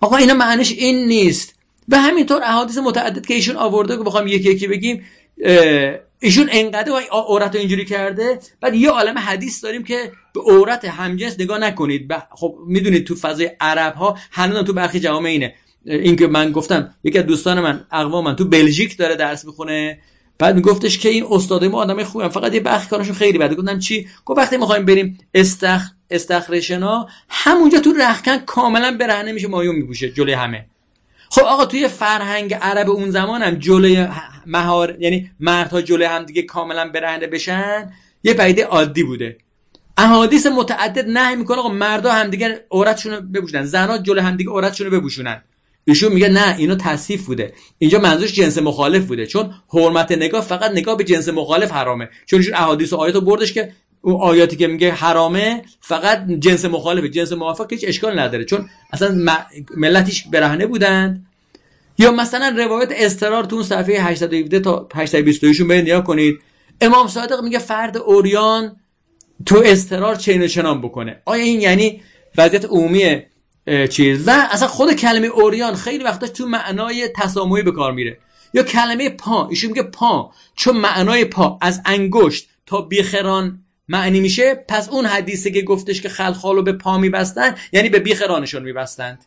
[0.00, 1.54] آقا اینا معنیش این نیست.
[1.88, 5.04] به همینطور احادیث متعدد که ایشون آورده که بخوام یکی یکی بگیم
[6.20, 8.38] ایشون انقدر عورت رو اینجوری کرده.
[8.60, 12.14] بعد یه عالم حدیث داریم که به عورت همجنس نگاه نکنید.
[12.30, 15.54] خب می‌دونید تو فضای عرب ها هنوز تو برخی جوامع اینه.
[15.84, 19.98] این که من گفتم یکی از دوستان من اقوام من تو بلژیک داره درس می‌خونه.
[20.38, 23.54] بعد میگفتش که این استادای ما آدم خوبن فقط یه بخش کارشون خیلی بده.
[23.54, 29.76] گفتم چی؟ گفت وقتی می‌خوایم بریم استخ استخرشنا همونجا تو رخکن کاملا برهنه میشه مایون
[29.76, 30.66] میپوشه جلوی همه.
[31.30, 34.06] خب آقا توی فرهنگ عرب اون زمان هم جلوی
[34.46, 37.92] مهار یعنی مردها جلوی هم دیگه کاملا برهنه بشن
[38.22, 39.38] یه پیده عادی بوده.
[39.98, 44.50] احادیث متعدد نه می‌کنه آقا مردا هم دیگه عورتشون رو بپوشونن زنا جلوی هم دیگه
[44.50, 45.42] عورتشون رو بپوشونن.
[45.84, 47.52] ایشون میگه نه اینو تصیف بوده.
[47.78, 52.08] اینجا منظورش جنس مخالف بوده چون حرمت نگاه فقط نگاه به جنس مخالف حرامه.
[52.26, 57.08] چون ایشون احادیث و آیات بردش که اون آیاتی که میگه حرامه فقط جنس مخالفه.
[57.08, 58.44] جنس موافق هیچ اشکال نداره.
[58.44, 59.36] چون اصلا
[59.76, 61.26] ملتیش برهنه بودن
[61.98, 66.40] یا مثلا روایت استرار تو اون صفحه 817 تا 828 برید نیا کنید.
[66.80, 68.76] امام صادق میگه فرد اوریان
[69.46, 71.22] تو استرار چین چنان بکنه.
[71.24, 72.02] آیا این یعنی
[72.38, 73.22] وضعیت عمومی
[73.90, 78.18] چیز؟ و اصلا خود کلمه اوریان خیلی وقتا تو معنای تسامحی به کار میره.
[78.54, 80.30] یا کلمه پا ایشون میگه پا.
[80.56, 86.08] چون معنای پا از انگشت تا بیخران معنی میشه پس اون حدیثه که گفتش که
[86.08, 89.24] خلخالو به پا میبستن یعنی به بیخرانشون میبستند.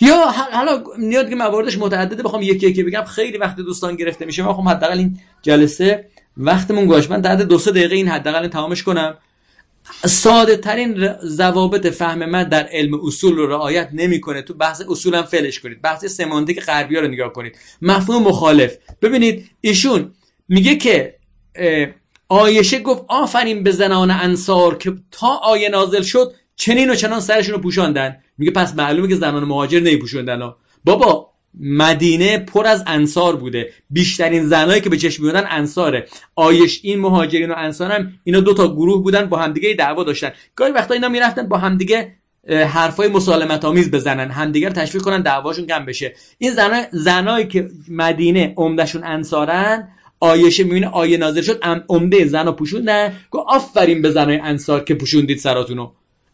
[0.00, 0.16] یا
[0.52, 3.04] حالا نیاد که مواردش متعدده بخوام یکی یکی بگم.
[3.04, 4.42] خیلی وقت دوستان گرفته میشه.
[4.42, 8.82] من خب حداقل این جلسه وقتمون گوش من بعد دو سه دقیقه این حداقل تمامش
[8.82, 9.18] کنم.
[10.04, 14.42] ساده ترین ضوابط فهم من در علم اصول رو رعایت نمی‌کنه.
[14.42, 15.82] تو بحث اصولم فلش کنید.
[15.82, 17.56] بحث سمانتیک غربی رو نگاه کنید.
[17.82, 18.76] مفهوم مخالف.
[19.02, 20.12] ببینید ایشون
[20.48, 21.14] میگه که
[22.28, 27.54] آیشه گفت آفرین به زنان انصار که تا آیه نازل شد چنین و چنان سرشون
[27.54, 28.16] رو پوشاندن.
[28.40, 30.52] میگه پس معلومه که زنان مهاجر نمیپوشوندن
[30.84, 31.30] بابا
[31.60, 33.72] مدینه پر از انصار بوده.
[33.90, 36.06] بیشترین زنایی که به چشم میادن انصاره.
[36.36, 40.32] آیش این مهاجرین و انصار هم اینا دو تا گروه بودن با همدیگه دعوا داشتن.
[40.56, 42.12] گاهی وقتا اینا می‌رفتن با همدیگه
[42.48, 46.14] حرفای مسالمت آمیز بزنن همدیگر تشویق کنن دعواشون کم بشه.
[46.38, 49.88] این زنا زنایی که مدینه عمدشون انصارن
[50.20, 53.12] آیشه می‌بینه آیه نازل شد عمده زنا پوشوندن.
[53.30, 55.92] گفت آفرین به زنای انصار که پوشوندید سراتونو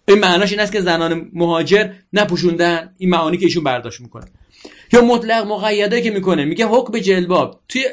[0.08, 4.24] این معناش این است که زنان مهاجر نپوشوندن این معانی که ایشون برداشت می‌کنه.
[4.92, 7.60] یا مطلق مقیده که می‌کنه میگه حکم جلباب.
[7.68, 7.84] توی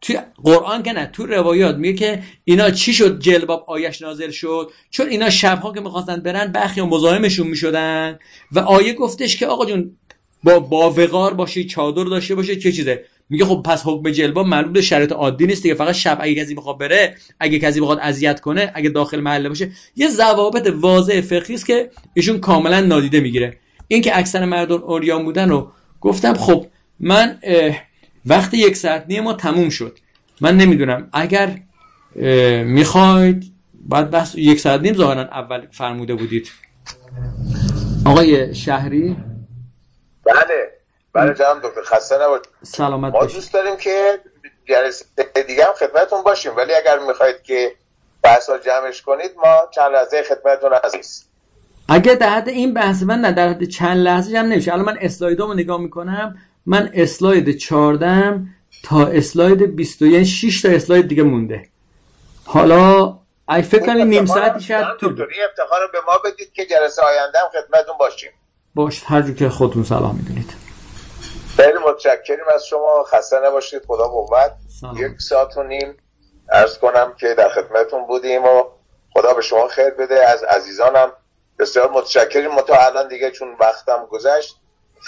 [0.00, 4.70] توی قرآن که نه تو روایات میگه که اینا چی شد؟ جلباب آیش نازل شد.
[4.90, 8.18] چون اینا شبها که می‌خواستن برن برخی مزاحمشون می‌شدن.
[8.52, 9.96] و آیه گفتش که آقا جون
[10.44, 14.72] با با وقار باشی چادر داشته باشه چه چیزه؟ میگه خب پس حکم جلباب معلوم
[14.72, 18.40] به شرط عادی نیست که فقط شب اگه کسی بخواد بره اگه کسی بخواد اذیت
[18.40, 23.56] کنه اگه داخل محله باشه یه ضوابط واضح فقهی است که ایشون کاملا نادیده می‌گیره.
[23.88, 26.66] این که اکثر مردم اوریان بودن رو گفتم خب
[27.00, 27.38] من
[28.26, 29.98] وقتی یک ساعت نیم ما تموم شد.
[30.40, 31.08] من نمی‌دونم.
[31.12, 31.58] اگر
[32.64, 33.52] می‌خواید
[33.88, 36.50] بعد بس یک ساعت نیم ظاهرا اول فرموده بودید.
[38.04, 39.16] آقای شهری؟
[40.26, 40.77] بله.
[41.12, 42.48] بله جناب دکتر خسته نباشید.
[42.62, 44.20] سلامت ما دوست داریم که
[44.68, 45.04] جلسه
[45.46, 47.72] دیگه هم خدمتتون باشیم ولی اگر می‌خواید که
[48.22, 51.02] بحثا جمعش کنید ما چند لحظه خدمتتون هستیم
[51.88, 54.72] اگه در حد این بحث من نه در حد چند لحظه جمع نمیشه.
[54.72, 58.40] الان من اسلایدامو نگاه می‌کنم من اسلاید 14
[58.84, 61.68] تا اسلاید 21 یعنی 6 تا اسلاید دیگه مونده.
[62.44, 63.18] حالا
[63.48, 67.38] ای فکر کنم نیم ساعتی شاید تو افتخار رو به ما بدید که جلسه آینده
[67.38, 68.30] هم خدمتتون باشیم.
[68.74, 70.67] باش هر جو که خودتون سلام می‌دونید.
[71.58, 73.04] خیلی متشکریم از شما.
[73.04, 73.82] خسته نباشید.
[73.86, 74.52] خدا قوت.
[74.96, 75.96] یک ساعت و نیم
[76.52, 78.64] ارز کنم که در خدمتتون بودیم و
[79.12, 80.28] خدا به شما خیر بده.
[80.28, 81.12] از عزیزانم
[81.58, 82.50] بسیار متشکریم.
[82.50, 84.56] ما تا الان دیگه چون وقتم گذشت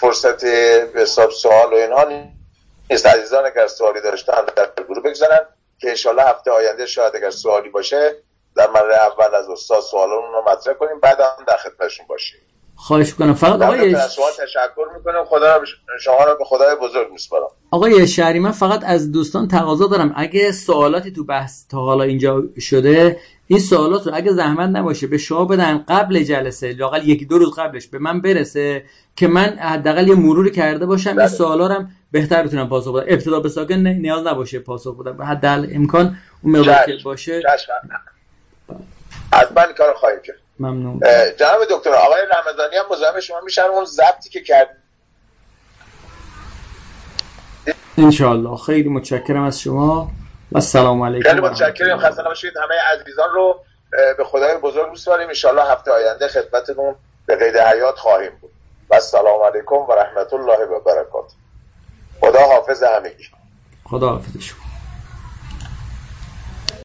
[0.00, 0.44] فرصت
[0.92, 3.06] به حساب سوال و اینها نیست.
[3.06, 5.46] عزیزان اگر سوالی داشتن در گروه بگذارن
[5.78, 8.16] که انشالله هفته آینده شاید اگر سوالی باشه
[8.56, 11.00] در مرحله اول از استاد سوالون رو مطرح کنیم.
[11.00, 12.40] بعد هم در خدمتشون باشیم.
[12.82, 15.24] خواهش کنم فقط آقای شما تشکر می‌کنم.
[15.24, 15.66] خدا رو
[16.00, 20.12] شما رو به خدای بزرگ میسپارم آقای شهری من فقط از دوستان تقاضا دارم.
[20.16, 25.18] اگه سوالاتی تو بحث تا حالا اینجا شده این سوالات رو اگه زحمت نباشه به
[25.18, 28.84] شما بدن قبل جلسه لاقل یکی دو روز قبلش به من برسه
[29.16, 31.10] که من حداقل یه مروری کرده باشم.
[31.10, 31.28] این بله.
[31.28, 33.06] سوالا رو بهتر بتونم پاسخ بدم.
[33.08, 35.22] ابتدا به ساکن نیاز نباشه پاسخ بدم.
[35.22, 37.42] حداقل امکان اون مقدار که باشه.
[39.32, 40.36] حتما کار خواهیم کرد.
[40.60, 41.00] ممنون.
[41.38, 44.76] جناب دکتر آقای رمضانی هم مزاحم شما میشن اون ضبطی که کرد.
[47.98, 48.56] انشاءالله.
[48.56, 50.10] خیلی متشکرم از شما
[50.52, 51.98] و سلام علیکم خیلی متشکرم.
[51.98, 52.52] خسته نباشید.
[52.56, 53.60] همه عزیزان رو
[54.18, 56.94] به خدای بزرگ میسپاریم ان هفته آینده خدمتتون
[57.26, 58.50] به قید حیات خواهیم بود.
[58.90, 61.34] و سلام علیکم و رحمت الله و برکاته.
[62.20, 63.24] خدا حافظ همگی.
[63.84, 64.69] خدا حافظ شما.